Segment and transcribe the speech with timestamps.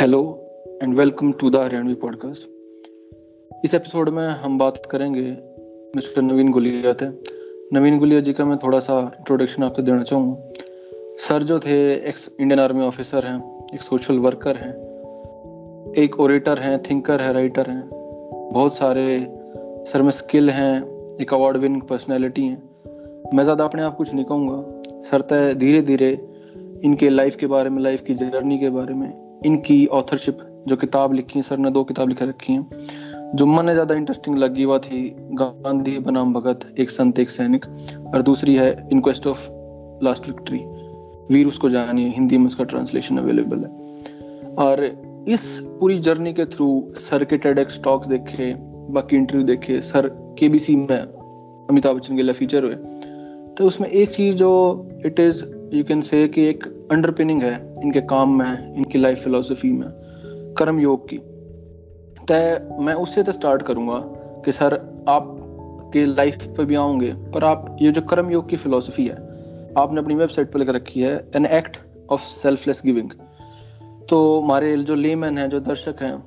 [0.00, 0.20] Hello
[0.82, 5.22] and welcome to the Haryanvi podcast इस episode में हम बात करेंगे
[5.96, 7.06] मिस्टर नवीन गुलिया थे
[7.72, 12.14] नवीन गुलिया जी का मैं थोड़ा सा इंट्रोडक्शन आपको देना चाहूँगा। सर जो थे एक
[12.40, 14.72] इंडियन आर्मी ऑफिसर हैं, एक सोशल वर्कर हैं,
[16.04, 17.88] एक ओरेटर हैं थिंकर है राइटर हैं।
[18.52, 19.26] बहुत सारे
[19.86, 20.84] सर में स्किल हैं,
[21.20, 25.82] एक अवार्ड विनिंग पर्सनैलिटी हैं। मैं ज़्यादा अपने आप कुछ नहीं कहूँगा। सर तय धीरे
[25.82, 26.10] धीरे
[26.84, 31.12] इनके लाइफ के बारे में लाइफ की जर्नी के बारे में इनकी ऑथरशिप जो किताब
[31.12, 32.70] लिखी है, सर ने दो किताब लिख रखी हैं।
[33.34, 37.64] जो मन ज़्यादा इंटरेस्टिंग लगी हुआ थी, गांधी बनाम भगत, एक संत, एक सैनिक,
[38.14, 39.48] और दूसरी है in quest of
[40.04, 40.58] last victory
[41.34, 43.70] वीर उसको जानिए, हिंदी में उसका ट्रांसलेशन अवेलेबल है।
[44.54, 48.54] और इस पूरी जर्नी के थ्रू सर के टेडेक्स टॉक्स देखे,
[48.92, 50.08] बाकी इंटरव्यू देखे, सर
[50.38, 50.98] के में
[51.70, 52.74] अमिताभ बच्चन के लिए फीचर हुए।
[53.54, 58.00] तो उसमें एक चीज़ जो it is you can say कि एक अंडरपिनिंग है इनके
[58.00, 59.88] काम में, इनकी लाइफ फिलोसफी में,
[60.58, 61.18] कर्म योग की।
[62.28, 63.98] तय, मैं उससे तो स्टार्ट करूँगा
[64.44, 64.74] कि सर
[65.08, 65.36] आप
[65.92, 69.16] के लाइफ पे भी आऊँगे पर आप, ये जो कर्म योग की फिलोसफी है,
[69.78, 71.76] आपने अपनी वेबसाइट पर लिख रखी है an act
[72.10, 73.10] of selfless giving
[74.08, 76.22] तो हमारे जो लेमैन हैं, जो दर्शक हैं,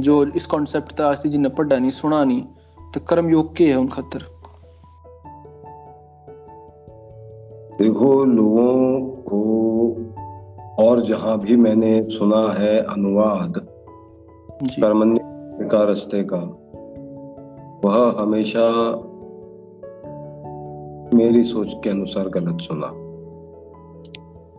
[0.00, 2.42] जो इस कॉन्सेप्ट तक आज जिन्हें पढ़ा नहीं, सुना नहीं
[2.94, 4.35] तो कर्म योग के है उन खतर।
[7.82, 9.42] देखो लोगों को
[10.78, 13.52] और जहाँ भी मैंने सुना है अनुवाद
[14.62, 15.20] कर्मण्य
[15.68, 16.58] का रस्ते का
[17.84, 18.70] वह हमेशा
[21.14, 22.86] मेरी सोच के अनुसार गलत सुना।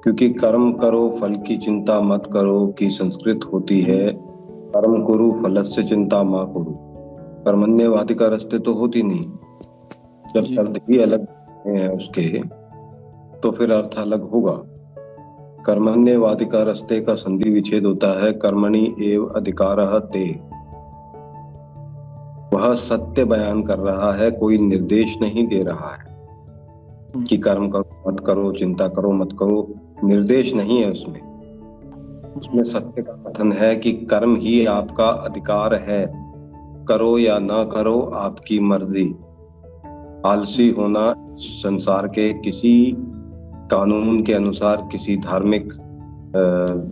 [0.03, 4.11] क्योंकि कर्म करो फल की चिंता मत करो की संस्कृत होती है
[4.75, 6.77] कर्म करो फल से चिंता माँ करो।
[7.45, 9.21] कर्मण्यवादी का रस्ते तो होती नहीं।
[10.33, 11.27] जब शब्द ही अलग
[11.67, 12.57] है उसके
[13.43, 14.63] तो फिर अर्थ अलग होगा।
[15.63, 20.39] कर्मण्यवादी का रस्ते का संधि विच्छेद होता है, कर्मणि एव अधिकार ते।
[22.57, 26.17] वह सत्य बयान कर रहा है, कोई निर्देश नहीं दे रहा है।
[27.29, 31.21] कि कर्म करो, मत करो, चिंता करो, मत करो, निर्देश नहीं है उसमें।
[32.37, 36.27] उसमें सत्य का कथन है कि कर्म ही आपका अधिकार है।
[36.85, 39.15] करो या ना करो, आपकी मर्ज़ी।
[40.25, 42.97] आलसी होना संसार के किसी
[43.71, 45.73] कानून के अनुसार किसी धार्मिक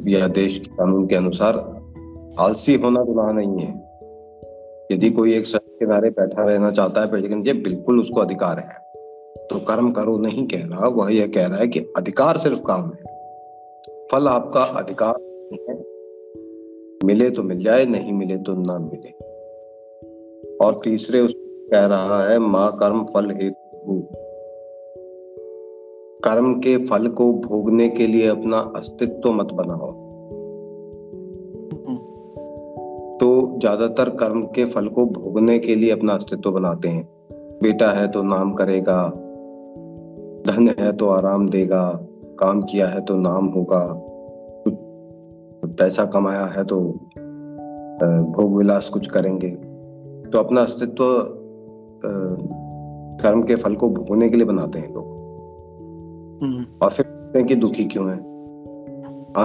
[0.08, 1.58] या देश के कानून के अनुसार
[2.40, 3.74] आलसी होना गुनाह नहीं है।
[4.92, 8.84] यदि कोई एक सड़क किनारे बैठा रहना चाहता है, लेकिन ये बिल्कुल उसको अधिकार है
[9.48, 12.82] तो कर्म करो नहीं कह रहा। वह यह कह रहा है कि अधिकार सिर्फ़ काम
[12.82, 13.14] है।
[14.12, 15.76] फल आपका अधिकार नहीं है।
[17.06, 19.12] मिले तो मिल जाए, नहीं मिले तो ना मिले।
[20.58, 21.34] और तीसरे उस
[21.72, 24.25] कह रहा है, माँ कर्म फल हेतु
[26.26, 29.92] कर्म के फल को भोगने के लिए अपना अस्तित्व मत बनाओ।
[33.20, 33.28] तो
[33.60, 37.04] ज़्यादातर कर्म के फल को भोगने के लिए अपना अस्तित्व बनाते हैं।
[37.62, 38.98] बेटा है तो नाम करेगा
[40.48, 41.84] धन है तो आराम देगा
[42.40, 43.82] काम किया है तो नाम होगा
[45.78, 46.82] पैसा कमाया है तो
[48.32, 49.50] भोग विलास कुछ करेंगे।
[50.30, 51.04] तो अपना अस्तित्व
[53.22, 55.15] कर्म के फल को भोगने के लिए बनाते हैं लोग। हम्म।
[56.82, 58.18] और फिर कहते हैं कि दुखी क्यों है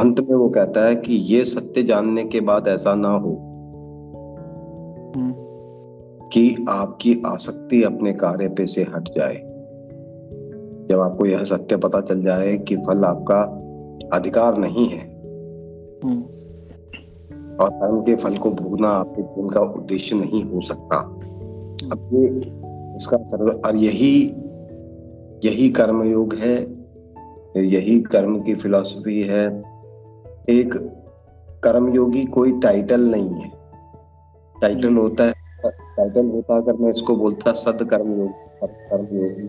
[0.01, 3.47] अंत में वो कहता है कि ये सत्य जानने के बाद ऐसा ना हो।
[6.33, 9.34] कि आपकी आसक्ति अपने कार्य पे से हट जाए
[10.91, 13.43] जब आपको यह सत्य पता चल जाए कि फल आपका
[14.17, 15.21] अधिकार नहीं है।
[17.57, 20.97] और कर्म के फल को भोगना आपके जीवन का उद्देश्य नहीं हो सकता
[21.93, 22.27] अब ये
[22.97, 23.17] इसका
[23.69, 24.34] और यही
[25.45, 26.80] यही कर्मयोग है
[27.56, 29.47] यही कर्म की फिलॉसफी है।
[30.49, 30.75] एक
[31.65, 33.49] कर्मयोगी कोई टाइटल नहीं है।
[34.62, 35.34] टाइटल होता है
[35.97, 39.49] टाइटल होता अगर मैं इसको बोलता सद कर्मयोगी कर्मयोगी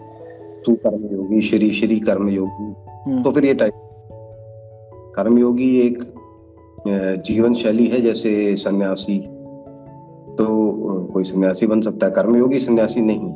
[0.66, 2.74] तू कर्मयोगी श्री श्री कर्मयोगी
[3.06, 3.90] हम्म। तो फिर ये टाइटल
[5.16, 6.04] कर्मयोगी एक
[7.28, 9.20] जीवन शैली है जैसे सन्यासी।
[10.32, 10.46] तो
[11.14, 13.30] कोई सन्यासी बन सकता है कर्मयोगी सन्यासी नहीं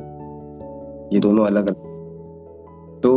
[1.13, 1.75] ये दोनों अलग अलग
[3.01, 3.11] तो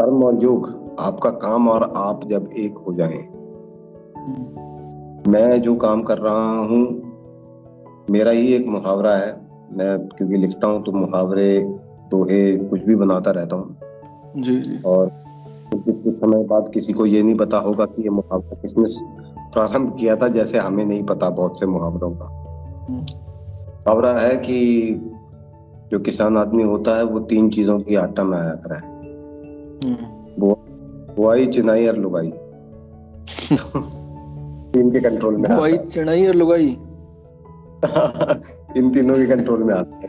[0.00, 3.22] कर्म और योग आपका काम और आप जब एक हो जाएँ।
[5.32, 7.02] मैं जो काम कर रहा हूँ
[8.10, 9.40] मेरा ही एक मुहावरा है।
[9.72, 11.60] मैं क्योंकि लिखता हूँ तो मुहावरे
[12.10, 13.76] दोहे कुछ भी बनाता रहता हूँ।
[14.36, 15.10] जी। और
[15.74, 18.84] कुछ समय बाद किसी को ये नहीं पता होगा कि ये मुहावरा किसने
[19.52, 22.30] प्रारंभ किया था जैसे हमें नहीं पता बहुत से मुहावरों का।
[22.90, 24.90] मुहावरा है कि
[25.90, 28.97] जो किसान आदमी होता है वो तीन चीज़ों की आटा में आया करा। है
[29.84, 32.32] बुआई चिनाई और लुगाई
[34.72, 36.68] तीन के कंट्रोल में भाई चढ़ाई और लुगाई
[38.76, 40.08] इन तीनों के कंट्रोल में आता है।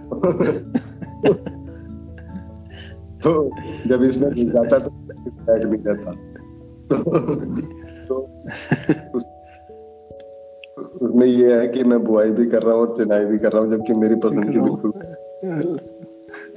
[3.19, 3.51] तो
[3.87, 6.11] जब इसमें घुस जाता तो बैठ भी जाता
[8.05, 8.15] तो
[9.15, 9.25] उस,
[11.01, 13.61] उसमें ये है कि मैं बुआई भी कर रहा हूँ और चिनाई भी कर रहा
[13.61, 14.91] हूँ जबकि मेरी पसंद की बिल्कुल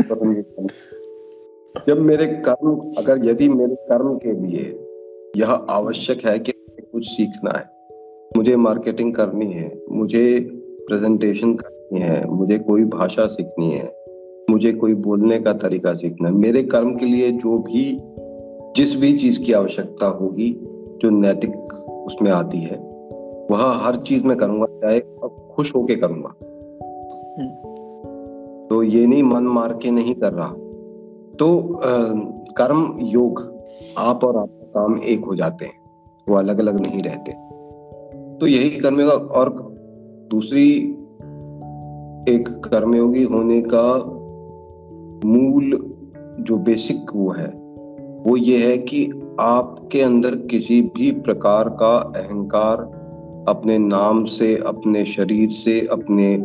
[0.02, 0.42] पसंद की
[1.74, 4.64] जब मेरे कर्म अगर यदि मेरे कर्म के लिए
[5.36, 6.52] यह आवश्यक है कि
[6.92, 7.64] कुछ सीखना है
[8.36, 10.24] मुझे मार्केटिंग करनी है मुझे
[10.88, 13.90] प्रेजेंटेशन करनी है मुझे कोई भाषा सीखनी है
[14.50, 17.84] मुझे कोई बोलने का तरीका सीखना है मेरे कर्म के लिए जो भी
[18.76, 20.50] जिस भी चीज़ की आवश्यकता होगी
[21.02, 21.56] जो नैतिक
[22.06, 22.76] उसमें आती है
[23.50, 25.00] वह हर चीज़ में करूँगा चाहे
[25.54, 26.34] खुश होके करूँगा
[27.38, 27.48] हम्म।
[28.68, 30.54] तो ये नहीं मन मार के नहीं कर रहा
[31.38, 31.80] तो आ,
[32.52, 33.62] कर्म योग
[33.98, 35.82] आप और आपका काम एक हो जाते हैं।
[36.28, 37.32] वो अलग अलग नहीं रहते।
[38.38, 39.68] तो यही कर्मयोग और
[40.30, 40.72] दूसरी
[42.28, 44.04] एक कर्मयोगी होने का
[45.28, 45.94] मूल
[46.40, 47.62] जो बेसिक वो है
[48.26, 53.02] वो ये है कि आपके अंदर किसी भी प्रकार का अहंकार
[53.48, 56.38] अपने नाम से अपने शरीर से अपने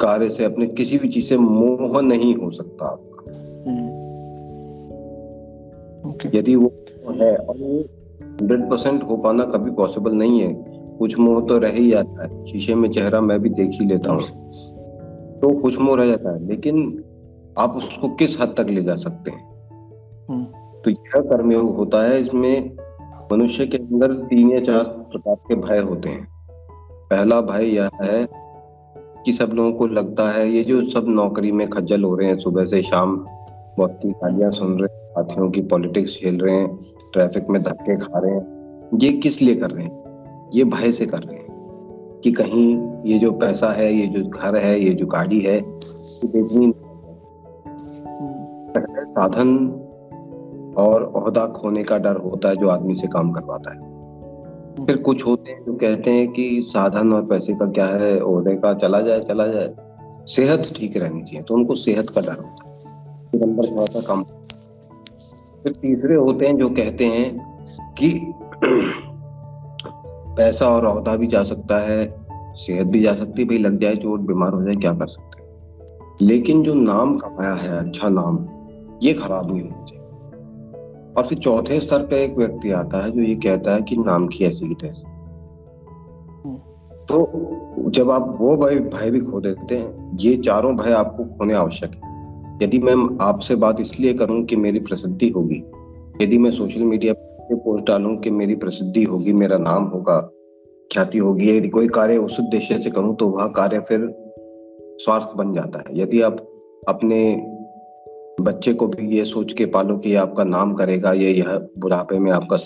[0.00, 3.68] कार्य से अपने किसी भी चीज़ से मोह नहीं हो सकता। आपका okay.
[3.68, 4.06] हम्म।
[6.34, 6.72] यदि वो
[7.10, 7.84] है और वो
[8.22, 10.64] हंड्रेड परसेंट हो पाना कभी पॉसिबल नहीं है।
[10.98, 14.12] कुछ मोह तो रह ही जाता है। शीशे में चेहरा मैं भी देख ही लेता
[14.12, 14.20] हूँ।
[15.40, 17.04] तो कुछ मोह रह जाता है। लेकिन
[17.58, 19.68] आप उसको किस हद तक ले जा सकते हैं?
[20.30, 20.44] हम्म।
[20.80, 22.76] तो यह कर्मयोग होता है। इसमें
[23.32, 26.28] मनुष्य के अंदर तीन या चार प्रकार के भय होते हैं।
[27.10, 28.45] पहला भय यह है
[29.26, 32.38] कि सब लोगों को लगता है, ये जो सब नौकरी में खज्जल हो रहे हैं,
[32.38, 33.16] सुबह से शाम
[33.78, 36.76] बहुत गालियाँ सुन रहे हैं, साथियों की पॉलिटिक्स खेल रहे हैं,
[37.12, 38.46] ट्रैफ़िक में धक्के खा रहे हैं।
[39.02, 40.04] ये किस लिए कर रहे हैं?
[40.54, 41.46] ये भय से कर रहे हैं
[42.24, 45.60] कि कहीं ये जो पैसा है, ये जो घर है, ये जो गाड़ी है
[46.24, 46.72] बेचनी
[49.04, 49.56] साधन
[50.78, 51.04] और
[51.46, 53.95] खोने का डर होता है जो आदमी से काम करवाता है।
[54.76, 58.54] फिर कुछ होते हैं जो कहते हैं कि साधन और पैसे का क्या है ओहदे
[58.54, 59.74] का, चला जाए चला जाए।
[60.26, 64.22] सेहत ठीक रहनी चाहिए तो उनको सेहत का डर होता है। नंबर थोड़ा सा कम
[65.62, 67.54] फिर तीसरे होते हैं जो कहते हैं
[67.98, 68.10] कि
[70.36, 72.04] पैसा और अहदा भी जा सकता है,
[72.56, 75.42] सेहत भी जा सकती है, भाई लग जाए चोट, बीमार हो जाए, क्या कर सकते
[75.42, 76.16] हैं?
[76.22, 78.38] लेकिन जो नाम कमाया है अच्छा नाम,
[79.02, 79.85] ये खराब नहीं चाहिए
[81.16, 84.26] और फिर चौथे स्तर पे एक व्यक्ति आता है जो ये कहता है कि नाम
[84.26, 85.14] की ऐसी की तैसी
[87.08, 91.54] तो जब आप वो भय भय भी खो देते हैं, ये चारों भय आपको खोने
[91.54, 92.14] आवश्यक है।
[92.62, 95.62] यदि मैं आपसे बात इसलिए करूँ कि मेरी प्रसिद्धि होगी,
[96.22, 100.18] यदि मैं सोशल मीडिया पे पोस्ट डालूं कि मेरी प्रसिद्धि होगी, मेरा नाम होगा,
[100.90, 104.08] ख्याति होगी, यदि कोई कार्य उस उद्देश्य से करूँ तो वह कार्य फिर
[105.00, 106.36] स्वार्थ बन जाता है। यदि आप
[106.88, 107.20] अपने
[108.40, 112.30] बच्चे को भी ये सोच के पालो कि आपका नाम करेगा ये यह बुढ़ापे में
[112.32, 112.56] आपका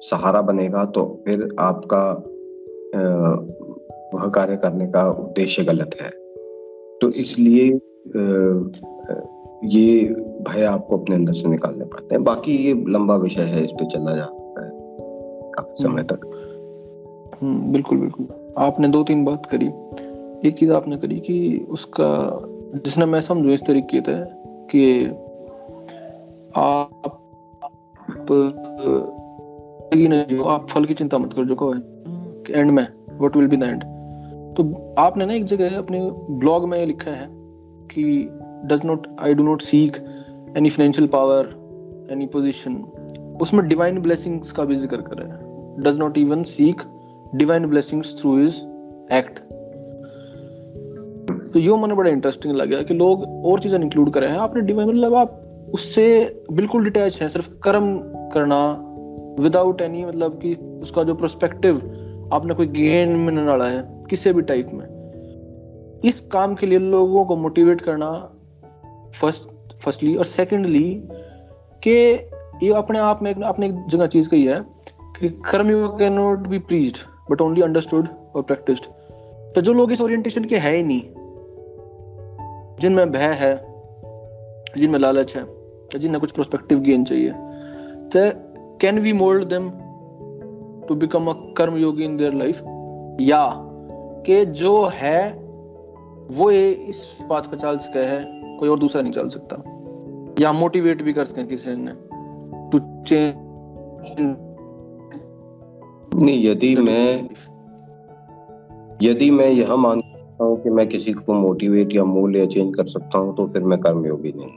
[0.00, 2.02] सहारा बनेगा तो फिर आपका
[4.14, 6.10] वह कार्य करने का उद्देश्य गलत है।
[6.98, 7.64] तो इसलिए
[9.64, 10.04] ये
[10.42, 13.86] भय आपको अपने अंदर से निकालने पाते हैं। बाकी ये लंबा विषय है इस पे
[13.86, 14.70] चला जा सकता है
[15.50, 16.20] काफ़ी समय तक।
[17.42, 19.66] हम्म, बिल्कुल बिल्कुल। आपने दो तीन बात करी।
[20.48, 22.10] एक चीज़ आपने करी कि उसका
[22.84, 24.45] जिसने मैं समझू इस तरीके से
[24.76, 25.06] कि
[26.56, 27.02] आप
[30.30, 31.74] जो आप फल की चिंता मत करो, जो कहो
[32.54, 33.84] एंड में what will be the end
[34.56, 37.28] तो आपने ना एक जगह अपने ब्लॉग में लिखा है
[37.90, 38.28] कि
[38.64, 39.96] does not I do not seek
[40.56, 41.46] any financial power
[42.12, 42.76] any position
[43.42, 45.42] उसमें डिवाइन ब्लेसिंग्स का भी ज़िक्र कर रहा है।
[45.82, 46.82] Does not even seek
[47.34, 48.56] divine blessings through his
[49.12, 49.40] act
[51.56, 54.88] तो यो मैंने बड़ा इंटरेस्टिंग लगा कि लोग और चीज़ें इंक्लूड करे हैं। आपने डिवाइन
[54.88, 56.04] मतलब आप उससे
[56.52, 57.86] बिल्कुल डिटैच है, सिर्फ़ कर्म
[58.32, 58.58] करना
[59.40, 61.76] विदाउट एनी मतलब कि उसका जो प्रोस्पेक्टिव
[62.32, 66.78] आपने कोई गेन में न डाला है, किसी भी टाइप में। इस काम के लिए
[66.78, 68.12] लोगों को मोटिवेट करना
[69.20, 69.50] फ़र्स्ट
[69.82, 71.02] फर्स्टली और सेकेंडली
[71.82, 71.98] कि
[72.66, 74.60] ये अपने आप में आपने एक जगह चीज़ कही है
[75.20, 76.98] कि karma yoga can not be preached
[77.30, 78.84] but only understood और प्रैक्टिस्ड
[79.54, 81.25] तो जो लोग इस ओरिएंटेशन के है ही नहीं
[82.80, 83.54] जिनमें भय है
[84.78, 87.30] जिनमें लालच है, या जिन्हें कुछ प्रोस्पेक्टिव गेन चाहिए
[88.12, 88.20] तो
[88.80, 89.70] can we mould them
[90.88, 92.56] to become a karma yogi in their life
[93.20, 93.44] या,
[94.26, 95.32] कि जो है,
[96.30, 98.24] वो ये इस बात पर चाल सके है,
[98.58, 99.56] कोई और दूसरा नहीं चल सकता।
[100.40, 101.92] या मोटिवेट भी कर सके किसी ने
[102.70, 103.34] टू चेंज
[106.14, 107.28] नहीं, यदि मैं
[109.02, 109.76] यदि मैं यह
[110.36, 113.46] मानता हूँ कि मैं किसी को मोटिवेट या मूल्य या चेंज कर सकता हूँ तो
[113.46, 114.48] फिर मैं कर्मयोगी नहीं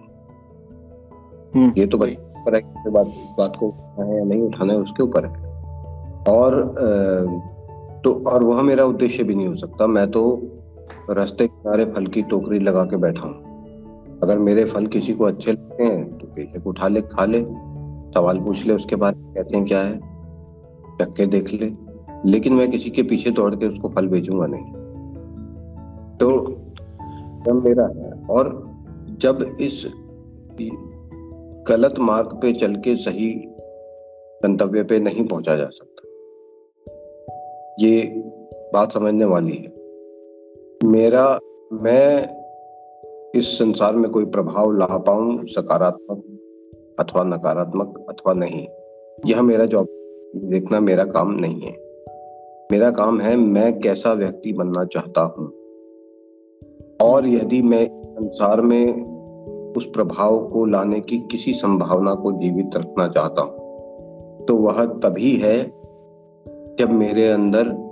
[1.56, 3.08] हम्म, ये तो भाई पर है बात
[3.38, 5.48] बात को उठाना है या नहीं उठाना है उसके ऊपर है।
[6.30, 6.54] और
[8.04, 10.22] तो और वह मेरा उद्देश्य भी नहीं हो सकता। मैं तो
[11.10, 15.52] रास्ते किनारे फल की टोकरी लगा के बैठा हूँ। अगर मेरे फल किसी को अच्छे
[15.52, 17.42] लगते हैं तो बेशक उठा ले खा ले
[18.16, 19.98] सवाल पूछ ले उसके बाद कहते हैं क्या है
[21.02, 21.72] चक्के देख ले।
[22.26, 24.79] लेकिन मैं किसी के पीछे दौड़ के उसको फल बेचूँगा नहीं।
[26.20, 28.50] तो मेरा है और
[29.20, 29.86] जब इस
[31.70, 33.30] गलत मार्ग पे चल के सही
[34.44, 36.08] गंतव्य पे नहीं पहुँचा जा सकता।
[37.80, 38.02] ये
[38.74, 39.72] बात समझने वाली है।
[40.90, 41.40] मेरा,
[41.74, 42.40] मैं
[43.36, 46.24] इस संसार में कोई प्रभाव ला पाऊँ सकारात्मक
[47.00, 48.68] अथवा नकारात्मक अथवा नहीं,
[49.26, 49.88] यह मेरा जॉब
[50.36, 51.76] देखना मेरा काम नहीं है।
[52.72, 55.59] मेरा काम है मैं कैसा व्यक्ति बनना चाहता हूँ।
[57.02, 58.94] और यदि मैं संसार में
[59.78, 63.60] उस प्रभाव को लाने की किसी संभावना को जीवित रखना चाहता हूँ
[64.46, 65.72] तो वह तभी है
[66.80, 67.90] जब मेरे अंदर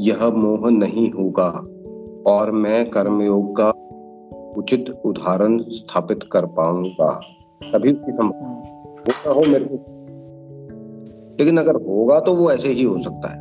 [0.00, 1.64] यह मोह नहीं होगा
[2.32, 3.70] और मैं कर्मयोग का
[4.58, 7.20] उचित उदाहरण स्थापित कर पाऊँगा।
[7.72, 9.74] तभी उसकी संभावना हो मेरे को।
[11.38, 13.38] लेकिन अगर होगा तो वो ऐसे ही हो सकता है।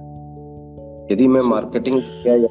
[1.11, 2.47] यदि मैं मार्केटिंग किया या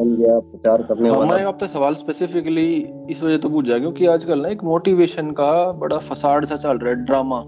[0.00, 2.68] बन गया प्रचार करने वाला। मैं आपसे सवाल स्पेसिफिकली
[3.10, 6.90] इस वजह तो पूछा क्योंकि आजकल ना एक मोटिवेशन का बड़ा फसाड सा चल रहा
[6.90, 7.40] है ड्रामा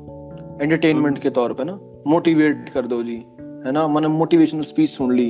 [0.63, 3.17] एंटरटेनमेंट के तौर पे ना। मोटिवेट कर दो जी
[3.67, 3.87] है ना?
[3.89, 5.29] मैंने मोटिवेशनल स्पीच सुन ली।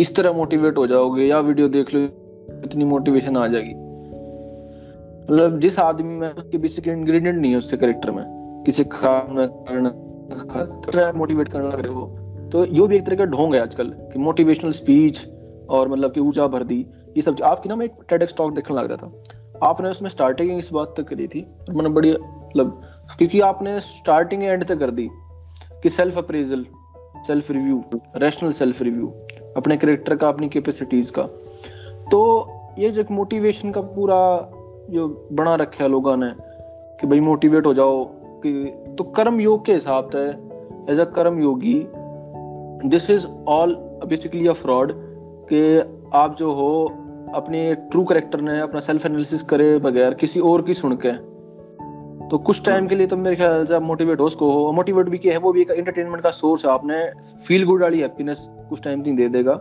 [0.00, 2.00] इस तरह मोटिवेट हो जाओगे या वीडियो देख लो
[2.64, 3.74] इतनी मोटिवेशन आ जाएगी।
[5.22, 8.24] मतलब जिस आदमी में उसके बेसिक इंग्रेडिएंट नहीं है उसके करेक्टर में
[8.66, 12.06] किसी खाना करना मोटिवेट करने लग रहे हो
[12.52, 15.22] तो यो भी एक तरह का ढोंग है आजकल कि मोटिवेशनल स्पीच
[15.70, 16.86] और मतलब कि ऊँचा भर दी,
[17.16, 20.58] ये सब आपकी ना मैं एक टेडेक्स टॉक देखने लग रहा था। आपने उसमें स्टार्टिंग
[20.58, 22.80] इस बात तक करी थी। और मैंने बड़ी मतलब
[23.18, 25.08] क्योंकि आपने स्टार्टिंग एंड तक कर दी
[25.82, 26.66] कि self appraisal
[27.26, 27.82] self review
[28.16, 29.06] rational self review
[29.56, 31.22] अपने करेक्टर का, अपनी कैपेसिटीज का।
[32.10, 34.16] तो ये जो मोटिवेशन का पूरा
[34.90, 36.30] जो बना रखा है लोगों ने
[37.00, 38.04] कि भाई मोटिवेट हो जाओ,
[38.46, 40.28] कि तो कर्म योग के हिसाब से
[40.92, 41.74] as a karma yogi
[42.88, 43.74] this is all
[44.06, 44.92] basically a fraud
[45.52, 45.78] कि
[46.14, 46.84] आप जो हो,
[47.34, 51.12] अपने ट्रू करेक्टर ने अपना सेल्फ एनालिसिस करे बगैर किसी और की सुन के।
[52.28, 55.18] तो कुछ टाइम के लिए तो मेरे ख्याल से मोटिवेट हो उसको हो। मोटिवेट भी
[55.18, 57.10] किया है, वो भी एक एंटरटेनमेंट का सोर्स है। आपने
[57.46, 59.54] फील गुड वाली हैप्पीनेस कुछ टाइम दे देगा।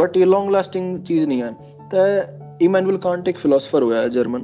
[0.00, 1.52] बट ये लॉन्ग लास्टिंग चीज़ नहीं है।
[1.94, 4.40] तो इमैनुअल कांट एक फिलोसफर हुआ है जर्मन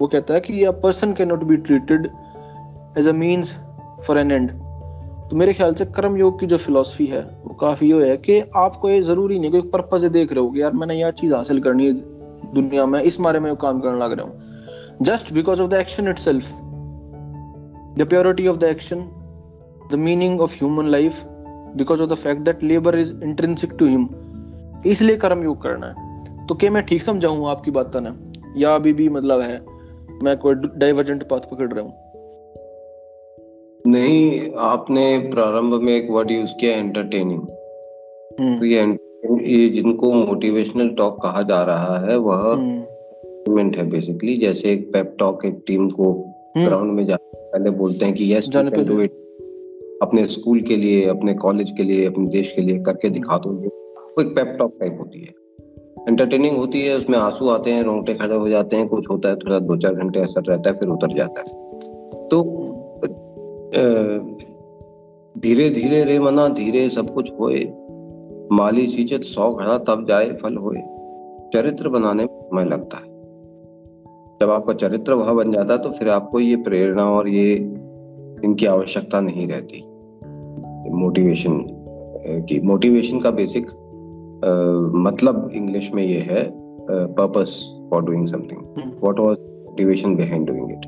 [0.00, 2.08] वो कहता है कि a person can not be treated
[2.98, 3.56] as a means
[4.06, 4.50] for an end
[5.32, 8.38] तो मेरे ख्याल से कर्म योग की जो फिलोसफी है, वो काफ़ी ये है कि
[8.56, 11.86] आपको ये ज़रूरी नहीं कोई पर्पज देख रहे हो यार मैंने यह चीज़ हासिल करनी
[11.86, 11.92] है
[12.54, 16.08] दुनिया में, इस बारे में काम करने लग रहा हूँ। Just because of the action
[16.18, 16.50] itself
[17.98, 19.08] the purity of the action
[19.92, 21.22] the meaning of human life
[21.76, 24.08] because of the fact that labour is intrinsic to him
[24.86, 28.16] इसलिए कर्म योग करना है। तो क्या मैं ठीक समझाऊँ आपकी बात ना
[28.56, 29.60] या अभी भी मतलब है,
[30.22, 31.92] मैं कोई डाइवर्जेंट पाथ पकड़ रहा हूँ?
[33.86, 37.40] नहीं आपने प्रारंभ में एक वर्ड यूज़ किया एंटरटेनिंग
[38.40, 38.80] हम्म। तो ये
[39.46, 45.14] ये जिनको मोटिवेशनल टॉक कहा जा रहा है वह हम्म। है बेसिकली जैसे एक पेप
[45.18, 46.12] टॉक एक टीम को
[46.56, 49.20] ग्राउंड हम्म। में जा पहले बोलते हैं कि यस डू इट
[50.02, 53.50] अपने स्कूल के लिए अपने कॉलेज के लिए अपने देश के लिए करके दिखा दो
[53.50, 55.40] वो एक पेप टॉक टाइप होती है
[56.08, 59.36] एंटरटेनिंग होती है उसमें आँसू आते हैं रोंगटे खड़े हो जाते हैं कुछ होता है
[59.36, 61.60] थोड़ा दो चार घंटे असर रहता है फिर उतर जाता है
[62.28, 62.42] तो
[63.72, 67.60] धीरे धीरे रे मना धीरे सब कुछ होए।
[68.52, 70.80] माली सीचत सौ घड़ा तब जाए फल होए।
[71.54, 73.10] चरित्र बनाने में समय लगता है।
[74.40, 77.54] जब आपका चरित्र वह बन जाता है तो फिर आपको ये प्रेरणा और ये
[78.44, 79.82] इनकी आवश्यकता नहीं रहती।
[80.94, 81.58] मोटिवेशन
[82.48, 83.66] की मोटिवेशन का बेसिक
[84.96, 86.44] मतलब इंग्लिश में ये है
[86.90, 87.60] purpose
[87.90, 88.62] for doing something
[89.02, 90.86] what was motivation behind doing it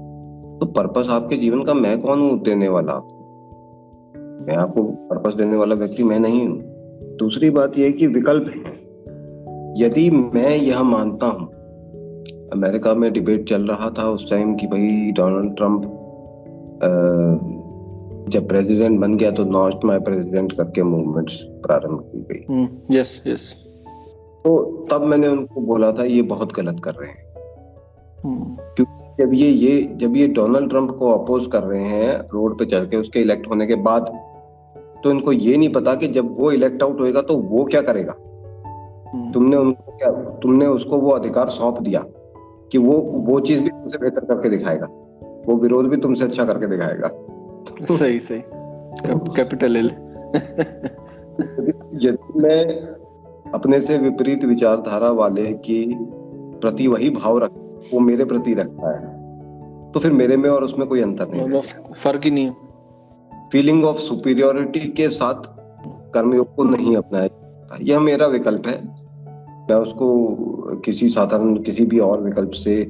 [0.61, 3.23] तो पर्पस आपके जीवन का मैं कौन हूँ देने वाला आपको
[4.46, 6.58] मैं आपको पर्पस देने वाला व्यक्ति मैं नहीं हूँ।
[7.16, 8.73] दूसरी बात यह कि विकल्प है।
[9.78, 11.49] यदि मैं यह मानता हूँ
[12.52, 15.82] अमेरिका में डिबेट चल रहा था उस टाइम कि भाई डोनाल्ड ट्रंप
[18.28, 22.40] जब प्रेसिडेंट बन गया तो नॉट माय प्रेसिडेंट करके मूवमेंट्स प्रारंभ की गई।
[22.99, 23.52] यस हम्म, यस
[24.44, 27.24] तो तब मैंने उनको बोला था ये बहुत गलत कर रहे हैं।
[28.26, 32.64] क्योंकि जब ये ये जब ये डोनाल्ड ट्रंप को अपोज कर रहे हैं रोड पे
[32.64, 34.02] चल के उसके इलेक्ट होने के बाद
[35.04, 38.14] तो इनको ये नहीं पता कि जब वो इलेक्ट आउट होएगा तो वो क्या करेगा।
[39.14, 42.04] हम्म। तुमने उनको क्या तुमने उसको वो अधिकार सौंप दिया
[42.73, 44.87] कि वो वो चीज़ भी तुमसे बेहतर करके दिखाएगा।
[45.47, 47.11] वो विरोध भी तुमसे अच्छा करके दिखाएगा।
[47.95, 48.43] सही सही।
[49.37, 49.87] कैपिटल एल
[51.95, 52.64] यदि मैं
[53.52, 55.97] अपने से विपरीत विचारधारा वाले की
[56.61, 57.50] प्रति वही भाव रख
[57.93, 59.12] वो मेरे प्रति रखता है
[59.93, 61.61] तो फिर मेरे में और उसमें कोई अंतर नहीं
[61.95, 62.53] फ़र्क ही नहीं है।
[63.53, 65.49] फीलिंग ऑफ़ सुपीरियोरिटी के साथ
[66.14, 68.76] कर्मयोग को नहीं अपनाया यह मेरा विकल्प है।
[69.71, 70.07] मैं उसको
[70.85, 72.83] किसी साधारण किसी भी और विकल्प से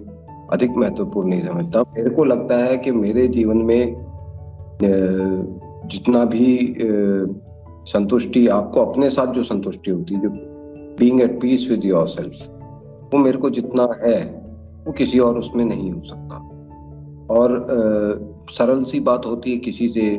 [0.52, 3.94] अधिक महत्वपूर्ण नहीं समझता। मेरे को लगता है कि मेरे जीवन में
[5.86, 6.76] जितना भी
[7.86, 10.30] संतुष्टि आपको अपने साथ जो संतुष्टि होती है जो
[10.98, 12.48] being at peace with yourself
[13.14, 14.43] वो मेरे को जितना है
[14.86, 16.36] वो किसी और उसमें नहीं हो सकता।
[17.30, 17.66] और आ,
[18.52, 20.10] सरल सी बात होती है किसी से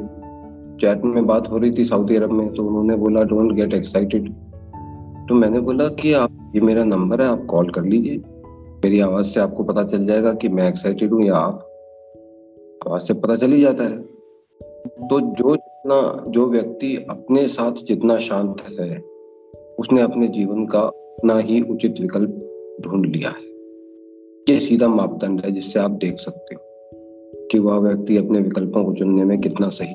[0.82, 4.30] चैट में बात हो रही थी सऊदी अरब में तो उन्होंने बोला डोंट गेट एक्साइटेड
[5.30, 8.18] तो मैंने बोला कि आप ये मेरा नंबर है आप कॉल कर लीजिए।
[8.84, 11.56] मेरी आवाज़ से आपको पता चल जाएगा कि मैं एक्साइटेड हूँ या आप
[12.88, 13.98] आवाज़ से पता चल ही जाता है।
[15.08, 18.98] तो जो जितना जो व्यक्ति अपने साथ जितना शांत है
[19.80, 23.45] उसने अपने जीवन का उतना ही उचित विकल्प ढूंढ लिया है।
[24.50, 26.62] ये सीधा मापदंड है जिससे आप देख सकते हो
[27.52, 29.94] कि वह व्यक्ति अपने विकल्पों को चुनने में कितना सही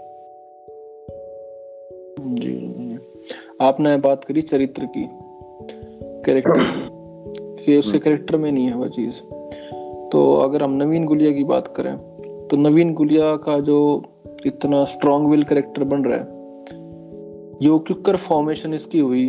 [2.35, 2.99] जी
[3.61, 5.07] आपने बात करी चरित्र की।
[6.25, 6.61] कैरेक्टर
[7.57, 9.21] कि उसके कैरेक्टर में नहीं है वह चीज़।
[10.13, 11.97] तो अगर हम नवीन गुलिया की बात करें
[12.51, 13.79] तो नवीन गुलिया का जो
[14.47, 16.27] इतना स्ट्रॉन्ग विल कैरेक्टर बन रहा है
[17.63, 19.29] जो क्यूकर फॉर्मेशन इसकी हुई।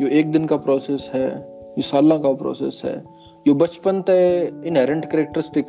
[0.00, 1.28] जो एक दिन का प्रोसेस है
[1.76, 3.17] जो साल का प्रोसेस है।
[3.48, 5.66] जो बचपन तय इनहेरेंट करेक्टरिस्टिक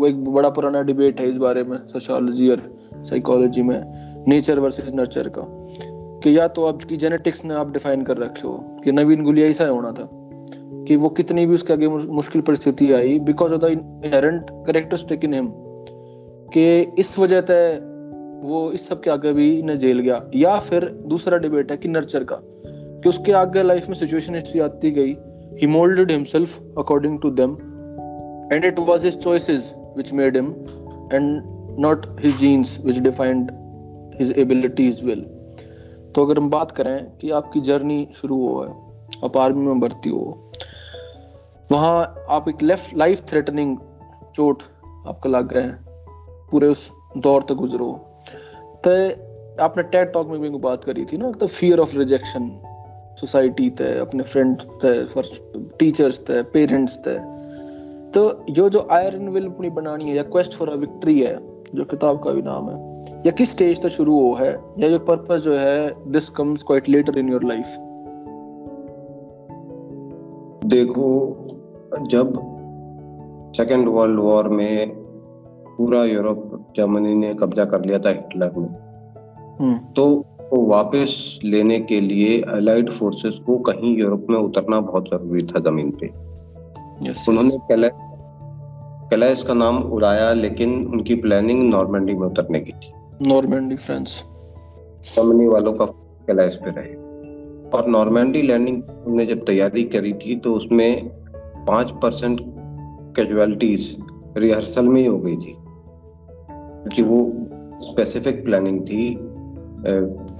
[0.00, 3.82] वो एक बड़ा पुराना डिबेट है इस बारे में सोशोलॉजी और साइकोलॉजी में
[4.28, 5.42] नेचर वर्सेस नर्चर का।
[6.20, 9.66] कि या तो आपकी जेनेटिक्स ने आप डिफाइन कर रखे हो, कि नवीन गुलिया ऐसा
[9.66, 10.08] होना था,
[10.84, 15.34] कि वो कितनी भी उसके आगे मुश्किल परिस्थिति आई because of the inherent characteristic in
[15.34, 15.52] him
[16.54, 17.76] कि इस वजह से
[18.48, 21.88] वो इस सब के आगे भी इन्हें जेल गया। या फिर दूसरा डिबेट है कि
[21.88, 22.36] नर्चर का,
[23.02, 25.16] कि उसके आगे लाइफ में सिचुएशन ऐसी आती गई
[25.60, 27.52] ही moulded himself according to them
[28.52, 30.50] and it was his choices which made him
[31.12, 31.42] and
[31.78, 33.50] not his genes which defined
[34.20, 35.22] his abilities will
[36.14, 38.70] तो अगर हम बात करें कि आपकी जर्नी शुरू हो है,
[39.24, 40.52] आप आर्मी में भर्ती हो,
[41.72, 43.76] वहाँ आप एक लेफ़्ट लाइफ थ्रेटनिंग
[44.34, 44.62] चोट
[45.06, 45.70] आपका लग गए
[46.50, 47.92] पूरे उस दौर तक गुजरो।
[48.86, 48.90] तो
[49.64, 52.50] आपने टेड टॉक में भी बात करी थी ना तो फियर ऑफ़ रिजेक्शन
[53.20, 54.92] सोसाइटी थे अपने फ्रेंड्स थे
[55.78, 57.16] टीचर्स थे पेरेंट्स थे
[58.12, 61.38] तो यो जो आयरन विल अपनी बनानी है या क्वेस्ट फॉर अ विक्ट्री है
[61.74, 64.98] जो किताब का भी नाम है या किस स्टेज तक शुरू हो है या जो
[65.08, 67.76] पर्पस जो है this comes quite later in your life
[70.68, 71.10] देखो
[72.10, 72.32] जब
[73.56, 74.92] सेकेंड वर्ल्ड वॉर में
[75.76, 78.66] पूरा यूरोप जर्मनी ने कब्जा कर लिया था हिटलर ने
[79.60, 80.06] हम्म। तो
[80.52, 85.60] वो वापस लेने के लिए अलाइड फोर्सेस को कहीं यूरोप में उतरना बहुत ज़रूरी था
[85.60, 86.06] ज़मीन पे।
[87.08, 87.58] Yes, उन्होंने
[89.10, 92.92] कैलेस का नाम उड़ाया लेकिन उनकी प्लानिंग नॉर्मेंडी में उतरने की थी।
[93.28, 94.22] नॉर्मैंडी फ्रांस
[95.04, 96.94] जर्मनी वालों का कैलाश पे रहे।
[97.70, 101.08] और नॉर्मेंडी लैंडिंग ने जब तैयारी करी थी तो उसमें
[101.68, 102.40] पाँच परसेंट
[103.16, 103.96] कैजुअलिटीज
[104.36, 105.56] रिहर्सल में ही हो गई थी।
[106.50, 107.32] क्योंकि वो
[107.80, 109.14] स्पेसिफिक प्लानिंग थी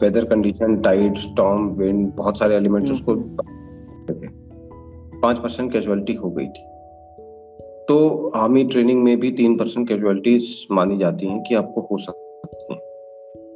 [0.03, 3.14] weather condition tide storm wind बहुत सारे एलिमेंट्स उसको
[5.20, 6.66] पाँच परसेंट कैजुअलिटी हो गई थी।
[7.88, 12.24] तो आर्मी ट्रेनिंग में भी तीन परसेंट कैजुअलिटीज मानी जाती हैं कि आपको हो सकती
[12.46, 12.74] सकता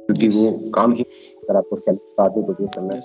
[0.05, 1.75] क्योंकि वो काम ही अगर आपको
[2.23, 3.01] आगे प्रोड्यूस करना है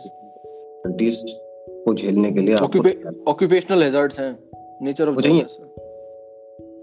[1.85, 4.39] को झेलने के लिए ऑक्यूपेशनल हैजार्ड्स हैं।
[4.83, 5.17] नेचर ऑफ़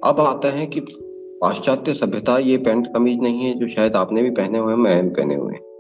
[0.03, 0.79] अब आता है कि
[1.41, 5.03] पाश्चात्य सभ्यता ये पैंट कमीज नहीं है जो शायद आपने भी पहने हुए हैं मैं
[5.03, 5.74] भी पहने हुए हैं।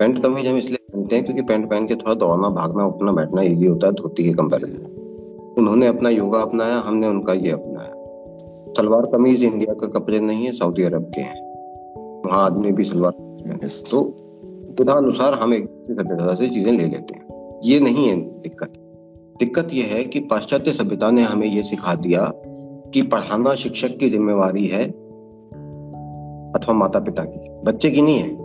[0.00, 3.42] पैंट कमीज हम इसलिए पहनते हैं क्योंकि पैंट पहन के थोड़ा दौड़ना भागना उठना बैठना
[3.42, 9.06] ईजी होता है धोती के कंपेरिजन उन्होंने अपना योगा अपनाया हमने उनका ये अपनाया। सलवार
[9.06, 13.12] कमीज इंडिया का कपड़े नहीं है सऊदी अरब के हैं। वहाँ आदमी भी सलवार
[14.78, 18.72] तो अनुसार हम एक सभ्यता से चीज़ें ले लेते हैं। ये नहीं है दिक्कत।
[19.38, 22.30] दिक्कत यह है कि पाश्चात्य सभ्यता ने हमें यह सिखा दिया
[22.94, 24.84] कि पढ़ाना शिक्षक की जिम्मेवारी है
[26.52, 28.43] अथवा माता पिता की। बच्चे की नहीं है।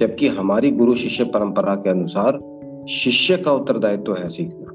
[0.00, 2.38] जबकि हमारी गुरु शिष्य परंपरा के अनुसार
[2.88, 4.72] शिष्य का उत्तरदायित्व तो है सीखना।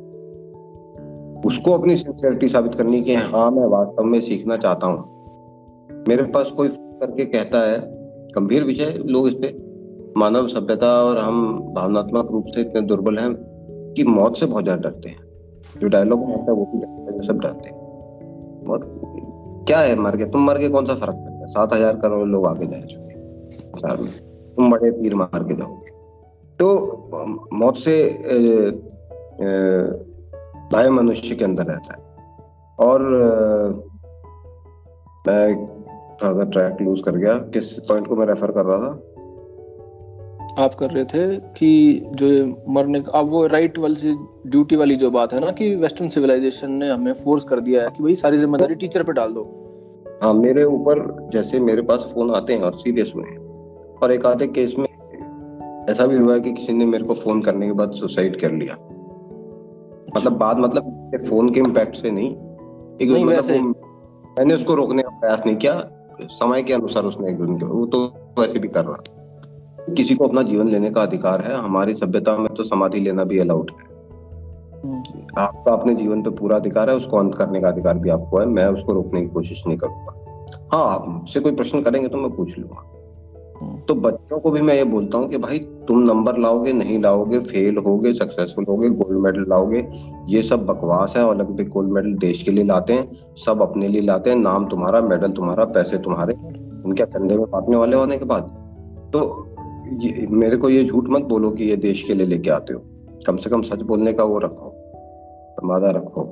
[1.47, 6.51] उसको अपनी सिंसियरिटी साबित करनी कि हाँ मैं वास्तव में सीखना चाहता हूँ। मेरे पास
[6.51, 7.77] कोई करके कहता है,
[8.35, 9.55] गंभीर विषय लोग इस पे।
[10.17, 13.33] मानव सभ्यता और हम भावनात्मक रूप से इतने दुर्बल हैं
[13.93, 17.69] कि मौत से बहुत ज़्यादा डरते हैं। जो डायलॉग आता है, वो भी सब डरते
[17.69, 17.75] हैं।
[18.67, 18.91] मौत
[19.67, 21.47] क्या है, मर गए, तुम मर के कौन सा फ़र्क पड़ेगा?
[21.47, 23.15] सात हज़ार करोड़ लोग आगे जा चुके
[24.03, 24.30] में।
[24.61, 25.91] तुम बड़े तीर मार के जाओगे।
[26.59, 26.67] तो
[27.53, 27.93] मौत से
[30.73, 32.03] भय मनुष्य के अंदर रहता है।
[32.79, 33.01] और
[35.27, 35.65] मैं
[36.23, 38.91] थोड़ा ट्रैक लूज कर गया। किस पॉइंट को मैं रेफर कर रहा था?
[40.59, 41.25] आप कर रहे थे
[41.57, 41.69] कि
[42.15, 42.29] जो
[42.69, 44.13] मरने अब वो राइट वाली
[44.47, 47.89] ड्यूटी वाली जो बात है ना कि वेस्टर्न सिविलाइजेशन ने हमें फोर्स कर दिया है
[47.89, 49.43] कि भाई सारी ज़िम्मेदारी टीचर पे डाल दो।
[50.23, 53.23] हाँ मेरे ऊपर जैसे मेरे पास फ़ोन आते हैं और सीरियस में
[54.03, 54.85] और एक आधे केस में
[55.89, 58.51] ऐसा भी हुआ है कि किसी ने मेरे को फ़ोन करने के बाद सुसाइड कर
[58.51, 58.73] लिया।
[60.17, 62.29] मतलब बात मतलब फ़ोन के इम्पैक्ट से नहीं।
[63.01, 63.75] एक नहीं मतलब
[64.39, 65.89] मैंने उसको रोकने का प्रयास नहीं किया।
[66.21, 68.05] समय के अनुसार उसने एक दिन वो तो
[68.39, 69.03] वैसे भी कर रहा
[69.93, 73.39] किसी को अपना जीवन लेने का अधिकार है। हमारी सभ्यता में तो समाधि लेना भी
[73.39, 73.95] अलाउड है।
[74.83, 75.03] हम्म।
[75.37, 78.45] आपका अपने जीवन पे पूरा अधिकार है। उसको अंत करने का अधिकार भी आपको है।
[78.45, 80.17] मैं उसको रोकने की कोशिश नहीं करूँगा।
[80.73, 83.00] हाँ आपसे कोई प्रश्न करेंगे तो मैं पूछ लूँगा।
[83.61, 87.39] तो बच्चों को भी मैं ये बोलता हूँ कि भाई, तुम नंबर लाओगे, नहीं लाओगे,
[87.39, 89.87] फेल होगे सक्सेसफुल होगे गोल्ड मेडल लाओगे,
[90.27, 93.11] ये सब बकवास है ओलंपिक गोल्ड मेडल देश के लिए लाते हैं,
[93.45, 96.33] सब अपने लिए लाते हैं, नाम तुम्हारा मेडल तुम्हारा, पैसे तुम्हारे,
[96.85, 98.43] उनके कंधे में बांटने वाले होने के बाद।
[99.13, 99.47] तो
[99.93, 102.81] ये, मेरे को ये झूठ मत बोलो कि ये देश के लिए लेके आते हो।
[103.27, 104.73] कम से कम सच बोलने का वो रखो
[105.63, 106.23] वादा रखो।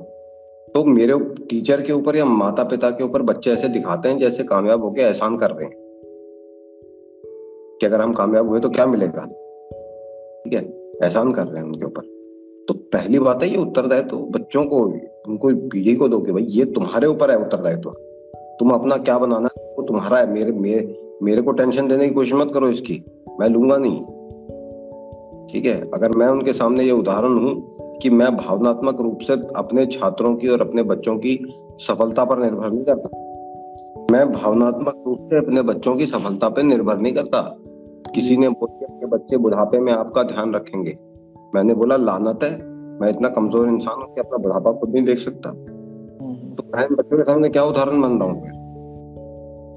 [0.74, 4.44] तो मेरे टीचर के ऊपर या माता पिता के ऊपर बच्चे ऐसे दिखाते हैं जैसे
[4.44, 5.79] कामयाब होके एहसान कर रहे हैं।
[7.80, 9.26] कि अगर हम कामयाब हुए तो क्या मिलेगा?
[10.44, 10.62] ठीक है?
[11.04, 12.02] एहसान कर रहे हैं उनके ऊपर।
[12.68, 14.76] तो पहली बात है, ये उत्तरदायित्व तो बच्चों को,
[15.28, 18.10] उनको पीढ़ी को दो कि भाई, ये तुम्हारे ऊपर है उत्तरदायित्व। तो।
[18.60, 22.34] तुम अपना क्या बनाना वो तुम्हारा है। मेरे मेरे मेरे को टेंशन देने की कोशिश
[22.34, 23.04] मत करो इसकी।
[23.40, 24.00] मैं लूँगा नहीं।
[25.46, 25.90] ठीक है?
[25.94, 30.48] अगर मैं उनके सामने ये उदाहरण हूँ कि मैं भावनात्मक रूप से अपने छात्रों की
[30.48, 31.46] और अपने बच्चों की
[31.78, 33.08] सफलता पर निर्भर नहीं करता।
[34.12, 37.59] मैं भावनात्मक रूप से अपने बच्चों की सफलता पर निर्भर नहीं करता।
[38.14, 40.96] किसी ने बोला कि बच्चे बुढ़ापे में आपका ध्यान रखेंगे।
[41.54, 42.70] मैंने बोला लानत है।
[43.00, 46.86] मैं इतना कमज़ोर इंसान हूँ कि अपना बुढ़ापा खुद नहीं देख सकता। हम्म। तो मैं
[46.94, 48.52] बच्चों के सामने क्या उदाहरण बन रहा हूँ फिर?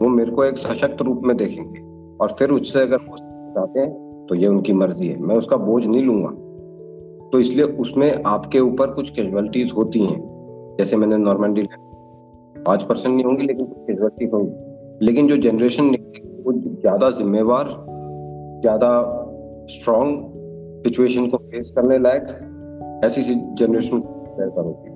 [0.01, 1.81] वो मेरे को एक सशक्त रूप में देखेंगे
[2.17, 5.85] और फिर उससे अगर वो चाहते हैं तो ये उनकी मर्ज़ी है। मैं उसका बोझ
[5.85, 6.29] नहीं लूँगा।
[7.29, 10.19] तो इसलिए उसमें आपके ऊपर कुछ कैजुअलिटीज होती हैं।
[10.79, 11.67] जैसे मैंने नॉर्मंडी
[12.65, 17.65] पाँच परसेंट नहीं होंगी लेकिन कुछ कैजुअलिटी होंगी। लेकिन जो जनरेशन निकलेगी वो ज़्यादा जिम्मेवार
[18.63, 18.89] ज़्यादा
[19.69, 20.19] स्ट्रॉन्ग
[20.85, 22.23] सिचुएशन को फेस करने लायक
[23.05, 23.21] ऐसी
[23.59, 24.91] जनरेशन प्रिपेयर करोगे।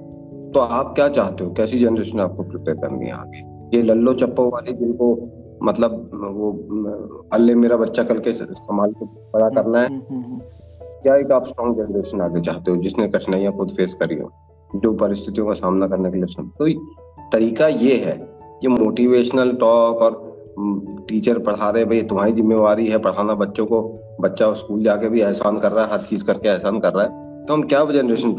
[0.52, 1.52] तो आप क्या चाहते हो?
[1.52, 3.42] कैसी जनरेशन आपको प्रिपेयर करनी है आगे?
[3.78, 5.14] ये लल्लो चप्पो वाली जिनको
[5.64, 6.52] मतलब वो
[7.34, 10.40] अल्ले मेरा बच्चा कल के संभाल के बड़ा करना है। हम्म, हम्म, हम्म।
[11.04, 14.32] क्या एक आप स्ट्रॉन्ग जनरेशन आगे चाहते हो जिसने कठिनाइयाँ खुद फेस करी हो
[14.76, 16.68] जो परिस्थितियों का सामना करने के लिए तो
[17.32, 18.16] तरीका ये है
[18.64, 20.27] ये मोटिवेशनल टॉक और
[20.60, 23.82] टीचर पढ़ा रहे भाई, तुम्हारी जिम्मेवारी है पढ़ाना बच्चों को।
[24.22, 27.46] बच्चा स्कूल जाके भी एहसान कर रहा है, हर चीज़ करके एहसान कर रहा है।
[27.46, 28.32] तो हम क्या जनरेशन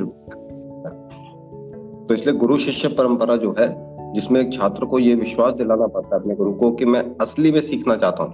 [2.06, 3.68] तो इसलिए गुरु शिष्य परंपरा जो है,
[4.12, 7.52] जिसमें एक छात्र को ये विश्वास दिलाना पड़ता है अपने गुरु को कि मैं असली
[7.52, 8.32] में सीखना चाहता हूँ।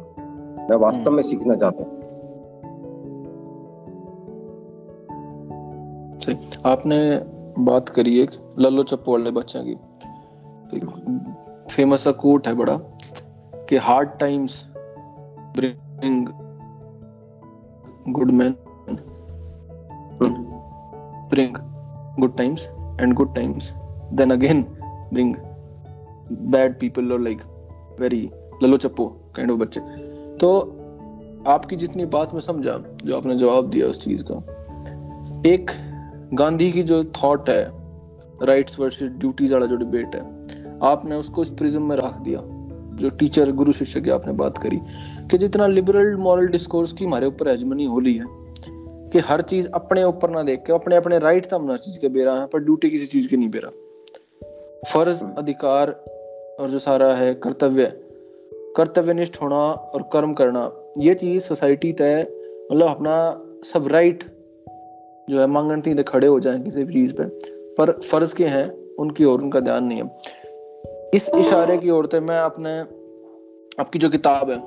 [0.70, 1.92] मैं वास्तव में सीखना चाहता हूँ।
[6.66, 7.20] आपने
[7.62, 9.75] बात करी एक लल्लो चप्पू वाले बच्चे की।
[11.75, 12.93] फ़ेमस कोट है बड़ा।
[13.68, 14.64] कि hard times
[15.57, 16.27] bring
[18.09, 18.55] good man
[21.31, 21.57] bring
[22.20, 22.68] good times
[23.00, 23.72] and good times
[24.12, 24.62] then again
[25.12, 25.35] bring
[26.53, 27.42] bad people और लाइक
[28.00, 28.31] वेरी
[28.62, 29.81] ललो चप्पो काइंड ऑफ़ बच्चे।
[30.37, 30.50] तो
[31.46, 34.35] आपकी जितनी बात में समझा, जो आपने जवाब दिया उस चीज़ का,
[35.46, 35.70] एक
[36.35, 37.64] गांधी की जो थॉट है
[38.42, 40.22] राइट्स वर्सेस ड्यूटीज़ वाला जो डिबेट है,
[40.83, 42.40] आपने उसको इस प्रिज्म में रख दिया।
[42.94, 44.80] जो टीचर गुरु शिष्य की आपने बात करी,
[45.30, 48.24] कि जितना लिबरल मॉरल डिस्कोर्स की हमारे ऊपर हेजमनी हो ली है,
[49.11, 52.09] कि हर चीज़ अपने ऊपर ना देख के, अपने अपने राइट तो हम चीज़ के
[52.09, 53.70] बेरा है, पर ड्यूटी किसी चीज़ की नहीं बेरा।
[54.92, 55.90] फ़र्ज़, अधिकार
[56.61, 57.85] और जो सारा है, कर्तव्य,
[58.76, 62.26] कर्तव्यनिष्ठ होना और कर्म करना, ये चीज़ सोसाइटी तय
[62.72, 64.24] मतलब अपना सब राइट
[65.30, 67.24] जो है, मांगन थी खड़े हो जाए किसी भी चीज़ पे,
[67.74, 70.11] पर फ़र्ज़ के हैं, उनकी और उनका ध्यान नहीं है।
[71.14, 72.81] इस इशारे की ओर से मैं अपने,
[73.83, 74.62] आपकी जो किताब है,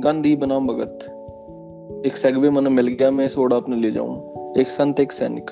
[0.00, 0.98] गांधी बनाम भगत।
[2.06, 5.50] एक सेगवे मन मिल गया, मैं इस ओर अपने ले जाऊँ। एक संत, एक सैनिक।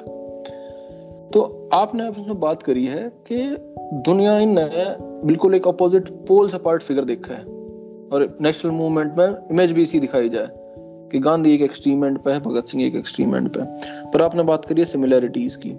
[1.34, 3.56] तो आपने उसमें बात करी है कि
[3.92, 4.56] दुनिया इन
[5.24, 7.42] बिल्कुल एक अपोजिट पोल्स अपार्ट फिगर देखा है।
[8.12, 10.48] और नेशनल मूवमेंट में इमेज भी इसी दिखाई जाए
[11.12, 13.60] कि गांधी एक एक्सट्रीम एंड पे है, भगत सिंह एक एक्सट्रीम एंड पे।
[14.10, 15.70] पर आपने बात करी है सिमिलैरिटीज की।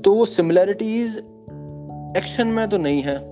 [0.00, 1.18] तो वो सिमिलैरिटीज
[2.16, 3.31] एक्शन में तो नहीं है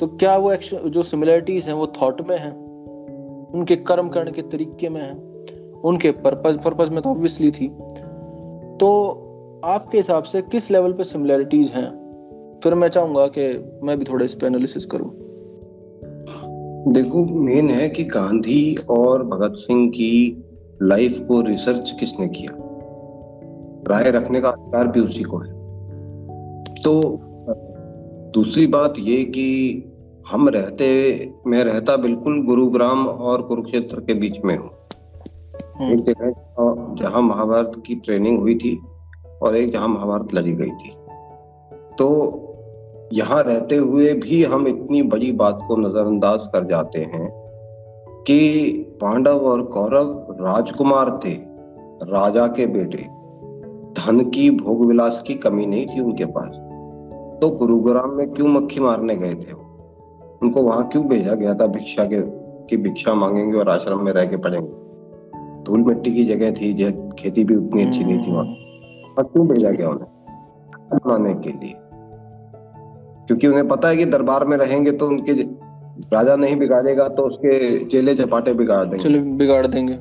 [0.00, 2.50] तो क्या वो एक्शन जो सिमिलैरिटीज हैं, वो थॉट में है?
[3.54, 5.12] उनके कर्म करने के तरीके में है?
[5.80, 7.68] उनके पर्पस पर्पस में तो ऑब्वियसली थी।
[8.80, 9.20] तो
[9.64, 12.04] आपके हिसाब से किस लेवल पे सिमिलैरिटीज हैं?
[12.64, 15.10] फिर मैं चाहूँगा कि मैं भी थोड़ा इस पे एनालिसिस करूँ।
[16.92, 20.44] देखो मेन है कि गांधी और भगत सिंह की
[20.82, 22.58] लाइफ को रिसर्च किसने किया?
[23.88, 25.52] राय रखने का अधिकार भी उसी को है।
[26.82, 27.18] तो
[28.34, 29.84] दूसरी बात ये कि
[30.30, 30.86] हम रहते
[31.46, 34.70] मैं रहता बिल्कुल गुरुग्राम और कुरुक्षेत्र के बीच में हूँ।
[35.76, 36.34] हम्म। एक जगह
[37.00, 38.80] जहाँ महाभारत की ट्रेनिंग हुई थी
[39.42, 40.96] और एक जहाँ महाभारत लड़ी गई थी।
[41.98, 42.40] तो
[43.12, 47.30] यहाँ रहते हुए भी हम इतनी बड़ी बात को नजरअंदाज कर जाते हैं
[48.26, 48.68] कि
[49.00, 51.34] पांडव और कौरव राजकुमार थे
[52.02, 53.24] राजा के बेटे।
[54.00, 56.60] धन की भोग विलास की कमी नहीं थी उनके पास।
[57.40, 59.60] तो गुरुग्राम में क्यों मक्खी मारने गए थे वो?
[60.42, 62.20] उनको वहाँ क्यों भेजा गया था भिक्षा के
[62.66, 64.70] की भिक्षा मांगेंगे और आश्रम में रह के पढ़ेंगे?
[65.62, 68.44] धूल मिट्टी की जगह थी जो खेती भी उतनी अच्छी नहीं थी वहाँ।
[69.20, 70.06] क्यों भेजा गया उन्हें?
[70.92, 71.74] बनाने के लिए।
[73.26, 75.32] क्योंकि उन्हें पता है कि दरबार में रहेंगे तो उनके
[76.14, 79.98] राजा नहीं बिगाड़ेगा तो उसके चेले चपाटे बिगाड़ देंगे। चले बिगाड़ देंगे।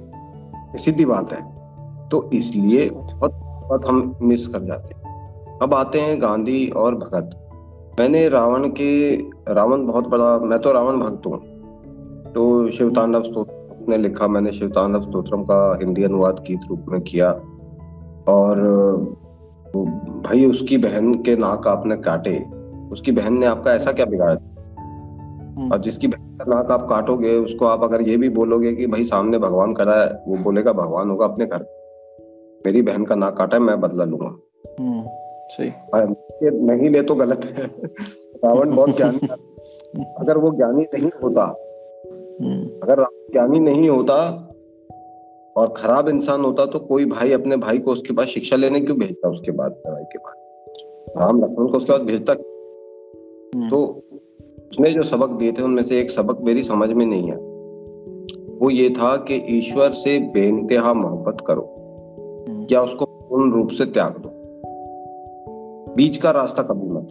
[0.78, 1.54] सीधी बात है।
[2.10, 5.03] तो इसलिए बहुत हम मिस कर जाते हैं।
[5.64, 7.30] अब आते हैं गांधी और भगत।
[8.00, 9.16] मैंने रावण के
[9.54, 11.38] रावण बहुत बड़ा मैं तो रावण भक्त हूँ।
[12.32, 17.32] तो शिवतांडव स्त्रोत्र ने लिखा मैंने शिवतांडव स्त्रोत्रम का हिंदी अनुवाद गीत रूप में किया।
[18.28, 18.62] और
[20.26, 22.46] भाई उसकी बहन के नाक आपने काटे।
[22.92, 24.34] उसकी बहन ने आपका ऐसा क्या बिगाड़ा?
[24.34, 28.88] हम्म। और जिसकी बहन का नाक आप काटोगे उसको आप अगर ये भी बोलोगे कि
[28.88, 31.66] भाई सामने भगवान खड़ा है वो बोलेगा भगवान होगा अपने घर।
[32.66, 34.36] मेरी बहन का नाक काटा है मैं बदला लूँगा।
[34.80, 35.23] हम्म,
[35.54, 35.72] सही।
[36.66, 37.66] नहीं ले तो गलत है।
[38.46, 39.28] रावण बहुत ज्ञानी
[40.20, 41.44] अगर वो ज्ञानी नहीं होता
[42.42, 44.16] हम्म। अगर ज्ञानी नहीं होता
[45.56, 48.98] और खराब इंसान होता तो कोई भाई अपने भाई को उसके पास शिक्षा लेने क्यों
[48.98, 50.36] भेजता उसके बाद लड़ाई के बाद?
[51.18, 53.82] राम लक्ष्मण को उसके बाद भेजता हम्म। तो
[54.72, 57.38] उसने जो सबक दिए थे उनमें से एक सबक मेरी समझ में नहीं है
[58.60, 61.66] वो ये था कि ईश्वर से बेनतहा मोहब्बत करो
[62.50, 64.33] हम्म। या उसको पूर्ण रूप से त्याग दो।
[65.96, 67.08] बीच का रास्ता कभी मत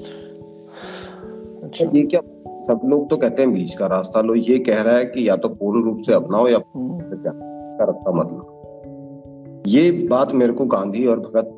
[1.64, 2.20] अच्छा। ये क्या
[2.62, 5.36] सब लोग तो कहते हैं बीच का रास्ता लो ये कह रहा है कि या
[5.36, 10.66] तो पूर्ण रूप से अपनाओ या हम्म। का रास्ता मत लो। ये बात मेरे को
[10.66, 11.50] गांधी और भगत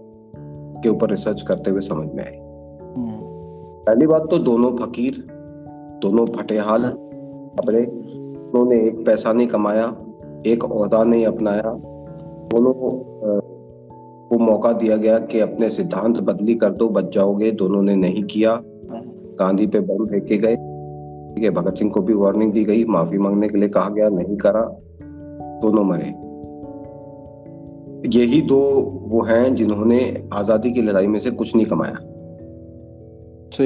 [0.84, 2.36] के ऊपर रिसर्च करते हुए समझ में आई।
[3.86, 5.24] पहली बात तो दोनों फकीर
[6.02, 9.96] दोनों फटेहाल अपने उन्होंने एक पैसा नहीं कमाया
[10.46, 11.76] एक ओहदा नहीं अपनाया
[12.50, 12.72] दोनों
[14.34, 18.22] को मौका दिया गया कि अपने सिद्धांत बदली कर दो बच जाओगे। दोनों ने नहीं
[18.22, 18.60] किया।
[19.38, 20.54] गांधी पे बम फेंके गए।
[21.34, 24.08] ठीक है भगत सिंह को भी वार्निंग दी गई। माफ़ी मांगने के लिए कहा गया
[24.08, 24.60] नहीं करा।
[25.62, 26.12] दोनों मरे।
[28.18, 28.58] यही दो
[29.08, 31.96] वो हैं जिन्होंने आज़ादी की लड़ाई में से कुछ नहीं कमाया।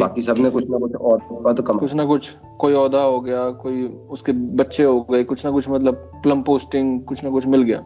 [0.01, 3.51] बाकी सबने कुछ ना कुछ और पद कम कुछ ना कुछ कोई औदा हो गया
[3.51, 7.63] कोई उसके बच्चे हो गए कुछ ना कुछ मतलब प्लम पोस्टिंग कुछ ना कुछ मिल
[7.63, 7.79] गया।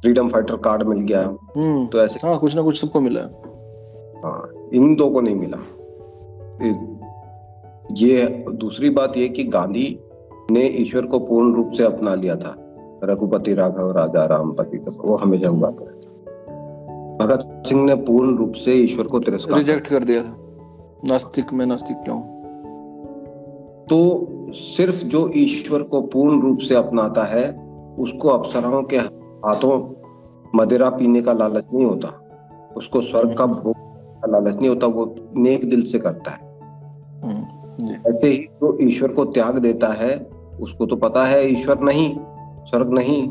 [0.00, 1.22] फ्रीडम फाइटर कार्ड मिल गया।
[1.56, 3.20] हम्म तो ऐसे हाँ कुछ ना कुछ सबको मिला
[4.24, 5.58] हाँ। इन दो को नहीं मिला।
[7.92, 10.00] ये दूसरी बात ये कि गांधी
[10.50, 12.54] ने ईश्वर को पूर्ण रूप से अपना लिया था।
[13.04, 15.84] रघुपति राघव राजा रामपति वो हमेशा हुआ था।
[17.20, 20.36] भगत सिंह ने पूर्ण रूप से ईश्वर को तिरस्कार रिजेक्ट कर दिया था।
[21.04, 22.20] नास्तिक में नास्तिक क्यों?
[23.84, 27.48] तो सिर्फ़ जो ईश्वर को पूर्ण रूप से अपनाता है
[27.98, 29.94] उसको अप्सराओं के हाथों
[30.54, 32.26] मदिरा पीने का लालच नहीं होता।
[32.76, 36.38] उसको स्वर्ग का भोग का लालच नहीं होता वो नेक दिल से करता है।
[37.22, 42.16] हम्म, ऐसे ही जो ईश्वर को त्याग देता है उसको तो पता है ईश्वर नहीं
[42.64, 43.28] स्वर्ग नहीं।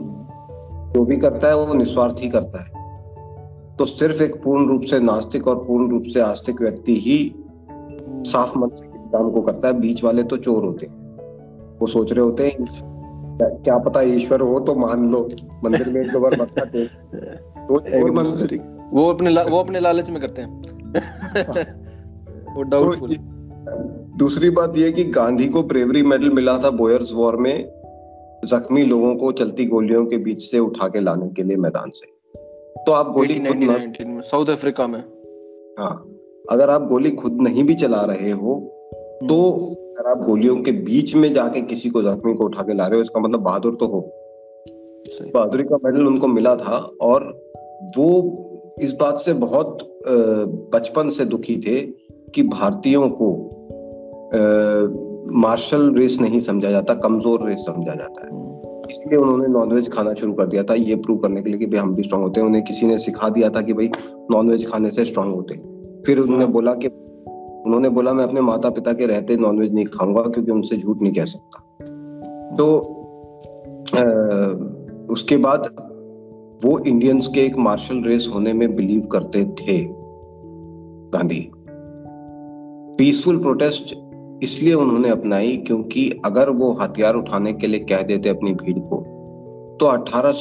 [0.90, 2.90] जो भी करता है वो निस्वार्थी करता है।
[3.76, 7.36] तो सिर्फ़ एक पूर्ण रूप से नास्तिक और पूर्ण रूप से आस्तिक व्यक्ति ही
[8.32, 10.98] साफ़ मन से काम को करता है। बीच वाले तो चोर होते हैं।
[11.82, 12.89] वो सोच रहे होते हैं
[13.42, 15.30] क्या पता ईश्वर हो तो मान लो।
[15.66, 16.90] मंदिर में एक दो बार मत्था टेक।
[17.72, 17.80] वो
[18.90, 20.62] वो अपने ला, वो अपने लालच में करते हैं।
[22.56, 23.24] वो डाउटफुल तो
[24.18, 27.80] दूसरी बात ये कि गांधी को ब्रेवरी मेडल मिला था बोयर्स वॉर में
[28.46, 32.08] जख्मी लोगों को चलती गोलियों के बीच से उठा के लाने के लिए मैदान से।
[32.86, 35.04] तो आप गोली खुद साउथ अफ्रीका में।
[35.80, 36.10] हाँ।
[36.52, 38.79] अगर आप गोली खुद नहीं भी चला रहे हो
[39.20, 39.38] तो
[40.00, 42.98] अगर आप गोलियों के बीच में जाके किसी को जख्मी को उठा के ला रहे
[42.98, 44.00] हो इसका मतलब बहादुर तो हो।
[45.34, 47.24] बहादुरी का मेडल उनको मिला था और
[47.98, 48.10] वो
[48.82, 49.78] इस बात से बहुत
[50.74, 51.82] बचपन से दुखी थे
[52.36, 53.32] कि भारतीयों को
[55.40, 58.48] मार्शल रेस नहीं समझा जाता कमज़ोर रेस समझा जाता है।
[58.92, 61.80] इसलिए उन्होंने नॉनवेज खाना शुरू कर दिया था। ये प्रूव करने के लिए कि भाई
[61.80, 63.90] हम भी स्ट्रांग होते हैं। उन्हें किसी ने सिखा दिया था कि भाई
[64.32, 66.90] नॉनवेज खाने से स्ट्रांग होते हैं। फिर उन्होंने हाँ। बोला कि
[67.66, 71.14] उन्होंने बोला मैं अपने माता पिता के रहते नॉनवेज नहीं खाऊँगा क्योंकि उनसे झूठ नहीं
[71.14, 71.60] कह सकता।
[72.56, 72.78] तो
[73.98, 74.04] आ,
[75.14, 75.70] उसके बाद
[76.64, 79.88] वो इंडियंस के एक मार्शल रेस होने में बिलीव करते थे
[81.14, 81.52] गांधी।
[82.98, 83.96] पीसफुल प्रोटेस्ट
[84.44, 89.04] इसलिए उन्होंने अपनाई क्योंकि अगर वो हथियार उठाने के लिए कह देते अपनी भीड़ को
[89.80, 90.32] तो अठारह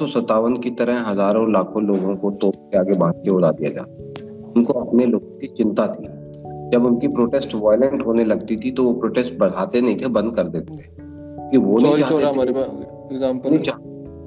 [0.62, 4.26] की तरह हज़ारों लाखों लोगों को तोप के आगे बाँध के उड़ा दिया जाता।
[4.56, 6.27] उनको अपने लोगों की चिंता थी।
[6.72, 10.42] जब उनकी प्रोटेस्ट वायलेंट होने लगती थी तो वो प्रोटेस्ट बढ़ाते नहीं थे बंद कर
[10.42, 11.08] देते थे।
[11.50, 13.72] कि वो नहीं चाहते थे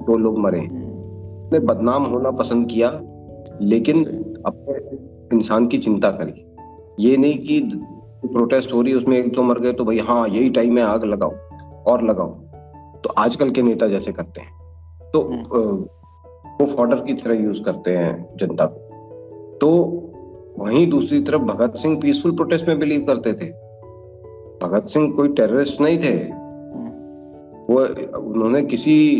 [0.06, 0.60] दो लोग मरे
[1.52, 3.00] ने बदनाम होना पसंद किया
[3.62, 4.04] लेकिन
[4.46, 4.74] अपने
[5.36, 6.46] इंसान की चिंता करी।
[7.00, 7.70] ये नहीं कि
[8.26, 10.84] प्रोटेस्ट हो रही है उसमें एक तो मर गए तो भाई हाँ यही टाइम है
[10.84, 11.32] आग लगाओ
[11.82, 12.28] और लगाओ।
[13.04, 14.62] तो आजकल के नेता जैसे करते हैं।
[15.10, 15.86] तो हम्म।
[16.60, 18.78] वो फॉर्डर की तरह यूज़ करते हैं जनता को।
[19.60, 19.68] तो
[20.58, 23.50] वहीं दूसरी तरफ़ भगत सिंह पीसफुल प्रोटेस्ट में बिलीव करते थे।
[24.66, 26.86] भगत सिंह कोई टेररिस्ट नहीं थे। हम्म।
[27.74, 27.80] वो
[28.18, 29.16] उन्होंने किसी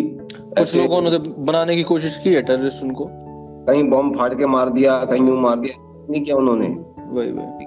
[0.58, 3.08] कुछ लोगों ने बनाने की कोशिश की है टेररिस्ट उनको।
[3.66, 6.68] कहीं बॉम्ब फाड़ के मार दिया कहीं यूँ मार दिया नहीं किया उन्होंने।
[7.08, 7.66] वही वही।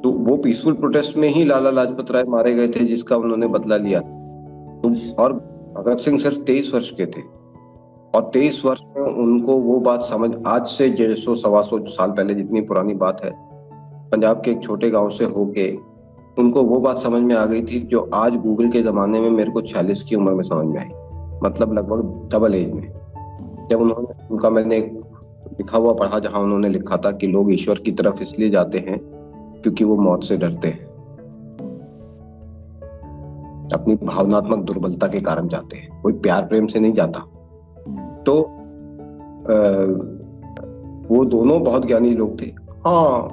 [0.00, 3.76] तो वो पीसफुल प्रोटेस्ट में ही लाला लाजपत राय मारे गए थे जिसका उन्होंने बदला
[3.76, 5.32] लिया। तो और
[5.78, 7.35] भगत सिंह सिर्फ़ तेईस वर्ष के थे।
[8.16, 12.10] और तेईस वर्ष में उनको वो बात समझ, आज से डेढ़ सौ, सवा सौ साल
[12.10, 13.30] पहले जितनी पुरानी बात है,
[14.10, 15.76] पंजाब के एक छोटे गाँव से होके,
[16.38, 19.50] उनको वो बात समझ में आ गई थी जो आज गूगल के जमाने में मेरे
[19.50, 20.88] को छियालीस की उम्र में समझ में आई।
[21.44, 22.92] मतलब लगभग डबल एज में।
[23.70, 24.98] जब उन्होंने, उनका मैंने एक
[25.52, 28.98] लिखा हुआ पढ़ा जहाँ उन्होंने लिखा था कि लोग ईश्वर की तरफ़ इसलिए जाते हैं
[29.62, 30.86] क्योंकि वो मौत से डरते हैं।
[33.74, 37.32] अपनी भावनात्मक दुर्बलता के कारण जाते हैं। कोई प्यार प्रेम से नहीं जाता।
[38.26, 38.42] तो
[39.50, 39.56] आ,
[41.14, 42.46] वो दोनों बहुत ज्ञानी लोग थे।
[42.86, 43.28] हाँ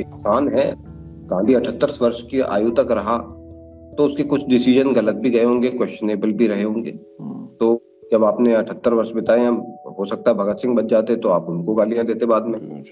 [0.00, 0.74] इंसान है
[1.26, 3.18] गांधी अठहत्तर वर्ष की आयु तक रहा
[3.98, 6.90] तो उसके कुछ डिसीज़न गलत भी गए होंगे क्वेश्चनेबल भी रहे होंगे।
[7.60, 9.46] तो जब आपने अठहत्तर वर्ष बिताए
[9.98, 12.82] हो सकता है भगत सिंह बच जाते तो आप उनको गालियाँ देते बाद में।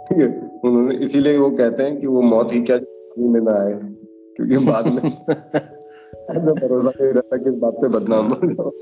[0.00, 2.76] ठीक है उन्होंने इसीलिए वो कहते हैं कि वो मौत ही क्या
[3.18, 3.72] में ना आए
[4.36, 8.74] क्योंकि बाद में भरोसा नहीं रहता कि इस बात पे बदनाम हो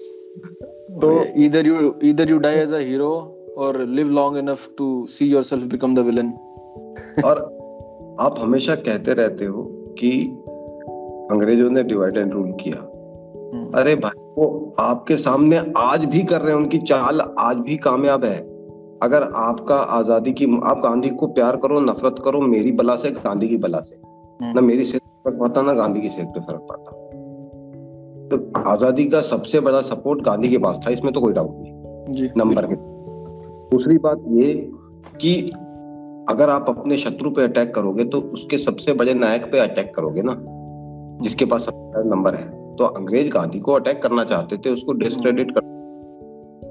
[0.92, 5.26] तो either you either you die as a hero or live long enough to see
[5.26, 6.32] yourself become the villain.
[7.24, 7.38] और
[8.20, 9.62] आप हमेशा कहते रहते हो
[9.98, 10.22] कि
[11.32, 12.76] अंग्रेज़ों ने डिवाइड एंड रूल किया।
[13.54, 17.76] हम्म। अरे भाई वो आपके सामने आज भी कर रहे हैं उनकी चाल आज भी
[17.76, 18.38] कामयाब है।
[19.02, 23.48] अगर आपका आज़ादी की आप गांधी को प्यार करो नफरत करो मेरी बला से गांधी
[23.48, 24.02] की बला से।
[24.44, 27.01] हम्म। ना मेरी सेहत पर फ़र्क पड़ता ना गांधी की सेहत पे फ़र्क पड़ता।
[28.32, 32.28] तो आज़ादी का सबसे बड़ा सपोर्ट गांधी के पास था इसमें तो कोई डाउट नहीं।
[32.38, 32.76] नंबर के
[33.70, 34.52] दूसरी बात ये
[35.20, 35.34] कि
[36.30, 40.22] अगर आप अपने शत्रु पे अटैक करोगे तो उसके सबसे बड़े नायक पे अटैक करोगे
[40.24, 40.36] ना
[41.22, 45.50] जिसके पास सबसे नंबर है। तो अंग्रेज़ गांधी को अटैक करना चाहते थे उसको डिस्क्रेडिट
[45.50, 45.70] कर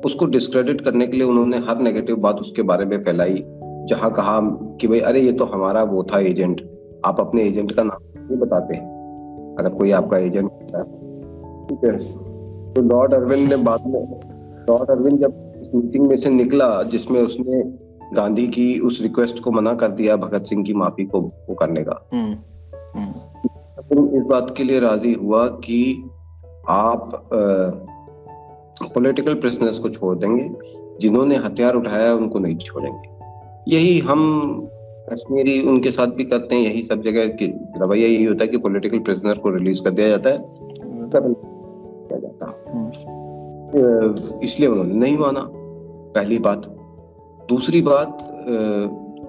[0.05, 3.43] उसको डिस्क्रेडिट करने के लिए उन्होंने हर नेगेटिव बात उसके बारे में फैलाई
[3.89, 4.39] जहाँ कहा
[4.81, 6.61] कि भाई अरे ये तो हमारा वो था एजेंट
[7.05, 8.75] आप अपने एजेंट का नाम नहीं बताते।
[9.59, 10.49] अगर कोई आपका एजेंट
[11.73, 11.97] है
[12.73, 14.19] तो लॉर्ड अरविंद ने बाद में
[14.69, 17.63] लॉर्ड अरविंद जब इस मीटिंग में से निकला जिसमें उसने
[18.15, 21.83] गांधी की उस रिक्वेस्ट को मना कर दिया भगत सिंह की माफ़ी को वो करने
[21.83, 22.35] का। हम्म,
[22.99, 26.09] हम्म। इस बात के लिए राज़ी हुआ कि
[26.69, 27.29] आप
[28.83, 30.49] पॉलिटिकल प्रिजनर्स को छोड़ देंगे
[31.01, 33.09] जिन्होंने हथियार उठाया उनको नहीं छोड़ेंगे।
[33.75, 34.61] यही हम
[35.13, 37.45] कश्मीरी उनके साथ भी करते हैं यही सब जगह की
[37.77, 41.50] रवैया यही होता है कि पॉलिटिकल प्रिजनर को रिलीज़ कर दिया जाता है। जाता
[44.43, 45.41] इसलिए उन्होंने नहीं माना
[46.15, 46.65] पहली बात।
[47.49, 48.17] दूसरी बात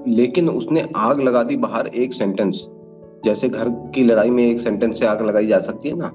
[0.09, 2.67] लेकिन उसने आग लगा दी बाहर एक सेंटेंस
[3.25, 6.11] जैसे घर की लड़ाई में एक सेंटेंस से आग लगाई जा सकती है ना?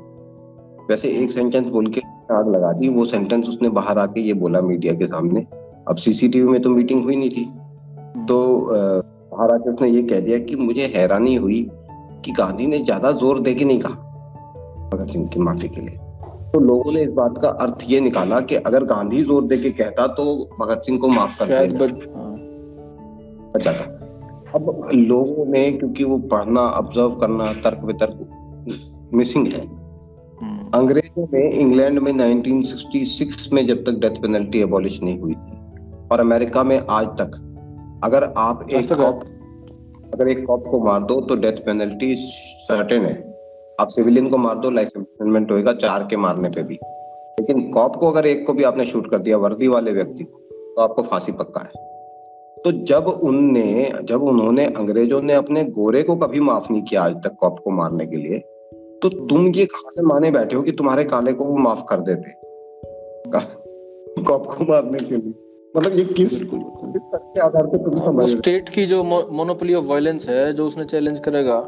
[0.89, 2.01] वैसे एक सेंटेंस बोल के
[2.34, 5.45] आग लगा दी वो सेंटेंस उसने बाहर आके ये बोला मीडिया के सामने।
[5.88, 7.45] अब सीसीटीवी में तो मीटिंग हुई नहीं थी।
[8.25, 8.38] तो
[8.71, 11.61] बाहर आके उसने ये कह दिया कि मुझे हैरानी हुई
[12.25, 15.97] कि गांधी ने ज़्यादा ज़ोर दे के नहीं कहा। भगत सिंह की माफ़ी के लिए।
[16.58, 19.70] तो लोगों ने इस बात का अर्थ ये निकाला कि अगर गांधी ज़ोर दे के
[19.72, 20.24] कहता तो
[20.62, 21.74] भगत सिंह को माफ़ कर
[23.51, 23.84] बच जाता।
[24.55, 31.47] अब लोगों ने क्योंकि वो पढ़ना ऑब्ज़र्व करना तर्क वितर्क मिसिंग है। हम्म। अंग्रेज़ों ने
[31.51, 35.58] इंग्लैंड में 1966 में जब तक डेथ पेनल्टी एबॉलिश नहीं हुई थी
[36.12, 37.39] और अमेरिका में आज तक
[38.03, 39.24] अगर आप एक कॉप
[40.14, 42.16] अगर एक कॉप को मार दो तो डेथ पेनल्टी
[42.64, 43.36] सर्टेन है।
[43.80, 46.75] आप सिविलियन को मार दो लाइफ इम्प्रिजनमेंट होएगा चार के मारने पे भी।
[47.39, 50.39] लेकिन कॉप को अगर एक को भी आपने शूट कर दिया वर्दी वाले व्यक्ति को
[50.75, 51.86] तो आपको फांसी पक्का है।
[52.57, 57.15] तो जब उनने जब उन्होंने अंग्रेज़ों ने अपने गोरे को कभी माफ़ नहीं किया आज
[57.15, 58.39] तक कॉप को मारने के लिए
[59.03, 62.01] तो तुम ये कहा से माने बैठे हो कि तुम्हारे काले को वो माफ़ कर
[62.01, 62.32] देते?
[64.23, 65.34] कॉप को मारने के लिए।
[65.78, 66.43] मतलब ये किस
[67.43, 71.59] आधार पे तुम समझ स्टेट की जो मोनोपोली ऑफ़ वायलेंस है जो उसने चैलेंज करेगा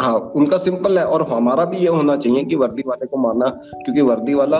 [0.00, 3.48] हाँ उनका सिंपल है और हमारा भी ये होना चाहिए कि वर्दी वाले को मारना,
[3.74, 4.58] क्योंकि वर्दी वाला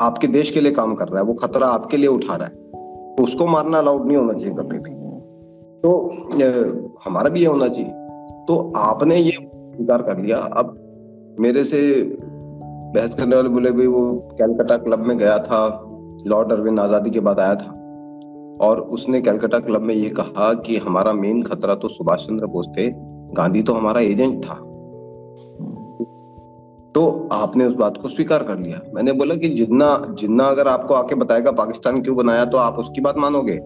[0.00, 3.14] आपके देश के लिए काम कर रहा है, वो खतरा आपके लिए उठा रहा है।
[3.14, 4.96] तो उसको मारना अलाउड नहीं होना चाहिए कभी भी
[5.82, 5.90] तो
[7.04, 7.90] हमारा भी ये होना चाहिए।
[8.48, 10.74] तो आपने ये स्वीकार कर लिया। अब
[11.40, 11.80] मेरे से
[12.94, 15.60] बहस करने वाले बोले, भाई, वो कैलकाटा क्लब में गया था,
[16.26, 17.70] लॉर्ड अरविंद आज़ादी के बाद आया था।
[18.60, 22.68] और उसने कैलकाटा क्लब में ये कहा कि हमारा मेन खतरा तो सुभाष चंद्र बोस
[22.78, 22.86] थे।
[23.32, 24.54] गांधी तो हमारा एजेंट था।
[26.94, 29.88] तो आपने उस बात को स्वीकार कर लिया। मैंने बोला कि जिन्ना
[30.20, 33.58] जिन्ना अगर आपको आके बताएगा पाकिस्तान क्यों बनाया तो आप उसकी बात मानोगे?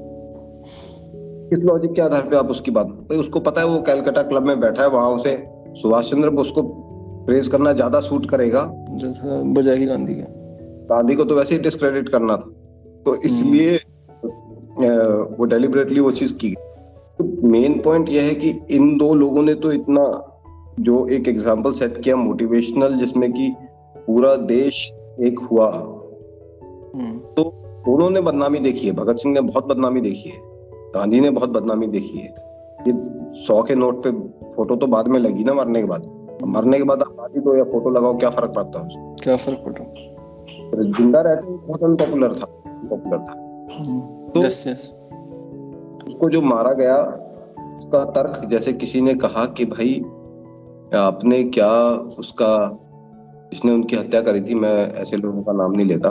[1.50, 4.46] किस लॉजिक के आधार पे आप उसकी बात भाई उसको पता है वो कैलकाटा क्लब
[4.46, 5.36] में बैठा है वहाँ उसे
[5.74, 6.62] सुभाष चंद्र बोस को
[7.26, 8.62] प्रेस करना ज़्यादा सूट करेगा।
[9.52, 10.22] बजाय गांधी के।
[10.86, 12.50] गांधी को तो वैसे ही डिस्क्रेडिट करना था।
[13.06, 13.76] तो इसलिए
[15.38, 16.71] वो डेलिबरेटली वो चीज़ की गई।
[17.44, 20.04] मेन पॉइंट यह है कि इन दो लोगों ने तो इतना
[20.80, 23.50] जो एक एग्ज़ाम्पल सेट किया मोटिवेशनल जिसमें कि
[23.96, 24.86] पूरा देश
[25.20, 27.44] एक हुआ हम्म। तो
[27.86, 30.40] दोनों ने बदनामी देखी है भगत सिंह ने बहुत बदनामी देखी है
[30.94, 32.28] गांधी ने बहुत बदनामी देखी है
[32.86, 32.92] ये
[33.38, 34.10] सौ के नोट पे
[34.46, 36.10] फ़ोटो तो बाद में लगी ना मरने के बाद
[36.46, 39.62] मरने के बाद आप गांधी दो या फ़ोटो लगाओ क्या फ़र्क पड़ता है क्या फ़र्क
[39.64, 42.46] पड़ता है ज़िंदा रहते बहुत अनपॉपुलर था
[42.88, 43.32] पॉपुलर था
[43.72, 44.00] हम्म।
[44.32, 44.90] तो yes, yes.
[46.12, 46.96] उसको जो मारा गया
[47.78, 50.00] उसका तर्क जैसे किसी ने कहा कि भाई
[50.98, 52.78] आपने क्या उसका
[53.52, 56.10] जिसने उनकी हत्या करी थी मैं ऐसे लोगों का नाम नहीं लेता।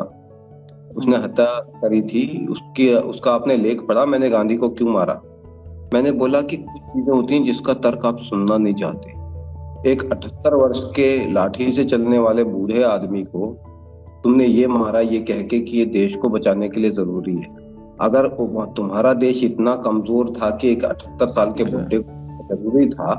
[0.98, 1.46] उसने हम्म। हत्या
[1.82, 5.22] करी थी उसकी उसका आपने लेख पढ़ा मैंने गांधी को क्यों मारा?
[5.94, 9.10] मैंने बोला कि कुछ चीज़ें होती हैं जिसका तर्क आप सुनना नहीं चाहते।
[9.92, 13.58] एक अठहत्तर वर्ष के लाठी से चलने वाले बूढ़े आदमी को
[14.24, 17.61] तुमने ये मारा ये कह के कि ये देश को बचाने के लिए ज़रूरी है।
[18.02, 18.28] अगर
[18.78, 22.00] तुम्हारा देश इतना कमज़ोर था कि एक अठहत्तर साल के बुढ़े
[22.48, 23.14] ज़रूरी था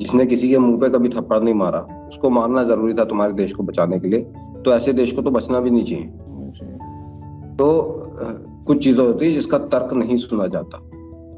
[0.00, 3.52] जिसने किसी के मुँह पे कभी थप्पड़ नहीं मारा उसको मारना ज़रूरी था तुम्हारे देश
[3.52, 4.20] को बचाने के लिए
[4.64, 6.06] तो ऐसे देश को तो बचना भी नहीं चाहिए।
[7.56, 7.66] तो
[8.66, 10.78] कुछ चीज़ें होती है जिसका तर्क नहीं सुना जाता।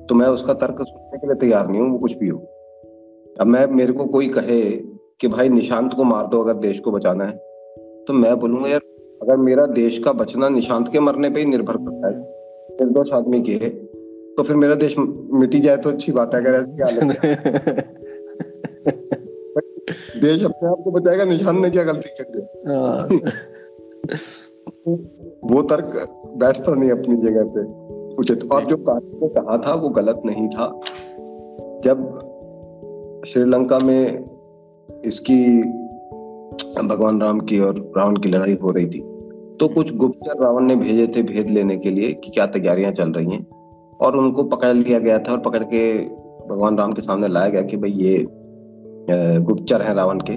[0.08, 2.38] तो मैं उसका तर्क सुनने के लिए तैयार नहीं हूँ वो कुछ भी हो।
[3.40, 4.62] अब मैं मेरे को कोई कहे
[5.20, 7.36] कि भाई निशांत को मार दो अगर देश को बचाना है
[8.08, 8.80] तो मैं बोलूँगा यार
[9.22, 12.31] अगर मेरा देश का बचना निशांत के मरने पे ही निर्भर करता है
[12.84, 13.68] निर्दोष आदमी की है
[14.36, 14.94] तो फिर मेरा देश
[15.32, 17.94] मिटी जाए तो अच्छी बात है अगर ऐसी हालत
[20.22, 23.08] देश अपने आप को बचाएगा निशान ने क्या गलती कर दिया हाँ।
[25.44, 27.82] वो तर्क बैठता नहीं अपनी जगह पे।
[28.14, 30.80] उचित। और जो कानून ने कहा था वो गलत नहीं था।
[31.84, 32.18] जब
[33.26, 34.24] श्रीलंका में
[35.04, 35.62] इसकी
[36.82, 39.11] भगवान राम की और रावण की लड़ाई हो रही थी
[39.60, 43.12] तो कुछ गुप्तचर रावण ने भेजे थे भेद लेने के लिए कि क्या तैयारियाँ चल
[43.12, 43.46] रही हैं।
[44.00, 45.82] और उनको पकड़ लिया गया था और पकड़ के
[46.48, 48.26] भगवान राम के सामने लाया गया कि भाई ये
[49.40, 50.34] गुप्तचर हैं रावण के।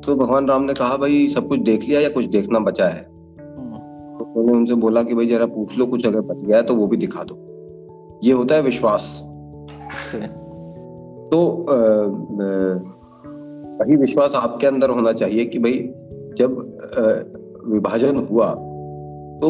[0.00, 3.02] तो भगवान राम ने कहा भाई सब कुछ देख लिया या कुछ देखना बचा है?
[3.02, 6.86] तो उन्होंने उनसे बोला कि भाई जरा पूछ लो कुछ अगर बच गया तो वो
[6.86, 7.34] भी दिखा दो।
[8.24, 9.02] ये होता है विश्वास।
[11.32, 11.40] तो
[13.80, 15.78] वही विश्वास आपके अंदर होना चाहिए कि भाई
[16.38, 16.60] जब
[17.68, 18.50] विभाजन हुआ
[19.42, 19.48] तो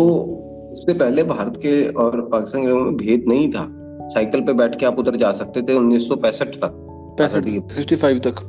[0.72, 3.66] उससे पहले भारत के और पाकिस्तान के में भेद नहीं था।
[4.08, 6.70] साइकिल पे बैठ के आप उधर जा सकते थे उन्नीस सौ पैंसठ तक।
[7.18, 8.44] पैंसठ तक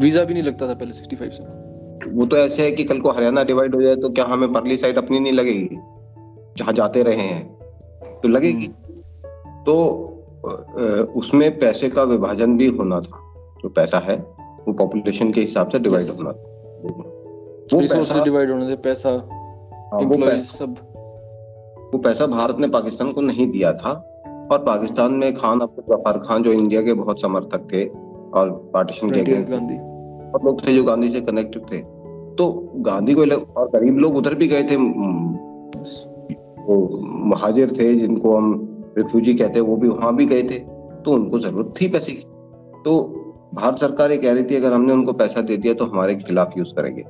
[0.00, 1.42] वीज़ा भी नहीं लगता था पहले सिक्सटी फाइव से।
[2.10, 4.76] वो तो ऐसे है कि कल को हरियाणा डिवाइड हो जाए तो क्या हमें परली
[4.76, 5.76] साइड अपनी नहीं लगेगी?
[6.58, 7.44] जहाँ जाते रहे हैं
[8.22, 9.76] तो लगेगी। हम्म। तो
[11.16, 13.20] उसमें पैसे का विभाजन भी होना था।
[13.62, 14.16] जो पैसा है
[14.66, 16.53] वो पॉपुलेशन के हिसाब से डिवाइड होना था।
[17.72, 20.74] वो पैसा डिवाइड होने से पैसा हाँ, वो पैसा सब।
[21.94, 23.92] वो पैसा भारत ने पाकिस्तान को नहीं दिया था
[24.52, 27.84] और पाकिस्तान में खान अब्दुल गफार खान जो इंडिया के बहुत समर्थक थे
[28.38, 29.78] और पार्टीशन के गांधी।
[30.30, 31.78] और लोग थे जो गांधी से कनेक्टेड थे।
[32.36, 34.76] तो गांधी को और गरीब लोग उधर भी गए थे
[36.66, 36.76] वो
[37.28, 38.52] महाजिर थे जिनको हम
[38.98, 40.58] रिफ्यूजी कहते हैं वो भी वहाँ भी गए थे।
[41.04, 42.22] तो उनको ज़रूरत थी पैसे की।
[42.84, 43.02] तो
[43.54, 46.56] भारत सरकार ये कह रही थी अगर हमने उनको पैसा दे दिया तो हमारे खिलाफ
[46.58, 47.02] यूज़ करेंगे।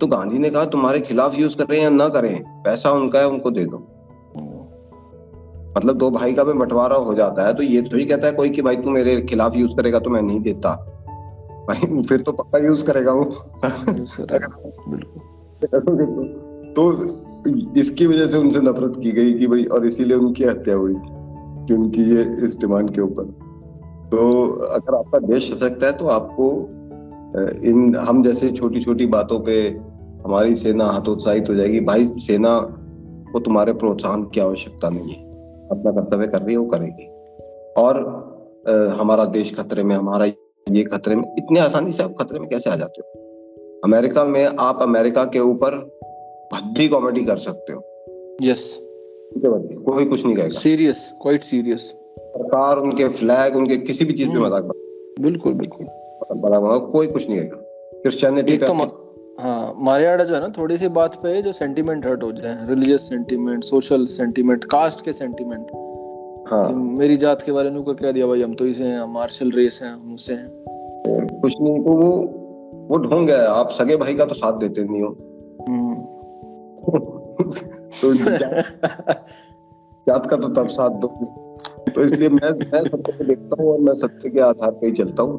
[0.00, 3.50] तो गांधी ने कहा, तुम्हारे खिलाफ यूज़ कर या ना करें, पैसा उनका है, उनको
[3.50, 3.78] दे दो।
[5.76, 8.50] मतलब दो भाई का भी बंटवारा हो जाता है तो ये थोड़ी कहता है कोई
[8.50, 10.74] कि भाई तू मेरे खिलाफ यूज़ करेगा तो मैं नहीं देता।
[11.68, 13.24] भाई, फिर तो पक्का यूज़ करेगा वो।
[16.74, 16.92] तो
[17.80, 21.74] इसकी वजह से उनसे नफरत की गई कि भाई, और इसीलिए उनकी हत्या हुई, कि
[21.74, 23.24] उनकी ये इस डिमांड के ऊपर।
[24.10, 26.48] तो अगर आपका देश सशक्त है तो आपको
[27.64, 29.54] इन, हम जैसे छोटी छोटी बातों पे
[30.26, 32.58] हमारी सेना हतोत्साहित हो जाएगी। भाई सेना
[33.32, 35.24] को तुम्हारे प्रोत्साहन की आवश्यकता नहीं है।
[35.70, 37.06] अपना कर्तव्य कर रही है वो करेगी।
[37.76, 37.98] और
[38.68, 42.48] आ, हमारा देश खतरे में हमारा ये खतरे में इतने आसानी से आप खतरे में
[42.48, 43.80] कैसे आ जाते हो?
[43.84, 45.74] अमेरिका में आप अमेरिका के ऊपर
[46.52, 47.82] भद्दी कॉमेडी कर सकते हो।
[48.42, 48.82] यस
[49.36, 54.34] कोई कुछ नहीं कहेगा। सीरियस क्वाइट सीरियस सरकार उनके फ्लैग उनके किसी भी चीज़ पे
[54.34, 54.64] हम्म। मज़ाक
[55.20, 55.86] बिल्कुल बिल्कुल।
[56.92, 57.56] कोई कुछ नहीं कहेगा।
[58.02, 58.74] क्रिश्चियनिटी तो
[59.40, 63.08] हाँ मारियाडा जो है ना थोड़ी सी बात पे जो सेंटीमेंट हर्ट हो जाए religious
[63.08, 65.66] sentiment social sentiment caste के सेंटीमेंट
[66.50, 69.50] हाँ। मेरी जात के बारे में कर कह दिया भाई हम तो इसे हैं मार्शल
[69.50, 70.50] रेस हैं हम उससे हैं।
[71.40, 72.10] कुछ नहीं तो वो
[72.88, 75.08] वो ढोंग है आप सगे भाई का तो साथ देते नहीं हो।
[75.68, 75.94] हम्म।
[78.00, 78.14] तो
[80.06, 81.08] जात का तो तब साथ दो।
[81.94, 84.92] तो इसलिए मैं मैं सत्य को देखता हूँ और मैं सत्य के आधार पे ही
[84.92, 85.38] चलता हूँ।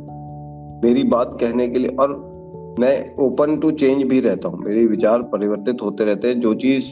[0.83, 2.36] मेरी बात कहने के लिए और
[2.79, 6.85] मैं ओपन टू चेंज भी रहता हूँ। मेरे विचार परिवर्तित होते रहते हैं। जो चीज़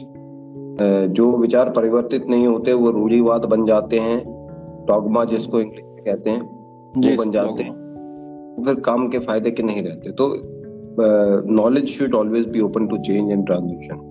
[1.12, 4.18] जो विचार परिवर्तित नहीं होते वो रूढ़ीवाद बन जाते हैं।
[4.88, 7.72] डॉगमा जिसको इंग्लिश में कहते हैं वो बन जाते हैं।
[8.64, 10.28] फिर काम के फ़ायदे के नहीं रहते। तो
[11.52, 14.10] knowledge should always be open to change and transition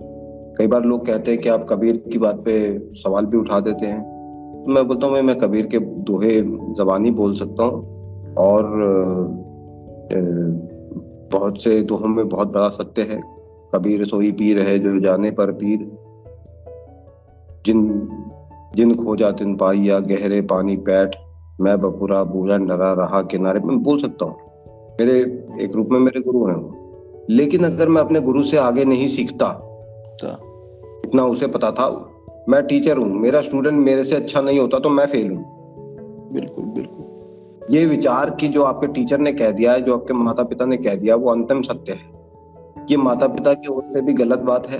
[0.57, 2.57] कई बार लोग कहते हैं कि आप कबीर की बात पे
[2.95, 6.41] सवाल भी उठा देते हैं। तो मैं बोलता हूँ मैं कबीर के दोहे
[6.77, 8.63] जबानी बोल सकता हूँ और
[11.31, 13.19] बहुत से दोहों में बहुत बड़ा सत्य है।
[13.75, 15.79] कबीर सोई पीर है जो जाने पर पीर।
[17.65, 17.81] जिन
[18.75, 21.15] जिन खोजा तिन पाइया गहरे पानी पैठ।
[21.61, 24.35] मैं बपुरा बूझा डरा रहा किनारे। मैं बोल सकता हूँ
[24.99, 25.19] मेरे
[25.61, 29.07] एक रूप में मेरे गुरु हैं वो। लेकिन अगर मैं अपने गुरु से आगे नहीं
[29.07, 29.47] सीखता
[31.05, 31.87] इतना उसे पता था
[32.49, 35.43] मैं टीचर हूँ मेरा स्टूडेंट मेरे से अच्छा नहीं होता तो मैं फेल हूँ।
[36.33, 37.04] बिल्कुल बिल्कुल।
[37.71, 40.77] ये विचार की जो आपके टीचर ने कह दिया है जो आपके माता पिता ने
[40.77, 42.13] कह दिया वो अंतिम सत्य है।
[42.91, 44.79] ये माता पिता की ओर से भी गलत बात है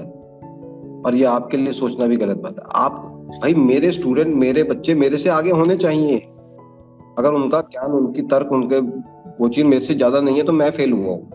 [1.01, 2.99] और ये आपके लिए सोचना भी गलत बात है। आप
[3.41, 6.17] भाई मेरे स्टूडेंट मेरे बच्चे मेरे से आगे होने चाहिए।
[7.19, 8.81] अगर उनका ज्ञान उनकी तर्क उनके
[9.49, 11.31] चीज़ मेरे से ज़्यादा नहीं है तो मैं फेल हुआ हूँ।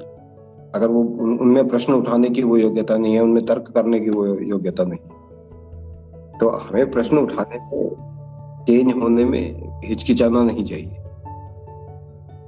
[0.75, 4.11] अगर वो उन, उनमें प्रश्न उठाने की वो योग्यता नहीं है उनमें तर्क करने की
[4.11, 11.00] वो योग्यता नहीं तो हमें प्रश्न उठाने में चेंज होने में हिचकिचाना नहीं चाहिए।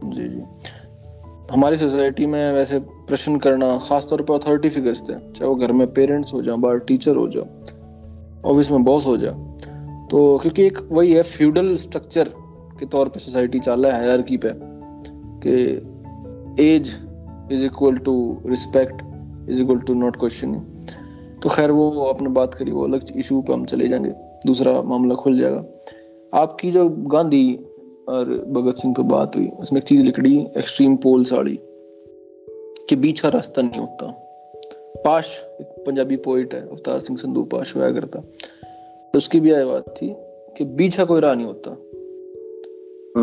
[0.04, 0.42] जी जी।
[1.52, 5.92] हमारी सोसाइटी में वैसे प्रश्न करना, खासतौर पर अथॉरिटी फिगर्स थे। चाहे वो घर में
[5.94, 7.44] पेरेंट्स हो जाए, बाहर टीचर हो जाए
[8.44, 9.34] ऑफ़िस में बॉस हो जाए।
[10.10, 12.28] तो क्योंकि एक वही है फ्यूडल स्ट्रक्चर
[12.80, 14.52] के तौर पे सोसाइटी चल है हायरकी पे,
[15.44, 15.62] कि
[16.64, 16.98] age
[17.52, 19.02] is equal to respect
[19.50, 20.62] is equal to not questioning
[21.42, 24.12] तो खैर, वो आपने बात करी, वो अलग इशू पे हम चले जाएँगे।
[24.46, 25.64] दूसरा मामला खुल जाएगा।
[26.34, 27.58] आपकी जो गांधी
[28.12, 31.58] और भगत सिंह पे बात हुई। उसमें एक चीज़ लिखड़ी एक्सट्रीम पोल साड़ी
[32.88, 34.06] कि बीच का रास्ता नहीं होता।
[35.04, 38.20] पाश एक पंजाबी पोइट है अवतार सिंह संधू पाश हुआ करता।
[39.12, 40.14] तो उसकी भी यह बात थी
[40.58, 41.70] कि बीच का कोई राह नहीं होता।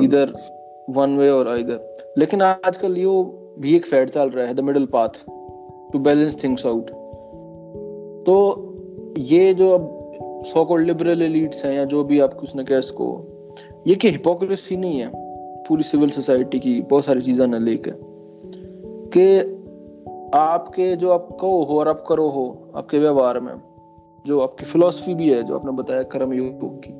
[0.03, 0.31] इधर
[0.89, 4.85] वन वे और इधर। लेकिन आजकल यो भी एक फैड चल रहा है the middle
[4.85, 5.09] path
[5.93, 6.89] to balance things out
[8.25, 8.65] तो
[9.17, 9.99] ये जो अब
[10.45, 13.35] सो कॉल्ड लिबरल एलिट्स हैं या जो भी आप कुछ न कह इसको
[13.87, 15.11] ये कि हिपोक्रेसी नहीं है,
[15.67, 17.93] पूरी सिविल सोसाइटी की बहुत सारी चीज़ें न लेकर
[19.17, 19.39] कि
[20.37, 23.53] आपके जो आप कहो हो और आप करो हो, आपके व्यवहार में,
[24.25, 26.93] जो आपकी फिलोसफी भी है, जो आपने बताया कर्म योग की,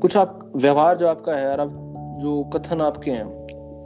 [0.00, 1.70] कुछ आप, व्यवहार जो आपका है और आप
[2.20, 3.26] जो कथन आपके हैं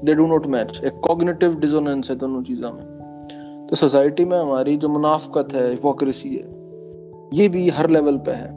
[0.05, 4.77] दे डू नॉट मैच एक कॉग्निटिव डिजोनेंस है दोनों चीज़ों में। तो सोसाइटी में हमारी
[4.77, 6.45] जो मुनाफकत है हिपोक्रेसी है,
[7.35, 8.53] ये भी हर लेवल पे है।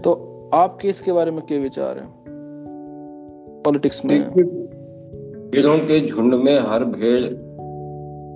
[0.00, 2.04] तो आपके इसके बारे में क्या विचार है?
[3.62, 4.30] पॉलिटिक्स में।
[5.50, 7.34] भेड़ों के झुंड में हर भेड़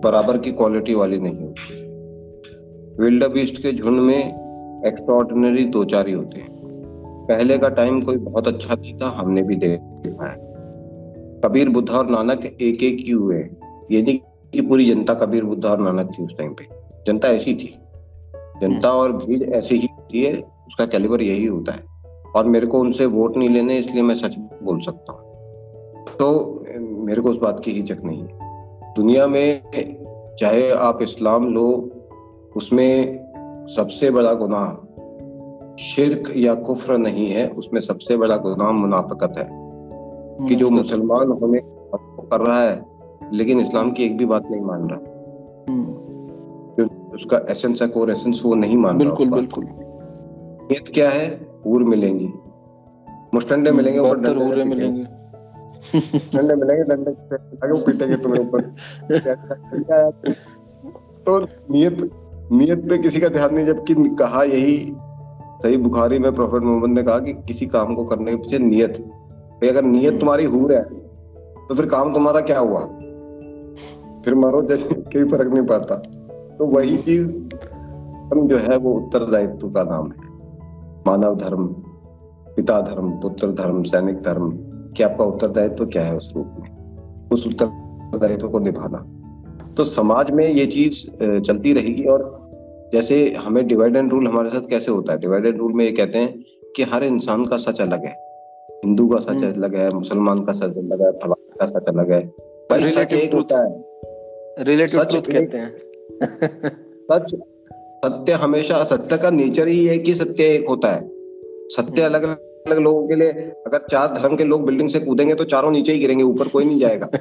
[0.04, 1.74] बराबर की क्वालिटी वाली नहीं होती।
[3.02, 4.18] विल्ड बीस्ट के झुंड में
[4.86, 6.48] एक्स्ट्रॉर्डिनरी दो चार ही होते हैं।
[7.28, 10.36] पहले का टाइम कोई बहुत अच्छा नहीं था हमने भी देखा है।
[11.44, 13.38] कबीर बुद्धा और नानक एक एक ही हुए।
[13.90, 14.18] ये नहीं
[14.52, 16.64] कि पूरी जनता कबीर बुद्धा और नानक थी उस टाइम पे।
[17.06, 17.78] जनता ऐसी थी।
[18.60, 20.34] जनता और भीड़ ऐसी ही होती है
[20.66, 21.95] उसका कैलिबर यही होता है।
[22.36, 25.20] और मेरे को उनसे वोट नहीं लेने इसलिए मैं सच बोल सकता हूँ।
[26.04, 28.28] तो मेरे को उस बात की हिचक नहीं है।
[28.96, 29.62] दुनिया में
[30.40, 31.90] चाहे आप इस्लाम लो
[32.56, 33.16] उसमें
[33.76, 34.82] सबसे बड़ा गुनाह
[35.76, 39.66] शिरक या कुफ्र नहीं है उसमें सबसे बड़ा गुनाह मुनाफकत है।
[40.48, 41.60] कि जो मुसलमान होने
[41.94, 42.86] कर रहा है
[43.34, 44.98] लेकिन इस्लाम की एक भी बात नहीं मान रहा।
[45.72, 51.45] हम्म। उसका एसेंस है कोर एसेंस वो नहीं मान बिल्कुल रहा बिल्कुल। नियत क्या है?
[51.66, 52.32] हूर मिलेंगी।
[53.34, 55.04] मुस्टंडे हम्म, मिलेंगे ऊपर डंडे मिलेंगे।
[56.34, 57.12] डंडे मिलेंगे डंडे
[57.86, 58.60] पीटेंगे तुम्हें ऊपर।
[61.26, 61.40] तो
[61.70, 62.10] नियत
[62.52, 64.92] नियत पे किसी का ध्यान नहीं जबकि कहा यही
[65.62, 68.98] सही बुखारी में प्रोफेट मोहम्मद ने कहा कि किसी काम को करने के पीछे नियत।
[68.98, 70.82] भाई अगर नियत तुम्हारी हूर है
[71.68, 72.80] तो फिर काम तुम्हारा क्या हुआ?
[74.24, 75.96] फिर मारो जैसे कोई फ़र्क नहीं पड़ता।
[76.58, 77.36] तो वही चीज़
[78.32, 80.35] हम जो है वो उत्तरदायित्व का नाम है।
[81.06, 81.66] मानव धर्म
[82.56, 84.50] पिता धर्म पुत्र धर्म सैनिक धर्म
[84.96, 86.76] कि आपका उत्तरदायित्व तो क्या है उस रूप में?
[87.32, 89.12] उस उत्तरदायित्व तो को निभाना।
[89.76, 92.46] तो समाज में ये चीज़ चलती रहेगी और
[92.92, 95.18] जैसे हमें डिवाइड एंड रूल हमारे साथ कैसे होता है?
[95.18, 96.44] डिवाइड एंड रूल में ये कहते हैं
[96.76, 98.14] कि हर इंसान का सच अलग है।
[98.84, 102.12] हिंदू का सच हम्म। अलग है मुसलमान का सच अलग है फलाना का सच अलग
[102.12, 102.26] है।
[102.70, 103.84] पर सच एक होता है।
[104.64, 105.76] रिलेटिव ट्रुथ कहते हैं।
[107.12, 107.34] सच
[108.04, 111.10] सत्य हमेशा सत्य का नेचर ही है कि सत्य एक होता है।
[111.68, 113.28] सत्य अलग अलग लोगों के लिए
[113.66, 116.64] अगर चार धर्म के लोग बिल्डिंग से कूदेंगे तो चारों नीचे ही गिरेंगे ऊपर कोई
[116.64, 117.06] नहीं जाएगा।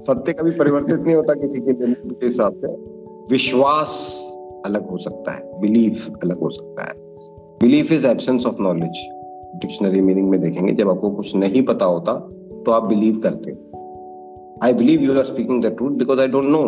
[0.00, 2.76] सत्य कभी परिवर्तित नहीं होता किसी के हिसाब से।
[3.30, 4.20] विश्वास
[4.66, 6.94] अलग हो सकता है बिलीफ अलग हो सकता है।
[7.60, 9.08] Belief is absence of knowledge.
[9.56, 12.12] Dictionary meaning में देखेंगे जब आपको कुछ नहीं पता होता
[12.66, 13.50] तो आप बिलीव करते
[14.66, 16.62] I believe you are speaking the truth because I don't know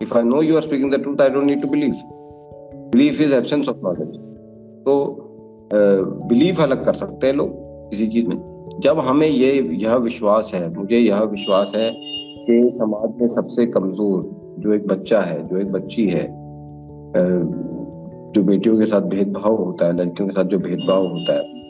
[0.00, 1.94] if I know you are speaking the truth I don't need to believe
[2.92, 4.16] belief is absence of knowledge
[4.86, 4.94] तो
[6.28, 7.50] बिलीफ अलग कर सकते हैं लोग,
[7.90, 8.36] किसी चीज़ में।
[8.82, 14.30] जब हमें ये, यह विश्वास है, मुझे यह विश्वास है कि समाज में सबसे कमज़ोर
[14.58, 16.26] जो एक बच्चा है, जो एक बच्ची है
[18.32, 21.60] जो बेटियों के साथ भेदभाव होता है, लड़कियों के साथ जो भेदभाव होता है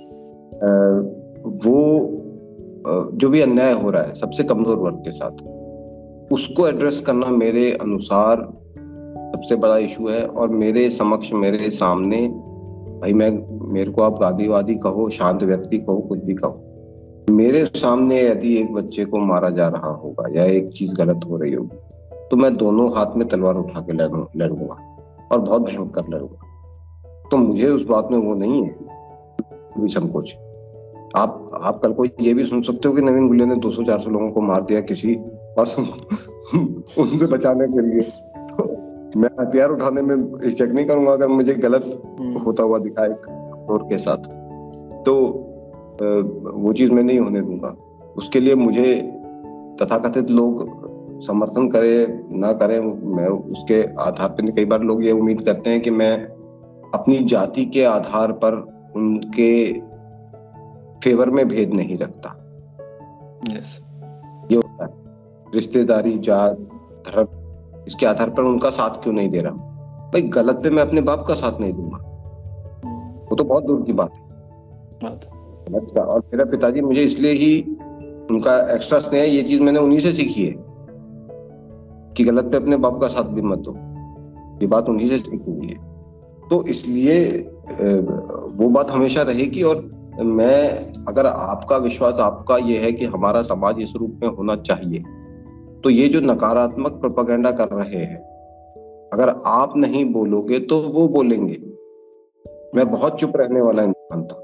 [1.65, 1.79] वो
[3.15, 5.43] जो भी अन्याय हो रहा है, सबसे कमज़ोर वर्ग के साथ।
[6.31, 8.37] उसको एड्रेस करना मेरे अनुसार
[9.33, 12.29] सबसे बड़ा इशू है और मेरे समक्ष, मेरे सामने,
[13.03, 13.31] भाई मैं,
[13.73, 16.69] मेरे को आप गांधीवादी कहो, शांत व्यक्ति कहो, कुछ भी कहो।
[17.31, 21.37] मेरे सामने यदि एक बच्चे को मारा जा रहा होगा या एक चीज़ गलत हो
[21.37, 21.79] रही होगी
[22.31, 24.97] तो मैं दोनों हाथ में तलवार उठा के लड़ूँगा
[25.33, 26.47] और बहुत भयंकर लड़ूँगा।
[27.31, 28.77] तो मुझे उस बात में वो नहीं है।
[29.89, 30.31] संकोच।
[31.17, 34.31] आप आप कल को ये भी सुन सकते हो कि नवीन गुलिया ने 200-400 लोगों
[34.31, 35.15] को मार दिया, किसी
[35.59, 35.77] बस
[36.99, 38.01] उनसे बचाने के लिए।
[39.17, 43.11] मैं हथियार उठाने में चेक नहीं करूँगा अगर मुझे गलत हम्म। होता हुआ दिखाए
[43.65, 44.17] और के साथ।
[45.03, 45.15] तो
[46.55, 47.77] वो चीज़ मैं नहीं होने दूँगा।
[48.17, 49.13] उसके लिए मुझे
[49.83, 50.83] तथाकथित लोग
[51.21, 55.83] समर्थन करे ना करे मैं उसके आधार पर कई बार लोग ये उम्मीद करते हैं
[55.83, 56.25] कि मैं
[56.95, 58.55] अपनी जाति के आधार पर
[58.97, 59.73] उनके
[61.05, 62.39] फेवर में भेद नहीं रखता।
[63.45, 63.67] Yes.
[64.53, 65.02] ये होता है।
[65.55, 66.59] रिश्तेदारी जात
[67.07, 69.53] धर्म इसके आधार पर उनका साथ क्यों नहीं दे रहा?
[70.13, 71.99] भाई गलत पे मैं अपने बाप का साथ नहीं दूँगा।
[73.31, 74.21] वो तो बहुत दूर की बात है।
[75.03, 77.63] गलत का और मेरा पिताजी मुझे इसलिए ही
[78.31, 80.55] उनका एक्स्ट्रा स्नेह ये चीज़ मैंने उन्हीं से सीखी है
[82.17, 83.73] कि गलत पे अपने बाप का साथ भी मत दो।
[84.63, 85.79] ये बात उन्हीं से सीखी हुई है।
[86.51, 87.39] तो इसलिए
[88.57, 90.69] वो बात हमेशा रहेगी और मैं
[91.09, 95.05] अगर आपका विश्वास आपका ये है कि हमारा समाज इस रूप में होना चाहिए
[95.85, 98.19] तो ये जो नकारात्मक प्रोपागेंडा कर रहे हैं
[99.13, 101.57] अगर आप नहीं बोलोगे तो वो बोलेंगे।
[102.77, 104.43] मैं बहुत चुप रहने वाला इंसान था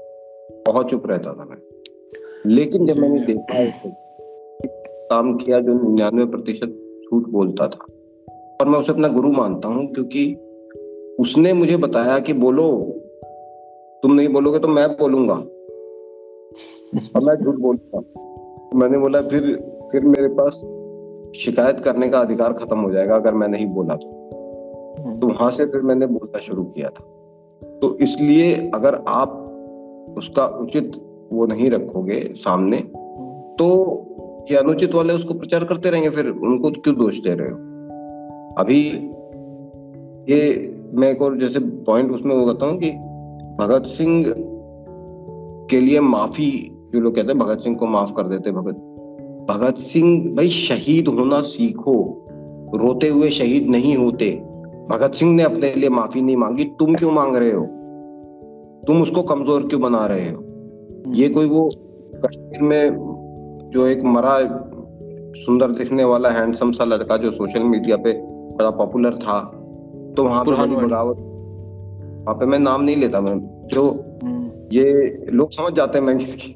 [0.67, 1.57] बहुत चुप रहता था मैं।
[2.45, 3.63] लेकिन जब मैंने देखा
[5.11, 6.69] काम किया जो निन्यानवे प्रतिशत
[7.05, 7.85] झूठ बोलता था
[8.61, 10.35] और मैं उसे अपना गुरु मानता हूँ क्योंकि
[11.19, 12.71] उसने मुझे बताया कि बोलो
[14.03, 15.33] तुम नहीं बोलोगे तो मैं बोलूँगा।
[17.15, 17.99] और मैं झूठ बोलूँगा
[18.79, 19.55] मैंने बोला फिर
[19.91, 20.61] फिर मेरे पास
[21.35, 24.07] शिकायत करने का अधिकार खत्म हो जाएगा अगर मैं नहीं बोला तो।
[25.21, 27.03] तो वहाँ से फिर मैंने बोलना शुरू किया था।
[27.81, 29.45] तो इसलिए अगर आप
[30.17, 30.91] उसका उचित
[31.31, 32.77] वो नहीं रखोगे सामने
[33.59, 33.69] तो
[34.51, 37.55] ये अनुचित वाले उसको प्रचार करते रहेंगे फिर उनको क्यों दोष दे रहे हो?
[38.57, 38.81] अभी
[40.33, 42.91] ये मैं एक और जैसे पॉइंट उसमें वो कहता हूँ कि
[43.65, 44.25] भगत सिंह
[45.69, 48.88] के लिए माफ़ी जो लोग कहते हैं भगत सिंह को माफ़ कर देते भगत
[49.49, 52.25] भगत सिंह भाई शहीद होना सीखो।
[52.75, 54.31] रोते हुए शहीद नहीं होते।
[54.89, 57.65] भगत सिंह ने अपने लिए माफ़ी नहीं मांगी। तुम क्यों मांग रहे हो?
[58.87, 60.43] तुम उसको कमज़ोर क्यों बना रहे हो?
[61.07, 61.69] ये कोई वो
[62.25, 64.37] कश्मीर में जो एक मरा
[65.35, 68.13] सुंदर दिखने वाला हैंडसम सा लड़का जो सोशल मीडिया पे
[68.55, 69.39] बड़ा पॉपुलर था
[70.17, 73.89] तो वहाँ पे बड़ी बगावत वहाँ पे मैं नाम नहीं लेता मैं जो
[74.23, 76.53] हम्म। ये लोग समझ जाते हैं मैं किसकी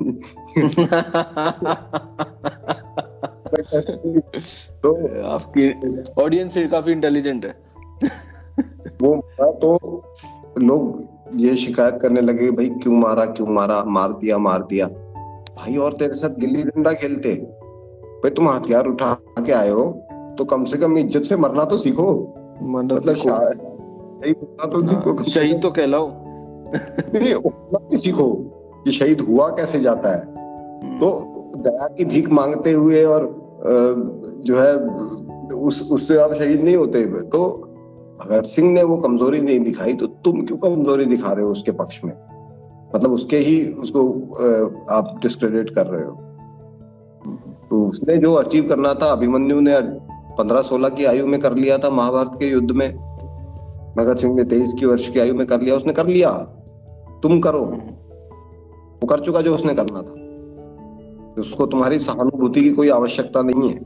[3.53, 4.93] तो
[5.25, 5.69] आपकी
[6.23, 7.51] ऑडियंस काफ़ी इंटेलिजेंट है।
[9.01, 9.15] वो
[9.61, 9.69] तो
[10.59, 10.81] लोग
[11.35, 15.93] ये शिकायत करने लगे भाई क्यों मारा क्यों मारा मार दिया मार दिया। भाई और
[15.93, 17.33] तेरे साथ गिल्ली डंडा खेलते?
[17.35, 19.85] भाई तुम हथियार उठा के आए हो
[20.37, 22.09] तो कम से कम इज़्ज़त से मरना तो सीखो।
[22.63, 24.35] मतलब शहीद
[24.73, 26.11] तो सीखो शहीद तो कहलाओ।
[27.15, 28.33] नहीं सीखो
[28.85, 31.09] कि शहीद हुआ कैसे जाता है। हम्म। तो
[31.57, 33.25] दया की भीख मांगते हुए और
[33.63, 34.75] जो है,
[35.57, 37.69] उस, उससे आप शहीद नहीं होते। तो
[38.21, 41.71] भगत सिंह ने वो कमज़ोरी नहीं दिखाई तो तुम क्यों कमज़ोरी दिखा रहे हो उसके
[41.71, 42.13] पक्ष में?
[42.95, 44.09] मतलब उसके ही, उसको
[44.89, 46.11] आप डिस्क्रेडिट कर रहे हो।
[47.69, 49.79] तो उसने जो अचीव करना था, अभिमन्यु ने
[50.37, 52.95] पंद्रह सोलह की आयु में कर लिया था महाभारत के युद्ध में।
[53.97, 56.31] भगत सिंह ने तेईस की वर्ष की आयु में कर लिया, उसने कर लिया।
[57.23, 60.22] तुम करो। वो कर चुका जो उसने करना था।
[61.37, 63.79] उसको तुम्हारी सहानुभूति की कोई आवश्यकता नहीं है।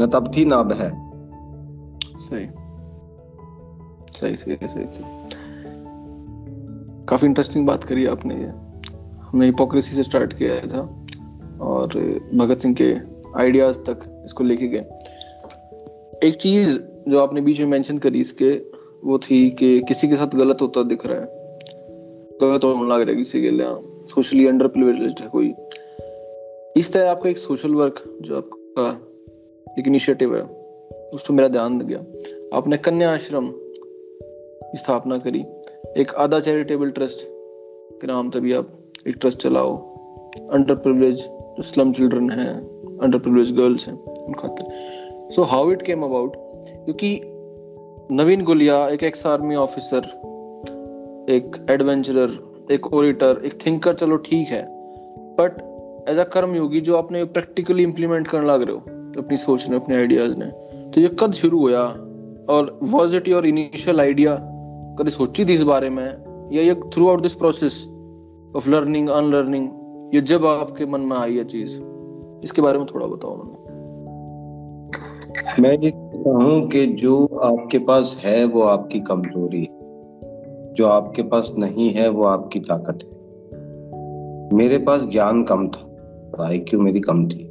[0.00, 1.04] न तब थी ना अब है।
[2.18, 2.48] सही।
[4.12, 5.26] सही सही सही, सही।
[7.08, 8.52] काफ़ी इंटरेस्टिंग बात करी आपने ये।
[9.20, 11.06] हमने हिपोक्रेसी से स्टार्ट किया था
[11.60, 11.86] और
[12.34, 12.96] भगत सिंह के
[13.40, 14.86] आइडियाज़ तक इसको लेके गए।
[16.28, 18.62] एक चीज़ जो आपने बीच में मेंशन करी इसके
[19.04, 21.58] वो थी कि किसी के साथ गलत होता दिख रहा है।
[22.42, 23.66] गलत होने लग रहा है किसी के लिए।
[24.06, 25.54] सोशली अंडर प्रिविलेज्ड है कोई।
[26.76, 28.86] इस तरह आपका एक सोशल वर्क जो आपका
[29.78, 30.42] एक इनिशिएटिव है
[31.10, 31.98] उस पर मेरा ध्यान गया।
[32.58, 33.50] आपने कन्या आश्रम
[34.76, 35.44] स्थापना करी।
[36.00, 37.18] एक आधा चैरिटेबल ट्रस्ट
[38.00, 38.68] के नाम से भी आप
[39.08, 39.76] एक ट्रस्ट चलाओ।
[40.50, 41.20] अंडर प्रिविलेज
[41.56, 42.54] जो स्लम चिल्ड्रन हैं
[42.98, 47.20] अंडर प्रिविलेज गर्ल्स हैं उन so how it came about क्योंकि
[48.14, 49.98] नवीन गुलिया, एक एक्स आर्मी ऑफिसर
[51.30, 54.66] एक एडवेंचरर एक ओरेटर एक थिंकर चलो ठीक है।
[55.38, 55.73] बट
[56.08, 58.80] एज अ कर्म योगी जो आपने प्रैक्टिकली इम्प्लीमेंट करने लग रहे हो,
[59.22, 60.46] अपनी सोच ने, अपने आइडियाज़ ने।
[60.90, 61.82] तो ये कद शुरू हुआ,
[62.50, 64.34] और was it your initial idea
[64.98, 66.06] कभी सोची थी इस बारे में?
[66.52, 66.74] या ये
[67.08, 67.86] throughout this process
[68.56, 69.68] of learning unlearning
[70.14, 71.80] ये जब आपके मन में आई है चीज़?
[72.44, 73.64] इसके बारे में थोड़ा बताओ उन्होंने।
[75.62, 79.84] मैं ये कहूँ कि जो आपके पास है, वो आपकी कमज़ोरी है।
[80.74, 83.14] जो आपके पास नहीं है, वो आपकी ताकत है।
[84.56, 85.93] मेरे पास ज्ञान कम था।
[86.40, 87.44] आई क्यू मेरी कम थी।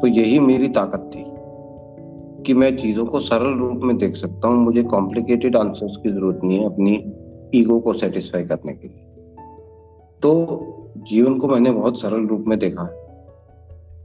[0.00, 1.24] तो यही मेरी ताकत थी
[2.42, 6.40] कि मैं चीज़ों को सरल रूप में देख सकता हूँ। मुझे कॉम्प्लिकेटेड आंसर्स की ज़रूरत
[6.44, 7.12] नहीं है अपनी
[7.60, 9.06] ईगो को सेटिस्फाई करने के लिए।
[10.22, 10.46] तो
[10.96, 12.88] जीवन को मैंने बहुत सरल रूप में देखा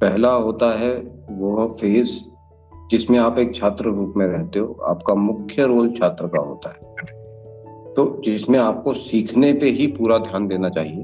[0.01, 0.97] पहला होता है
[1.31, 2.19] वो फ़ेज़
[2.91, 6.95] जिसमें आप एक छात्र रूप में रहते हो। आपका मुख्य रोल छात्र का होता है।
[7.93, 11.03] तो जिसमें आपको सीखने पे ही पूरा ध्यान देना चाहिए।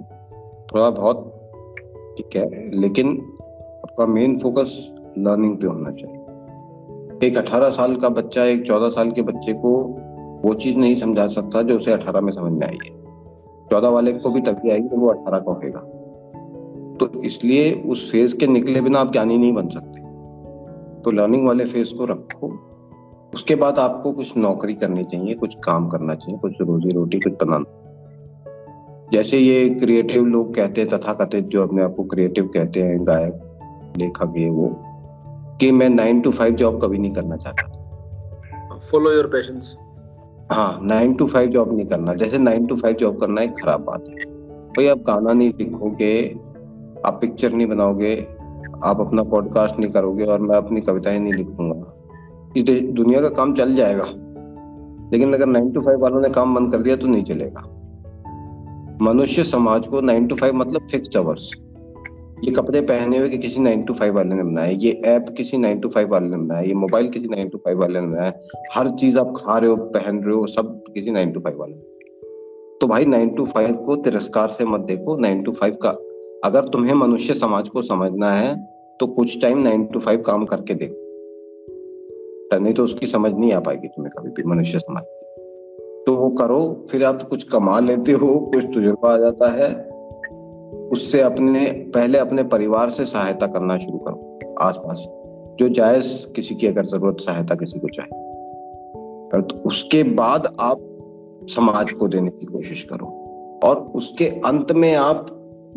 [0.65, 1.40] थोड़ा बहुत
[2.21, 3.37] ठीक है, लेकिन
[3.77, 9.11] आपका मेन फोकस लर्निंग पे होना चाहिए। एक 18 साल का बच्चा, एक 14 साल
[9.11, 9.83] के बच्चे को
[10.45, 13.01] वो चीज़ नहीं समझा सकता जो उसे 18 में समझ में आई है।
[13.71, 15.79] चौदह वाले को भी तभी आएगी वो अठारह का होगा
[16.97, 20.01] तो इसलिए उस फ़ेज़ के निकले बिना आप ज्ञानी नहीं बन सकते।
[21.01, 22.59] तो लर्निंग वाले फ़ेज़ को रखो।
[23.33, 27.33] उसके बाद आपको कुछ नौकरी करनी चाहिए, कुछ काम करना चाहिए, कुछ रोजी रोटी, कुछ
[27.33, 27.80] बनाना।
[29.13, 33.07] जैसे ये क्रिएटिव लोग कहते हैं तथा कथित जो अपने आप को क्रिएटिव कहते हैं
[33.07, 34.75] गायक लेखक ये वो
[35.59, 39.75] कि मैं नाइन टू फाइव जॉब कभी नहीं करना चाहता फॉलो योर पैशंस
[40.51, 43.81] हाँ नाइन टू फाइव जॉब नहीं करना। जैसे नाइन टू फाइव जॉब करना एक खराब
[43.81, 44.15] बात है।
[44.67, 46.39] भाई आप गाना नहीं लिखोगे
[47.05, 48.15] आप पिक्चर नहीं बनाओगे
[48.83, 51.93] आप अपना पॉडकास्ट नहीं करोगे और मैं अपनी कविताएँ नहीं लिखूँगा।
[52.91, 54.05] दुनिया का काम चल जाएगा।
[55.13, 57.80] लेकिन अगर नाइन टू फाइव वालों ने काम बंद कर दिया तो नहीं चलेगा।
[59.01, 61.51] मनुष्य समाज को नाइन टू फाइव मतलब फिक्स्ड आवर्स
[62.43, 65.57] ये कपड़े पहने हुए कि किसी नाइन टू फाइव वाले ने बनाया ये ऐप किसी
[65.57, 68.33] नाइन टू फाइव वाले ने बनाया ये मोबाइल किसी नाइन टू फाइव वाले ने बनाया
[68.73, 71.77] हर चीज़ आप खा रहे हो, पहन रहे हो, सब किसी नाइन टू फाइव वाले
[72.81, 75.89] तो भाई नाइन टू फाइव को तिरस्कार से मत देखो नाइन टू फाइव का,
[76.45, 78.55] अगर तुम्हें मनुष्य समाज को समझना है
[78.99, 83.59] तो कुछ टाइम नाइन टू फाइव काम करके देखो। नहीं तो उसकी समझ नहीं आ
[83.59, 85.03] पाएगी तुम्हें कभी भी मनुष्य समाज।
[86.07, 89.91] तो वो करो, फिर आप कुछ कमा लेते हो, कुछ तजुर्बा आ जाता है।
[90.89, 95.07] उससे अपने, पहले अपने परिवार से सहायता करना शुरू करो, आसपास।
[95.59, 100.77] जो जायज़ किसी की अगर ज़रूरत, सहायता किसी को चाहिए। तो उसके बाद आप
[101.49, 103.05] समाज को देने की कोशिश करो।
[103.63, 105.25] और उसके अंत में आप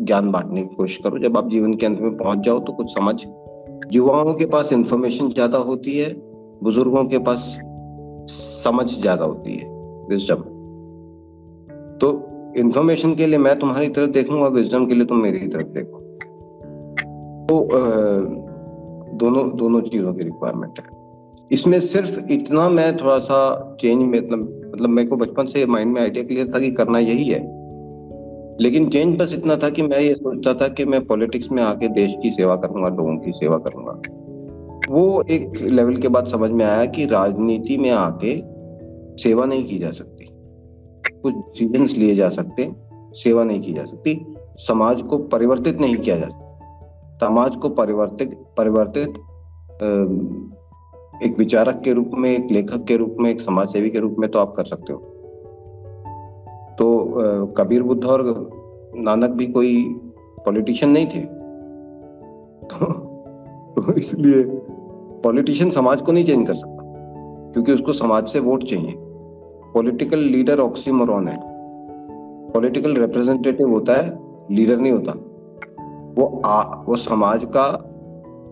[0.01, 2.91] ज्ञान बांटने की कोशिश करो। जब आप जीवन के अंत में पहुँच जाओ तो कुछ
[2.91, 3.25] समझ।
[3.93, 6.13] युवाओं के पास इंफॉर्मेशन ज़्यादा होती है,
[6.63, 7.57] बुज़ुर्गों के पास
[8.63, 9.74] समझ ज़्यादा होती है।
[10.09, 10.43] विजडम
[11.97, 12.27] तो
[12.57, 15.97] इंफॉर्मेशन के लिए मैं तुम्हारी तरफ़ देखूँगा विजडम के लिए तुम मेरी तरफ़ देखो।
[17.49, 17.67] तो
[19.13, 20.85] दोनों दोनों चीज़ों की रिक्वायरमेंट है।
[21.51, 26.01] इसमें सिर्फ़ इतना मैं थोड़ा सा चेंज मतलब मतलब मेरे को बचपन से माइंड में
[26.01, 27.39] आइडिया क्लियर था कि करना यही है।
[28.61, 31.87] लेकिन चेंज बस इतना था कि मैं ये सोचता था कि मैं पॉलिटिक्स में आके
[31.87, 34.01] देश की सेवा करूँगा, लोगों की सेवा करूँगा।
[34.93, 38.54] वो एक लेवल के बाद समझ में आया कि राजनीति में आके
[39.17, 40.25] सेवा नहीं की जा सकती।
[41.23, 42.75] कुछ डिसीज़न लिए जा सकते
[43.13, 44.25] सेवा नहीं की जा सकती।
[44.57, 49.09] समाज को परिवर्तित नहीं किया जा सकता। समाज को परिवर्तित परिवर्तित
[51.23, 54.15] एक विचारक के रूप में एक लेखक के रूप में एक समाज सेवी के रूप
[54.19, 54.99] में तो आप कर सकते हो।
[56.79, 58.23] तो कबीर बुद्ध और
[58.95, 59.83] नानक भी कोई
[60.45, 61.21] पॉलिटिशियन नहीं थे।
[62.65, 62.85] तो,
[63.75, 64.43] तो इसलिए
[65.23, 66.83] पॉलिटिशियन समाज को नहीं चेंज कर सकता
[67.53, 68.91] क्योंकि उसको समाज से वोट चाहिए।
[69.75, 71.37] पॉलिटिकल लीडर ऑक्सीमोरॉन है।
[72.51, 74.19] पॉलिटिकल रिप्रेजेंटेटिव होता है
[74.51, 75.11] लीडर नहीं होता।
[76.21, 77.91] वो आ, वो समाज का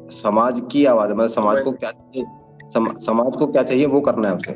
[0.10, 2.26] समाज की आवाज़ मतलब समाज को क्या चाहिए
[2.70, 4.54] सम, समाज को क्या चाहिए वो करना है उसे।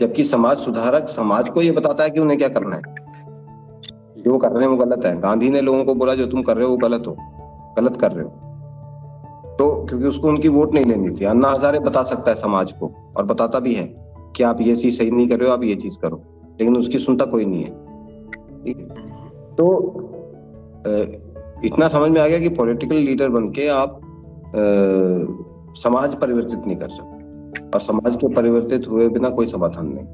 [0.00, 2.82] जबकि समाज सुधारक समाज को ये बताता है कि उन्हें क्या करना है।
[4.22, 6.56] जो कर रहे हैं वो गलत है। गांधी ने लोगों को बोला जो तुम कर
[6.56, 7.16] रहे हो वो गलत हो।
[7.78, 8.30] गलत कर रहे हो।
[9.58, 13.14] तो क्योंकि उसको उनकी वोट नहीं लेनी थी। अन्ना हजारे बता सकता है समाज को
[13.16, 14.03] और बताता भी है।
[14.36, 16.22] कि आप ये चीज़ सही नहीं कर रहे हो, आप ये चीज़ करो।
[16.60, 17.70] लेकिन उसकी सुनता कोई नहीं है।
[19.54, 19.66] तो
[21.64, 24.00] इतना समझ में आ गया कि पॉलिटिकल लीडर बन के आप
[25.76, 27.24] समाज परिवर्तित नहीं कर सकते।
[27.74, 30.06] और समाज के परिवर्तित हुए बिना कोई समाधान नहीं।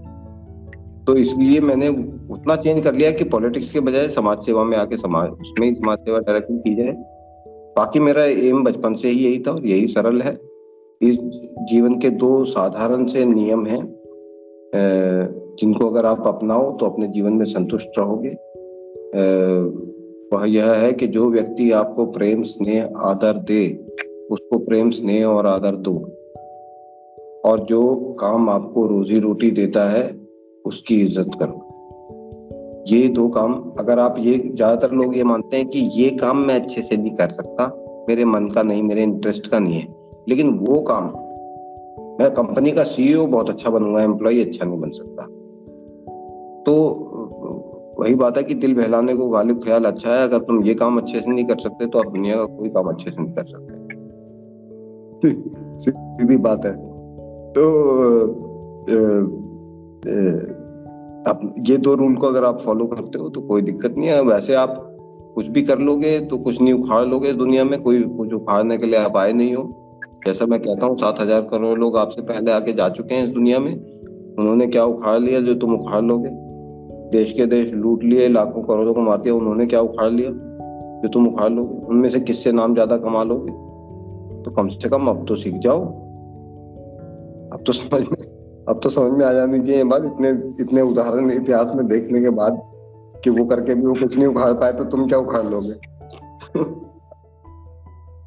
[1.05, 1.89] तो इसलिए मैंने
[2.35, 5.75] उतना चेंज कर लिया कि पॉलिटिक्स के बजाय समाज सेवा में आके समाज, उसमें ही
[5.75, 6.93] समाज सेवा डायरेक्टली की जाए।
[7.77, 10.33] बाकी मेरा एम बचपन से ही यही था और यही सरल है।
[11.03, 11.19] इस
[11.63, 14.00] जीवन के दो साधारण से नियम हैं।
[14.75, 18.37] जिनको अगर आप अपनाओ तो अपने जीवन में संतुष्ट रहोगे।
[20.33, 23.87] वह यह है कि जो व्यक्ति आपको प्रेम, स्नेह, आदर दे,
[24.31, 25.95] उसको प्रेम, स्नेह और आदर दो।
[27.45, 30.05] और जो काम आपको रोजी रोटी देता है,
[30.65, 31.67] उसकी इज़्ज़त करो।
[32.89, 36.55] ये दो काम, अगर आप ये, ज़्यादातर लोग ये मानते हैं कि ये काम मैं
[36.55, 37.67] अच्छे से नहीं कर सकता,
[38.09, 39.87] मेरे मन का नहीं, मेरे इंटरेस्ट का नहीं है।
[40.29, 41.09] लेकिन वो काम
[42.21, 45.25] मैं कंपनी का सीईओ बहुत अच्छा बनूँगा एम्प्लॉय अच्छा नहीं बन सकता।
[46.63, 46.75] तो
[47.99, 50.99] वही बात है कि दिल बहलाने को गालिब ख्याल अच्छा है अगर तुम ये काम
[50.99, 53.45] अच्छे से नहीं कर सकते तो आप दुनिया का कोई काम अच्छे से नहीं कर
[53.45, 54.01] सकते।
[55.77, 56.73] सीधी बात है।
[57.51, 57.65] तो
[58.91, 58.95] ए,
[60.11, 60.39] ए,
[61.31, 64.23] अब ये दो रूल को अगर आप फॉलो करते हो तो कोई दिक्कत नहीं है।
[64.23, 64.97] वैसे आप
[65.35, 68.87] कुछ भी कर लोगे तो कुछ नहीं उखाड़ लोगे दुनिया में कोई कुछ उखाड़ने के
[68.87, 69.80] लिए आप आए नहीं हो।
[70.27, 73.31] जैसा मैं कहता हूँ, सात हज़ार करोड़ लोग आपसे पहले आके जा चुके हैं इस
[73.31, 73.73] दुनिया में।
[74.39, 76.29] उन्होंने क्या उखाड़ लिया जो तुम उखाड़ लोगे?
[77.11, 80.31] देश के देश लूट लिए, लाखों करोड़ों को मार दिया उन्होंने क्या उखाड़ लिया
[81.03, 81.87] जो तुम उखाड़ लोगे?
[81.87, 83.53] उनमें से किससे नाम ज़्यादा कमा लोगे?
[84.43, 85.81] तो कम से कम अब तो सीख जाओ।
[87.53, 88.19] अब तो समझ में,
[88.69, 90.29] अब तो समझ में आ जानी चाहिए बात इतने
[90.65, 92.63] इतने उदाहरण इतिहास में देखने के बाद
[93.25, 95.73] कि वो करके भी वो कुछ नहीं उखाड़ पाए तो तुम क्या उखाड़ लोगे?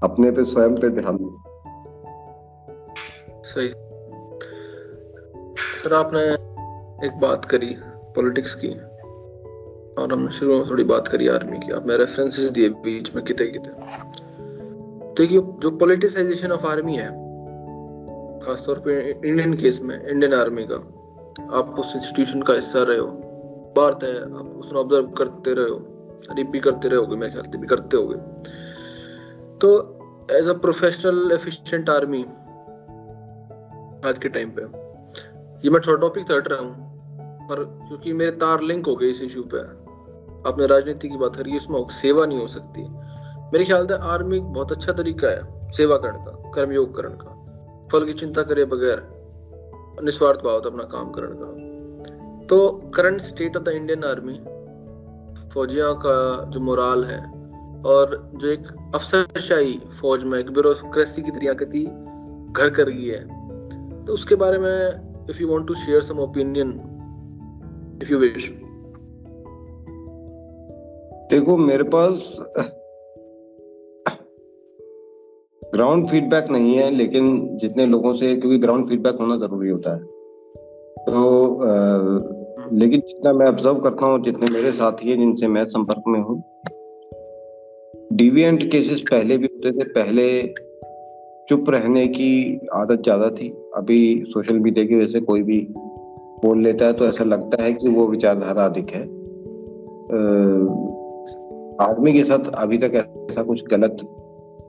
[0.03, 1.52] अपने पे स्वयं पे ध्यान दो।
[3.53, 3.69] सही।
[5.57, 6.21] सर आपने
[7.07, 7.75] एक बात करी
[8.15, 8.69] पॉलिटिक्स की,
[9.93, 13.47] और हमने शुरू में थोड़ी बात करी आर्मी की। आपने रेफरेंसेस दिए बीच में कितने
[13.47, 13.71] कितने
[15.17, 17.09] देखिए, जो पॉलिटिसाइजेशन ऑफ़ आर्मी है,
[18.39, 20.75] खासतौर पे इंडियन केस में इंडियन आर्मी का,
[21.57, 23.07] आप उस इंस्टीट्यूशन का हिस्सा रहे हो।
[23.77, 25.77] बात है, आप उसमें ऑब्ज़र्व करते रहे हो
[26.31, 28.15] रिपी करते रहोगे मेरे ख्याल से भी करते होगे।
[29.61, 29.69] तो
[30.31, 32.25] as a professional efficient army
[34.05, 34.61] आज के टाइम पे।
[35.63, 36.73] ये मैं थोड़ा टॉपिक हट रहा हूँ,
[37.47, 39.59] पर क्योंकि मेरे तार लिंक हो गए इस इशू पे।
[40.49, 42.81] आपने राजनीति की बात करी, इसमें सेवा नहीं हो सकती।
[43.53, 47.87] मेरे ख्याल से आर्मी एक बहुत अच्छा तरीका है, सेवा करने का, कर्मयोग करने का।
[47.91, 49.03] फल की चिंता करे बगैर,
[50.03, 54.39] निस्वार्थ भाव अपना काम करने का। तो current state of the Indian army
[55.53, 57.19] फौजियों का जो मोराल है,
[57.85, 61.83] और जो एक अफसरशाही फौज में एक ब्यूरोक्रेसी की तरीके
[62.53, 63.42] घर कर गई है
[64.07, 66.69] तो उसके बारे में if you want to share some opinion
[68.03, 68.49] if you wish
[71.31, 72.37] देखो मेरे पास
[75.73, 79.99] ग्राउंड फीडबैक नहीं है लेकिन जितने लोगों से क्योंकि ग्राउंड फीडबैक होना ज़रूरी होता है।
[81.05, 81.21] तो
[81.57, 86.19] आ, लेकिन जितना मैं ऑब्ज़र्व करता हूँ जितने मेरे साथी हैं जिनसे मैं संपर्क में
[86.19, 86.43] हूँ
[88.13, 90.27] डिविएंट केसेस पहले भी होते थे पहले
[91.49, 95.59] चुप रहने की आदत ज़्यादा थी। अभी सोशल मीडिया की वजह से कोई भी
[96.43, 99.01] बोल लेता है तो ऐसा लगता है कि वो विचारधारा अधिक है।
[101.81, 103.97] आदमी के साथ अभी तक ऐसा कुछ गलत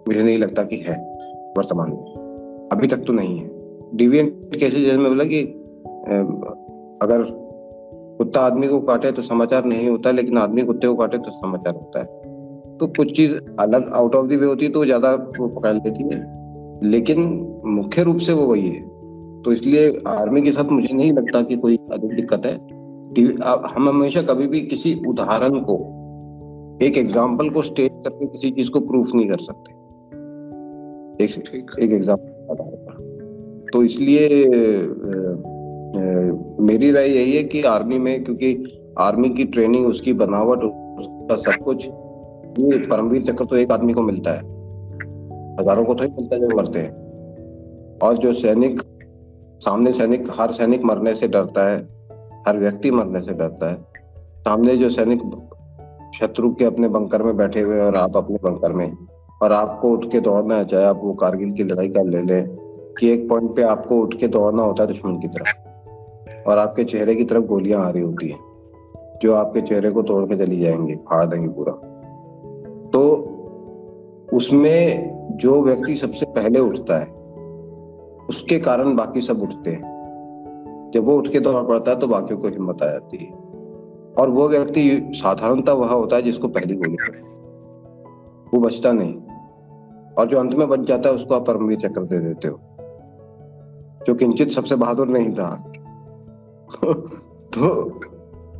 [0.09, 0.97] मुझे नहीं लगता कि है,
[1.59, 3.51] वर्तमान में। अभी तक तो नहीं है।
[3.95, 5.43] डिविएंट केसेस जैसे मैं बोला कि
[7.03, 7.27] अगर
[8.19, 11.75] कुत्ता आदमी को काटे तो समाचार नहीं होता, लेकिन आदमी कुत्ते को काटे तो समाचार
[11.75, 12.07] होता है।
[12.79, 16.43] तो कुछ चीज़ अलग आउट ऑफ़ द वे होती है तो ज़्यादा पकड़ लेती है।
[16.91, 17.21] लेकिन
[17.67, 18.94] मुख्य रूप से वो वही है।
[19.45, 22.55] तो इसलिए आर्मी के साथ मुझे नहीं लगता कि कोई अधिक दिक्कत है।
[23.75, 25.75] हम हमेशा कभी भी किसी उदाहरण को
[26.83, 29.73] एक एग्ज़ाम्पल को स्टेट करके किसी चीज़ को प्रूफ नहीं कर सकते।
[31.25, 31.31] एक
[31.81, 34.29] एक एग्ज़ाम्पल आधार पर। तो इसलिए
[36.63, 38.57] मेरी राय यही है कि आर्मी में क्योंकि
[39.01, 44.03] आर्मी की ट्रेनिंग उसकी बनावट उसका सब कुछ ये परमवीर चक्र तो एक आदमी को
[44.03, 44.43] मिलता है।
[45.61, 48.81] हज़ारों को तो ही मिलता है जो मरते हैं। और जो सैनिक
[49.61, 51.89] सामने सैनिक, हर सैनिक मरने से डरता है,
[52.49, 53.77] हर व्यक्ति मरने से डरता है।
[54.41, 55.21] सामने जो सैनिक
[56.21, 58.97] शत्रु के अपने बंकर में बैठे हुए और आप अपने बंकर में,
[59.43, 62.49] और आपको उठ के दौड़ना है, चाहे आप वो कारगिल की लड़ाई का ले लें,
[63.01, 65.57] कि एक पॉइंट पे आपको उठ के दौड़ना होता है दुश्मन की तरफ़,
[66.49, 68.41] और आपके चेहरे की तरफ़ गोलियाँ आ रही होती हैं,
[69.23, 71.73] जो आपके चेहरे को तोड़ के चली जाएँगी, फाड़ देंगी पूरा।
[72.91, 73.31] तो
[74.33, 77.24] उसमें जो व्यक्ति सबसे पहले उठता है
[78.29, 79.95] उसके कारण बाकी सब उठते हैं।
[80.95, 83.33] जब वो उठ के दौड़ पड़ता है तो बाकियों को हिम्मत आ जाती है।
[84.19, 87.21] और वो व्यक्ति साधारणता वह होता है जिसको पहली गोली पड़े।
[88.55, 89.15] वो बचता नहीं।
[90.15, 92.61] और जो अंत में बच जाता है उसको आप परमवीर चक्र दे देते हो।
[94.07, 95.73] जो किंचित सबसे बहादुर नहीं था।
[97.55, 97.91] तो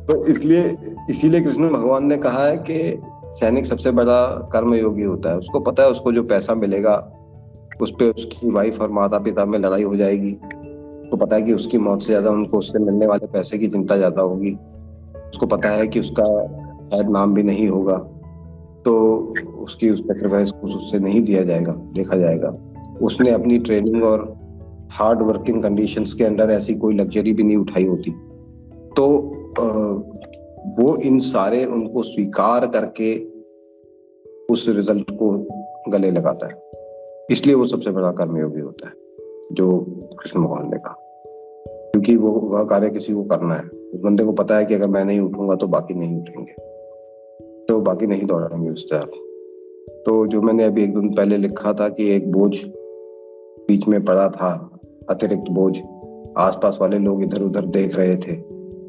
[0.05, 0.77] तो इसलिए,
[1.09, 5.83] इसीलिए कृष्ण भगवान ने कहा है कि सैनिक सबसे बड़ा कर्मयोगी होता है। उसको पता
[5.83, 7.14] है उसको जो पैसा मिलेगा
[7.81, 11.53] उस पर उसकी वाइफ और माता पिता में लड़ाई हो जाएगी। उसको पता है कि
[11.53, 14.51] उसकी मौत से ज़्यादा उनको उससे मिलने वाले पैसे की चिंता ज़्यादा होगी।
[15.29, 16.25] उसको पता है कि उसका
[16.91, 17.97] शायद नाम भी नहीं होगा।
[18.85, 19.17] तो
[19.57, 22.49] उसकी उस सेक्रीफाइस को उससे नहीं दिया जाएगा, देखा जाएगा।
[23.01, 24.33] उसने अपनी ट्रेनिंग और
[24.91, 28.11] हार्ड वर्किंग कंडीशंस के अंडर ऐसी कोई लग्जरी भी नहीं उठाई होती।
[28.97, 29.07] तो
[30.79, 33.13] वो इन सारे उनको स्वीकार करके
[34.53, 35.31] उस रिज़ल्ट को
[35.89, 36.64] गले लगाता है।
[37.31, 38.93] इसलिए वो सबसे बड़ा कर्मयोगी होता है,
[39.53, 39.79] जो
[40.19, 41.01] कृष्ण भगवान ने कहा।
[41.67, 44.87] क्योंकि वो, वह कार्य किसी को करना है। उस बंदे को पता है कि अगर
[44.87, 46.53] मैं नहीं उठूँगा तो बाकी नहीं उठेंगे।
[47.65, 49.09] तो बाकी नहीं दौड़ेंगे उस तरफ़।
[50.05, 52.57] तो जो मैंने अभी एक दिन पहले लिखा था कि एक बोझ
[53.67, 55.77] बीच में पड़ा था, अतिरिक्त बोझ,
[56.37, 58.35] आसपास वाले लोग इधर उधर देख रहे थे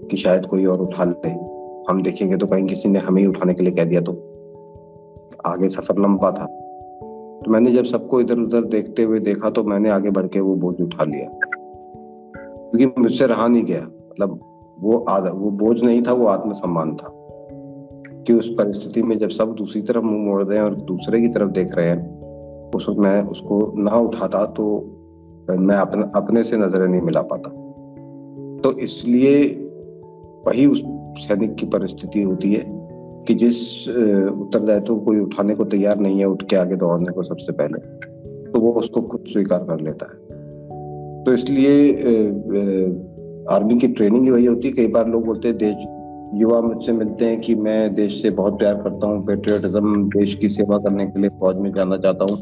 [0.07, 1.31] कि शायद कोई और उठा ले।
[1.91, 4.13] हम देखेंगे तो कहीं किसी ने हमें ही उठाने के लिए कह दिया तो।
[5.47, 6.66] आगे सफ़र लंबा था।
[7.47, 10.55] तो मैंने जब सबको इधर उधर देखते हुए देखा तो मैंने आगे बढ़ के वो
[10.55, 11.39] बोझ उठा लिया।
[12.47, 14.41] क्योंकि मुझसे रहा नहीं गया। मतलब
[14.81, 17.09] वो आधा वो बोझ नहीं था, वो आत्मसम्मान था।
[18.27, 21.29] कि उस परिस्थिति में जब सब दूसरी तरफ़ मुँह मोड़ रहे हैं और दूसरे की
[21.29, 22.21] तरफ़ देख रहे हैं,
[22.71, 24.65] उस वक्त मैं उसको ना उठाता तो
[25.59, 27.51] मैं अपने अपने से नज़रें नहीं मिला पाता।
[28.61, 29.45] तो इसलिए
[30.47, 30.83] वही उस
[31.19, 32.76] सैनिक की परिस्थिति होती है।
[33.27, 33.57] कि जिस
[33.89, 37.79] उत्तरदायित्व को कोई उठाने को तैयार नहीं है उठ के आगे दौड़ने को सबसे पहले
[38.53, 40.19] तो वो उसको खुद स्वीकार कर लेता है।
[41.25, 41.93] तो इसलिए
[43.51, 45.87] आर्मी की ट्रेनिंग ही वही होती है। कई बार लोग बोलते हैं देश
[46.35, 50.49] युवा मुझसे मिलते हैं कि मैं देश से बहुत प्यार करता हूँ पेट्रियटिज्म देश की
[50.49, 52.39] सेवा करने के लिए फौज में जाना चाहता हूँ।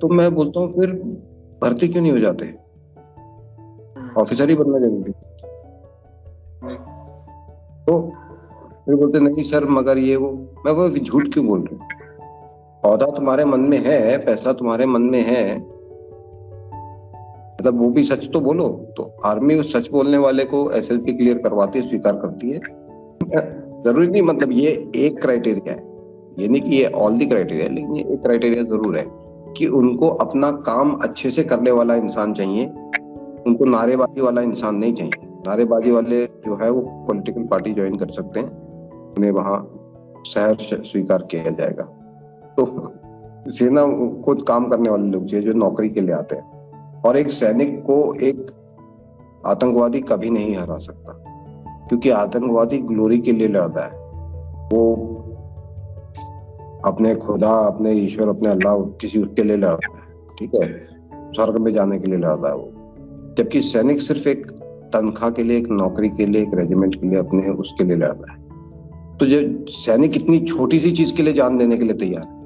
[0.00, 0.92] तो मैं बोलता हूँ फिर
[1.62, 2.52] भर्ती क्यों नहीं हो जाते?
[4.20, 5.12] ऑफिसर ही बनना ज़रूरी
[7.86, 7.96] तो
[8.90, 11.88] फिर बोलते, नहीं सर, मगर ये वो। मैं वो झूठ क्यों बोल रहा हूँ?
[12.82, 15.56] पौधा तुम्हारे मन में है, पैसा तुम्हारे मन में है।
[17.54, 21.38] मतलब वो भी सच तो बोलो तो आर्मी उस सच बोलने वाले को एसएलपी क्लियर
[21.38, 22.58] करवाती है, स्वीकार करती है।
[23.82, 25.82] ज़रूरी नहीं मतलब ये एक क्राइटेरिया है।
[26.38, 29.04] ये नहीं कि ये ऑल दी क्राइटेरिया लेकिन ये एक क्राइटेरिया ज़रूर है
[29.56, 32.66] कि उनको अपना काम अच्छे से करने वाला इंसान चाहिए।
[33.46, 38.08] उनको नारेबाजी वाला इंसान नहीं चाहिए। नारेबाजी वाले जो है, वो पॉलिटिकल पार्टी ज्वाइन कर
[38.08, 38.69] सकते हैं।
[39.18, 39.58] उन्हें वहाँ
[40.26, 41.84] शहर स्वीकार किया जाएगा।
[42.56, 42.92] तो
[43.48, 43.82] सेना
[44.22, 48.14] खुद काम करने वाले लोग जो नौकरी के लिए आते हैं। और एक सैनिक को
[48.14, 48.50] एक
[49.46, 51.12] आतंकवादी कभी नहीं हरा सकता,
[51.88, 53.92] क्योंकि आतंकवादी ग्लोरी के लिए लड़ता है।
[54.72, 54.82] वो
[56.86, 60.04] अपने खुदा, अपने ईश्वर, अपने अल्लाह किसी उसके लिए लड़ता है,
[60.38, 60.80] ठीक है?
[61.32, 62.68] स्वर्ग में जाने के लिए लड़ता है वो।
[63.38, 64.46] जबकि सैनिक सिर्फ़ एक
[64.92, 68.32] तनख्वाह के लिए, एक नौकरी के लिए, एक रेजिमेंट के लिए अपने उसके लिए लड़ता
[68.32, 68.39] है।
[69.20, 72.22] तो जो सैनिक इतनी छोटी सी चीज़ के लिए जान देने के लिए तैयार?
[72.22, 72.40] है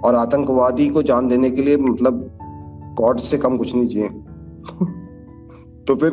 [0.00, 2.38] और आतंकवादी को जान देने के लिए मतलब
[2.98, 4.08] गॉड से कम कुछ नहीं चाहिए।
[5.84, 6.10] तो फिर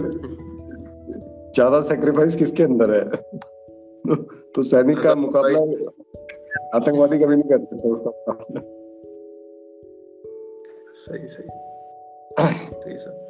[1.55, 3.05] ज़्यादा सेक्रीफाइस किसके अंदर है?
[4.55, 5.60] तो सैनिक का मुकाबला
[6.76, 8.12] आतंकवादी कभी नहीं कर सकता उसका
[10.95, 11.47] सही सही।
[12.66, 13.28] सही सर।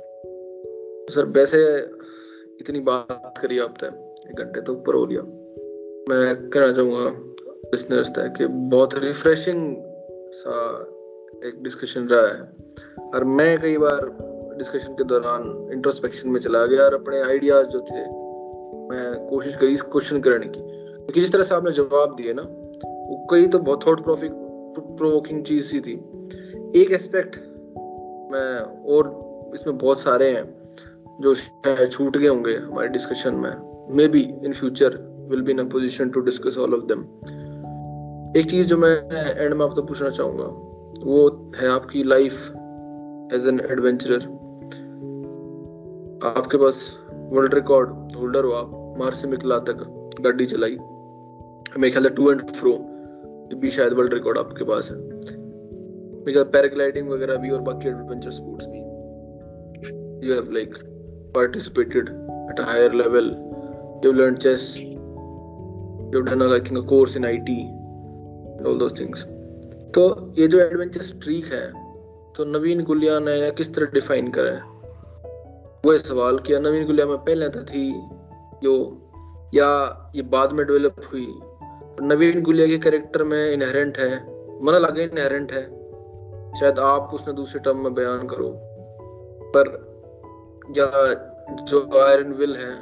[1.10, 1.78] सर वैसे
[2.62, 3.88] इतनी बात करी आपने
[4.30, 5.47] एक घंटे तो ऊपर हो लिया
[6.10, 7.10] मैं कहना चाहूँगा
[7.66, 9.78] लिसनर्स तक कि बहुत रिफ्रेशिंग
[10.34, 10.82] सा
[11.46, 14.06] एक डिस्कशन रहा है। और मैं कई बार
[14.58, 18.02] डिस्कशन के दौरान इंट्रोस्पेक्शन में चला गया और अपने आइडियाज़ जो थे,
[18.90, 22.42] मैं कोशिश करी इस क्वेश्चन करने की। क्योंकि जिस तरह से आपने जवाब दिए ना,
[22.42, 24.32] वो कई तो बहुत थॉट प्रोफिक
[24.98, 25.94] प्रोवोकिंग चीज़ सी थी।
[26.76, 27.36] एक एस्पेक्ट
[28.32, 28.60] मैं
[28.96, 29.12] और
[29.54, 30.68] इसमें बहुत सारे हैं,
[31.22, 31.36] जो
[31.86, 33.54] छूट गए होंगे हमारे डिस्कशन में।
[34.08, 37.02] Maybe in future will be in a position to discuss all of them
[38.40, 38.96] एक चीज़ जो मैं
[39.38, 40.44] एंड में आपसे पूछना चाहूँगा,
[41.06, 42.34] वो है आपकी लाइफ
[43.36, 44.22] एज एन एडवेंचरर
[46.38, 46.98] आपके पास
[47.32, 49.86] वर्ल्ड रिकॉर्ड होल्डर हो आप मार्च से मिकला तक
[50.22, 50.78] गाड़ी चलाई।
[51.80, 52.74] मेरे ख्याल टू एंड फ्रो
[53.56, 58.32] भी शायद वर्ल्ड रिकॉर्ड आपके पास है। मेरे ख्याल पैराग्लाइडिंग वगैरह भी और बाकी एडवेंचर
[58.32, 58.80] स्पोर्ट्स भी।
[60.28, 60.78] You have like
[61.38, 63.26] at a higher level.
[64.04, 64.64] You've learned chess
[66.08, 67.50] you've done a, like a course in IT
[68.52, 69.20] and all those things.
[69.88, 71.72] तो ये जो एडवेंचर स्ट्रीक है
[72.34, 74.62] तो नवीन गुलिया ने किस तरह डिफाइन करा है?
[75.86, 77.92] वो सवाल किया नवीन गुलिया में पहले तो थी
[78.64, 79.02] जो
[79.54, 79.68] या
[80.16, 81.40] ये बाद में डेवलप हुई?
[82.02, 84.18] नवीन गुलिया के कैरेक्टर में इनहेरेंट है
[84.66, 85.64] मन लगे इनहेरेंट है
[86.60, 88.54] शायद आप उसने दूसरे टर्म में बयान करो।
[89.56, 89.68] पर
[90.78, 90.88] या
[91.64, 92.74] जो आयरन विल है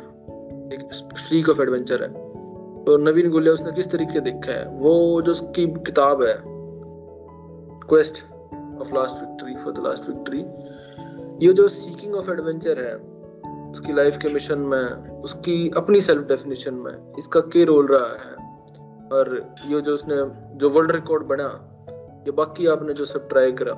[0.73, 2.24] एक स्ट्रीक ऑफ़ एडवेंचर है।
[2.85, 4.67] तो नवीन गुलिया उसने किस तरीके देखा है?
[4.67, 6.41] वो जो उसकी किताब है
[7.89, 8.23] quest
[8.81, 10.45] of last victory for the last victory
[11.47, 12.95] ये जो सीकिंग ऑफ़ एडवेंचर है,
[13.71, 18.35] उसकी लाइफ के मिशन में, उसकी अपनी सेल्फ डेफिनेशन में, इसका क्या रोल रहा है।
[19.09, 20.15] और ये जो उसने,
[20.57, 21.77] जो वर्ल्ड रिकॉर्ड बना,
[22.19, 23.73] ये बाकी आपने जो सब ट्राई करा,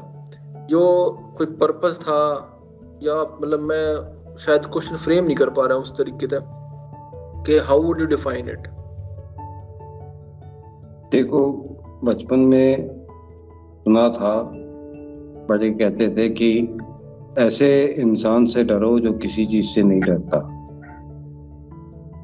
[0.69, 2.19] यो कोई पर्पस था,
[3.03, 3.95] या मतलब मैं
[4.37, 6.39] शायद क्वेश्चन फ्रेम नहीं कर पा रहा हूँ उस तरीके से,
[7.43, 8.67] कि how would you define it
[11.11, 11.69] देखो
[12.03, 12.97] बचपन में
[13.83, 14.53] सुना था।
[15.49, 16.77] बड़े कहते थे कि
[17.39, 20.53] ऐसे इंसान से डरो जो किसी चीज़ से नहीं डरता।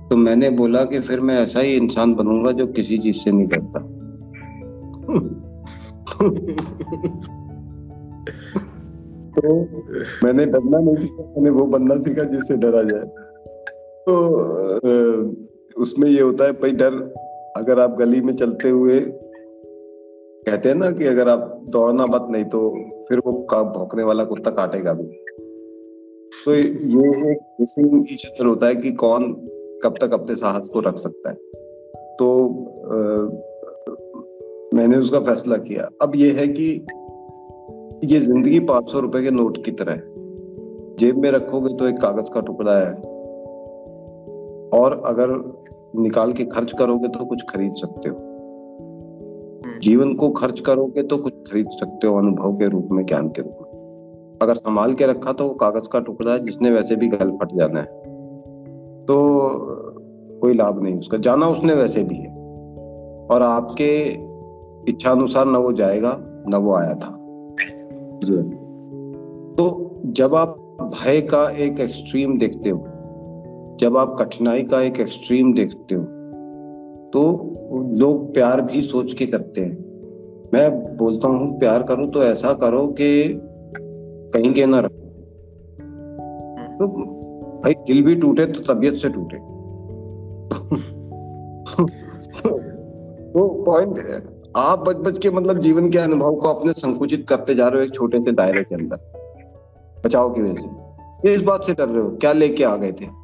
[0.09, 3.47] तो मैंने बोला कि फिर मैं ऐसा ही इंसान बनूँगा जो किसी चीज़ से नहीं
[3.47, 3.79] डरता।
[9.34, 9.67] तो
[10.23, 13.11] मैंने डरना नहीं सीखा मैंने वो बनना सीखा जिससे डरा जाए।
[14.05, 14.27] तो
[15.77, 17.13] उसमें ये होता है, भाई डर
[17.58, 18.99] अगर आप गली में चलते हुए
[20.47, 22.70] कहते हैं ना कि अगर आप दौड़ना मत नहीं तो
[23.10, 25.08] फिर वो भौंकने वाला कुत्ता काटेगा भी।
[26.45, 27.39] तो ये एक
[28.12, 29.34] ईच होता है कि कौन
[29.84, 31.36] कब तक अपने साहस को रख सकता है।
[32.20, 32.28] तो
[32.86, 32.95] आ,
[34.78, 36.70] मैंने उसका फैसला किया। अब ये है कि
[38.14, 40.01] ये ज़िंदगी पाँच सौ रुपए के नोट की तरह
[40.99, 42.93] जेब में रखोगे तो एक कागज़ का टुकड़ा है।
[44.80, 45.30] और अगर
[45.95, 48.15] निकाल के खर्च करोगे तो कुछ खरीद सकते हो।
[49.84, 53.41] जीवन को खर्च करोगे तो कुछ खरीद सकते हो अनुभव के रूप में, ज्ञान के
[53.41, 53.74] रूप में।
[54.41, 57.80] अगर संभाल के रखा तो कागज़ का टुकड़ा है, जिसने वैसे भी गल फट जाना
[57.80, 57.86] है।
[59.06, 59.40] तो
[60.41, 62.34] कोई लाभ नहीं उसका, जाना उसने वैसे भी है।
[63.32, 63.99] और आपके
[64.91, 67.20] इच्छा अनुसार न वो जाएगा, न वो आया था।
[69.56, 72.78] तो जब आप भय का एक एक्सट्रीम देखते हो
[73.80, 76.04] जब आप कठिनाई का एक एक्सट्रीम देखते हो
[77.14, 77.22] तो
[78.00, 79.94] लोग प्यार भी सोच के करते हैं।
[80.54, 83.40] मैं बोलता हूँ, प्यार करो तो ऐसा करो कि
[84.34, 85.04] कहीं के ना रखो
[86.80, 86.88] तो
[87.64, 89.38] भाई, दिल भी टूटे तो तबीयत से टूटे।
[93.34, 94.00] वो पॉइंट
[94.58, 97.88] आप बच बच के मतलब जीवन के अनुभव को अपने संकुचित करते जा रहे हो
[97.88, 98.98] एक छोटे से दायरे के अंदर।
[100.06, 103.23] बचाव की वजह से। इस बात से डर रहे हो, क्या लेके आ गए थे?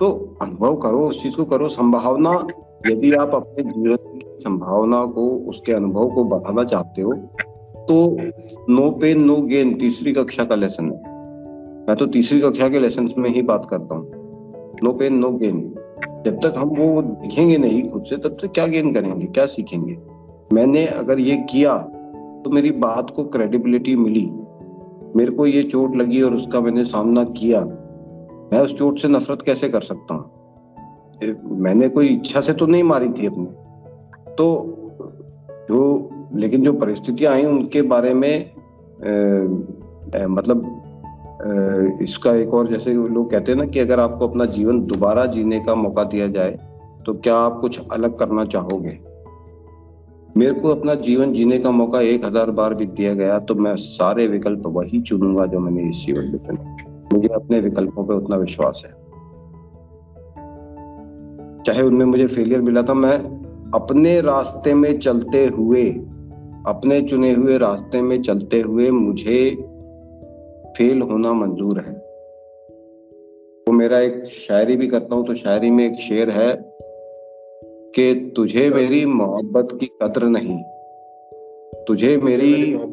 [0.00, 0.08] तो
[0.42, 2.30] अनुभव करो, उस चीज़ को करो। संभावना,
[2.86, 7.12] यदि आप अपने जीवन की संभावना को, उसके अनुभव को बढ़ाना चाहते हो
[7.82, 8.16] तो
[8.70, 11.08] नो पेन, नो गेन तीसरी कक्षा का लेसन है।
[11.88, 15.60] मैं तो तीसरी कक्षा के लेसन में ही बात करता हूँ। नो पेन, नो गेन
[16.24, 19.96] जब तक हम वो दिखेंगे नहीं खुद से, तब तक क्या गेन करेंगे, क्या सीखेंगे?
[20.52, 21.76] मैंने अगर ये किया
[22.44, 24.30] तो मेरी बात को क्रेडिबिलिटी मिली।
[25.16, 27.60] मेरे को ये चोट लगी और उसका मैंने सामना किया।
[28.52, 30.24] मैं उस चोट से नफरत कैसे कर सकता हूँ?
[31.60, 33.44] मैंने कोई इच्छा से तो नहीं मारी थी अपने।
[34.34, 34.46] तो
[35.70, 35.80] जो
[36.34, 40.64] लेकिन जो परिस्थितियाँ आई उनके बारे में ए, मतलब
[41.44, 45.26] ए, इसका एक और जैसे लोग कहते हैं ना कि अगर आपको अपना जीवन दोबारा
[45.26, 46.58] जीने का मौका दिया जाए
[47.06, 48.98] तो क्या आप कुछ अलग करना चाहोगे?
[50.36, 53.74] मेरे को अपना जीवन जीने का मौका एक हज़ार बार भी दिया गया तो मैं
[53.76, 56.79] सारे विकल्प वही चुनूँगा जो मैंने इस जीवन में चुने।
[57.12, 58.92] मुझे अपने विकल्पों पे उतना विश्वास है।
[61.62, 63.18] चाहे उनमें मुझे फेलियर मिला था, मैं
[63.74, 65.90] अपने रास्ते में चलते हुए,
[66.66, 69.56] अपने चुने हुए रास्ते में चलते हुए मुझे
[70.78, 71.94] फेल होना मंजूर है।
[73.68, 76.56] वो मेरा एक शायरी भी करता हूँ तो शायरी में एक शेर है
[77.96, 80.62] कि, तुझे मेरी मोहब्बत की कद्र नहीं।
[81.84, 82.86] तुझे मेरी हाँ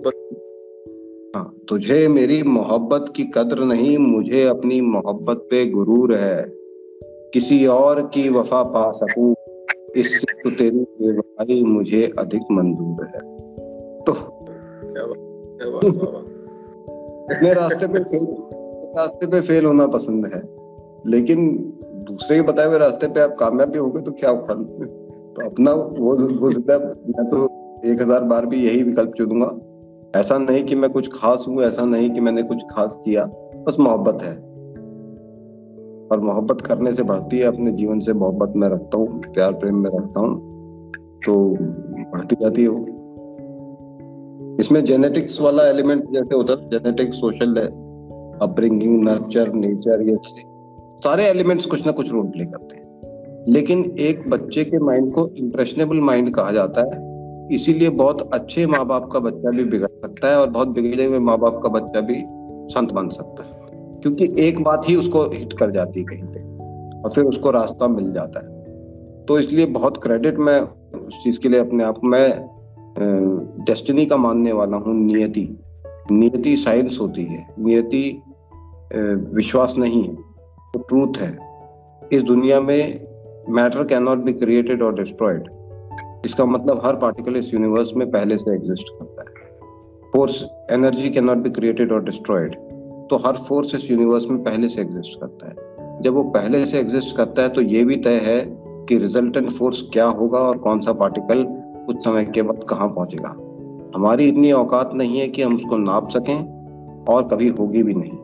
[1.69, 6.45] तुझे मेरी मोहब्बत की कद्र नहीं मुझे अपनी मोहब्बत पे गुरूर है।
[7.33, 9.35] किसी और की वफा पा सकूँ
[9.95, 13.21] इससे तो तेरी बेवफाई मुझे अधिक मंजूर है।
[14.01, 14.13] तो
[17.27, 18.25] अपने रास्ते पे फेल
[18.97, 20.41] रास्ते पे फेल होना पसंद है
[21.07, 21.49] लेकिन
[21.83, 24.63] दूसरे के बताए हुए रास्ते पे आप कामयाब भी होगे तो क्या फल?
[25.35, 27.45] तो अपना वो वो मैं तो
[27.85, 29.66] एक हज़ार बार भी यही विकल्प चुनूँगा।
[30.15, 33.25] ऐसा नहीं कि मैं कुछ खास हूँ, ऐसा नहीं कि मैंने कुछ खास किया।
[33.67, 34.35] बस मोहब्बत है।
[36.11, 39.75] और मोहब्बत करने से बढ़ती है, अपने जीवन से मोहब्बत में रखता हूँ, प्यार प्रेम
[39.75, 40.39] में रखता हूँ
[41.25, 41.57] तो
[42.13, 42.85] बढ़ती जाती है वो।
[44.59, 47.55] इसमें जेनेटिक्स वाला एलिमेंट जैसे होता है genetics social
[48.41, 50.43] upbringing nurture nature ये सारे
[50.97, 52.87] सारे एलिमेंट्स कुछ ना कुछ रोल प्ले करते हैं।
[53.47, 57.16] लेकिन एक बच्चे के माइंड को इम्प्रेशनेबल माइंड कहा जाता है।
[57.51, 61.19] इसीलिए बहुत अच्छे माँ बाप का बच्चा भी बिगड़ सकता है और बहुत बिगड़े हुए
[61.19, 62.21] माँ बाप का बच्चा भी
[62.73, 63.55] संत बन सकता है।
[64.01, 66.39] क्योंकि एक बात ही उसको हिट कर जाती है कहीं पे
[67.01, 70.59] और फिर उसको रास्ता मिल जाता है। तो इसलिए बहुत क्रेडिट मैं
[70.99, 72.49] उस चीज़ के लिए अपने आप में
[73.65, 75.47] डेस्टिनी का मानने वाला हूँ, नियति।
[76.11, 78.21] नियति साइंस होती है। नियति
[79.35, 80.15] विश्वास नहीं है
[80.73, 81.37] तो ट्रूथ है।
[82.13, 83.05] इस दुनिया में
[83.49, 85.49] matter can not be created और डिस्ट्रॉयड
[86.25, 89.45] इसका मतलब हर पार्टिकल इस यूनिवर्स में पहले से एग्जिस्ट करता है।
[90.13, 92.55] Force energy can not be created और डिस्ट्रॉयड
[93.09, 96.79] तो हर फोर्स इस यूनिवर्स में पहले से एग्जिस्ट करता है। जब वो पहले से
[96.79, 98.39] एग्जिस्ट करता है तो ये भी तय है
[98.89, 101.45] कि रिजल्टेंट फोर्स क्या होगा और कौन सा पार्टिकल
[101.87, 103.29] कुछ समय के बाद कहाँ पहुंचेगा।
[103.95, 106.57] हमारी इतनी औकात नहीं है कि हम उसको नाप सकें,
[107.05, 108.17] और कभी होगी भी नहीं।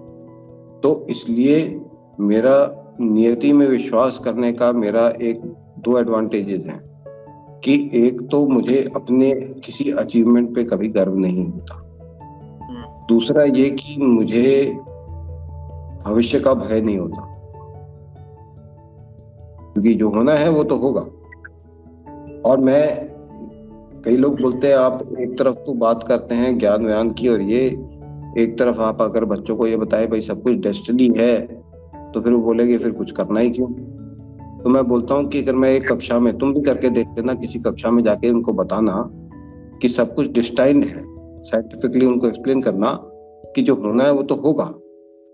[0.82, 1.82] तो इसलिए
[2.20, 2.56] मेरा
[3.02, 5.41] नियति में विश्वास करने का मेरा एक
[5.80, 6.93] दो एडवांटेजेस हैं।
[7.64, 11.80] कि एक तो मुझे अपने किसी अचीवमेंट पे कभी गर्व नहीं होता।
[13.10, 14.77] दूसरा ये कि मुझे
[16.06, 17.30] भविष्य का भय नहीं होता।
[19.73, 21.02] क्योंकि जो होना है वो तो होगा।
[22.45, 23.07] और मैं,
[24.06, 27.41] कई लोग बोलते हैं, आप एक तरफ़ तो बात करते हैं ज्ञान व्यान की और
[27.41, 27.65] ये
[28.38, 31.41] एक तरफ़ आप अगर बच्चों को ये बताए, भाई सब कुछ डेस्टिनी है
[32.14, 33.93] तो फिर वो बोलेगे, फिर कुछ करना ही क्यों?
[34.64, 37.34] तो मैं बोलता हूँ कि अगर मैं एक कक्षा में, तुम भी करके देख लेना,
[37.34, 39.11] किसी कक्षा में जाके उनको बताना
[39.81, 41.03] कि सब कुछ डिस्टाइंड है।
[41.41, 42.99] साइंटिफिकली उनको एक्सप्लेन करना
[43.56, 44.73] कि जो होना है वो तो होगा।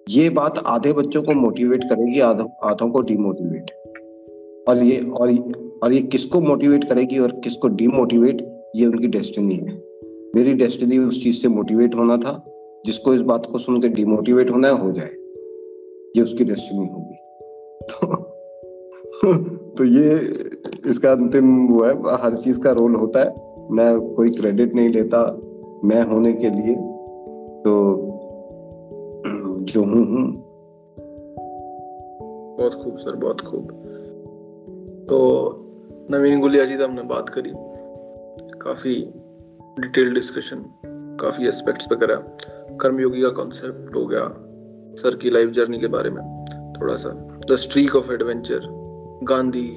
[0.10, 3.72] ये बात आधे बच्चों को मोटिवेट करेगी, आधों को डिमोटिवेट
[4.70, 5.52] और ये, और
[5.84, 9.84] और ये किसको मोटिवेट करेगी और किसको डिमोटिवेट ये उनकी डेस्टिनी है।
[10.36, 12.46] मेरी डेस्टिनी उस चीज़ से मोटिवेट होना था,
[12.86, 15.10] जिसको इस बात को सुन के डिमोटिवेट होना है, हो जाए।
[16.18, 17.16] ये उसकी डेस्टिनी होगी।
[17.82, 18.36] तो
[19.78, 20.16] तो ये,
[20.90, 25.42] इसका अंतिम वो है, हर चीज़ का रोल होता है। मैं कोई क्रेडिट नहीं लेता,
[25.84, 26.76] मैं होने के लिए।
[27.62, 28.06] तो
[29.60, 30.50] जो हूँ हूँ।
[32.58, 33.68] बहुत खूब, सर, बहुत खूब।
[35.10, 35.50] तो
[36.12, 37.52] नवीन गुलिया जी से हमने बात करी।
[38.60, 39.14] काफ़ी
[39.80, 40.66] डिटेल डिस्कशन
[41.22, 42.16] काफ़ी एस्पेक्ट्स पे करा।
[42.78, 44.36] कर्मयोगी का कॉन्सेप्ट हो गया,
[44.96, 46.46] सर की लाइफ जर्नी के बारे में।
[46.82, 48.79] थोड़ा सा the streak of adventure
[49.24, 49.68] Gandhi,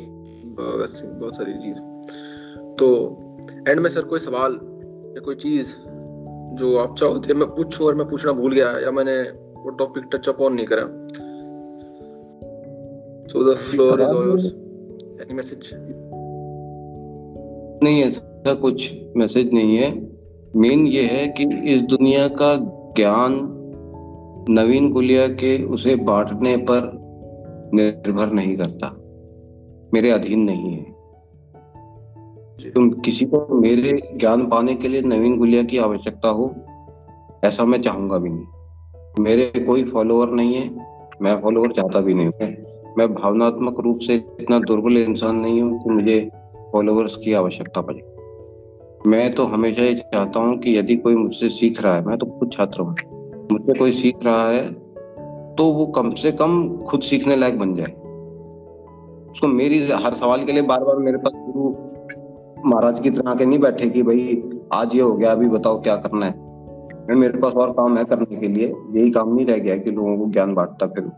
[0.58, 1.78] Bhagat Singh, बहुत सारी चीज़।
[2.78, 3.18] तो
[3.68, 4.52] एंड में सर कोई सवाल
[5.16, 5.74] या कोई चीज़
[6.52, 9.22] जो आप चाहो थे मैं पूछूँ और मैं पूछना भूल गया या मैंने
[9.62, 10.82] वो टॉपिक टच अप ऑन नहीं करा।
[13.32, 14.46] So the floor is all yours
[15.22, 15.70] any message
[17.84, 19.90] नहीं ऐसा कुछ मैसेज नहीं है।
[20.56, 21.44] मेन ये है कि
[21.74, 22.56] इस दुनिया का
[22.96, 23.38] ज्ञान
[24.50, 26.90] नवीन गुलिया के उसे बांटने पर
[27.74, 29.01] निर्भर नहीं करता।
[29.94, 30.90] मेरे अधीन नहीं है।
[32.72, 36.54] तुम किसी को मेरे ज्ञान पाने के लिए नवीन गुलिया की आवश्यकता हो,
[37.44, 40.68] ऐसा मैं चाहूँगा भी नहीं। मेरे कोई फॉलोअर नहीं है,
[41.22, 42.28] मैं फॉलोवर चाहता भी नहीं
[42.98, 46.30] मैं भावनात्मक रूप से इतना दुर्बल इंसान नहीं हूँ कि मुझे
[46.72, 48.02] फॉलोवर्स की आवश्यकता पड़े।
[49.06, 52.26] मैं तो हमेशा ये चाहता हूँ कि यदि कोई मुझसे सीख रहा है, मैं तो
[52.26, 52.94] खुद छात्र हूँ।
[53.52, 54.70] मुझसे कोई सीख रहा है
[55.54, 57.94] तो वो कम से कम खुद सीखने लायक बन जाए।
[59.32, 61.74] उसको मेरी हर सवाल के लिए बार बार मेरे पास गुरु
[62.68, 64.42] महाराज की तरह के नहीं बैठे कि भाई
[64.72, 66.52] आज ये हो गया अभी बताओ क्या करना है।
[67.16, 70.18] मेरे पास और काम है करने के लिए यही काम नहीं रह गया कि लोगों
[70.18, 71.10] को ज्ञान बांटता फिर।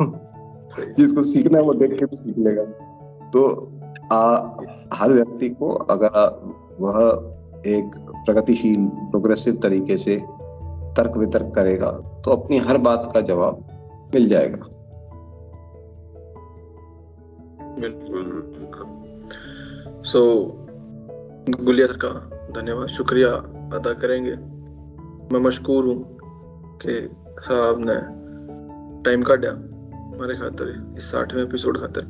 [0.98, 2.62] जिसको सीखना है वो देख के भी सीख लेगा।
[3.30, 3.72] तो
[4.12, 4.36] आ,
[4.94, 6.42] हर व्यक्ति को अगर
[6.80, 7.00] वह
[7.66, 10.16] एक प्रगतिशील प्रोग्रेसिव तरीके से
[10.96, 11.90] तर्क वितर्क करेगा
[12.24, 13.64] तो अपनी हर बात का जवाब
[14.14, 14.71] मिल जाएगा।
[20.04, 20.48] सो
[21.60, 22.08] गुलिया सर का
[22.60, 23.28] धन्यवाद, शुक्रिया
[23.76, 24.36] अदा करेंगे।
[25.34, 26.18] मैं मशकूर हूँ
[26.86, 27.10] कि
[27.40, 28.22] साहब ने
[29.02, 29.50] टाइम काटा
[30.16, 32.00] हमारे खातर, इस साठवें एपिसोड खातर।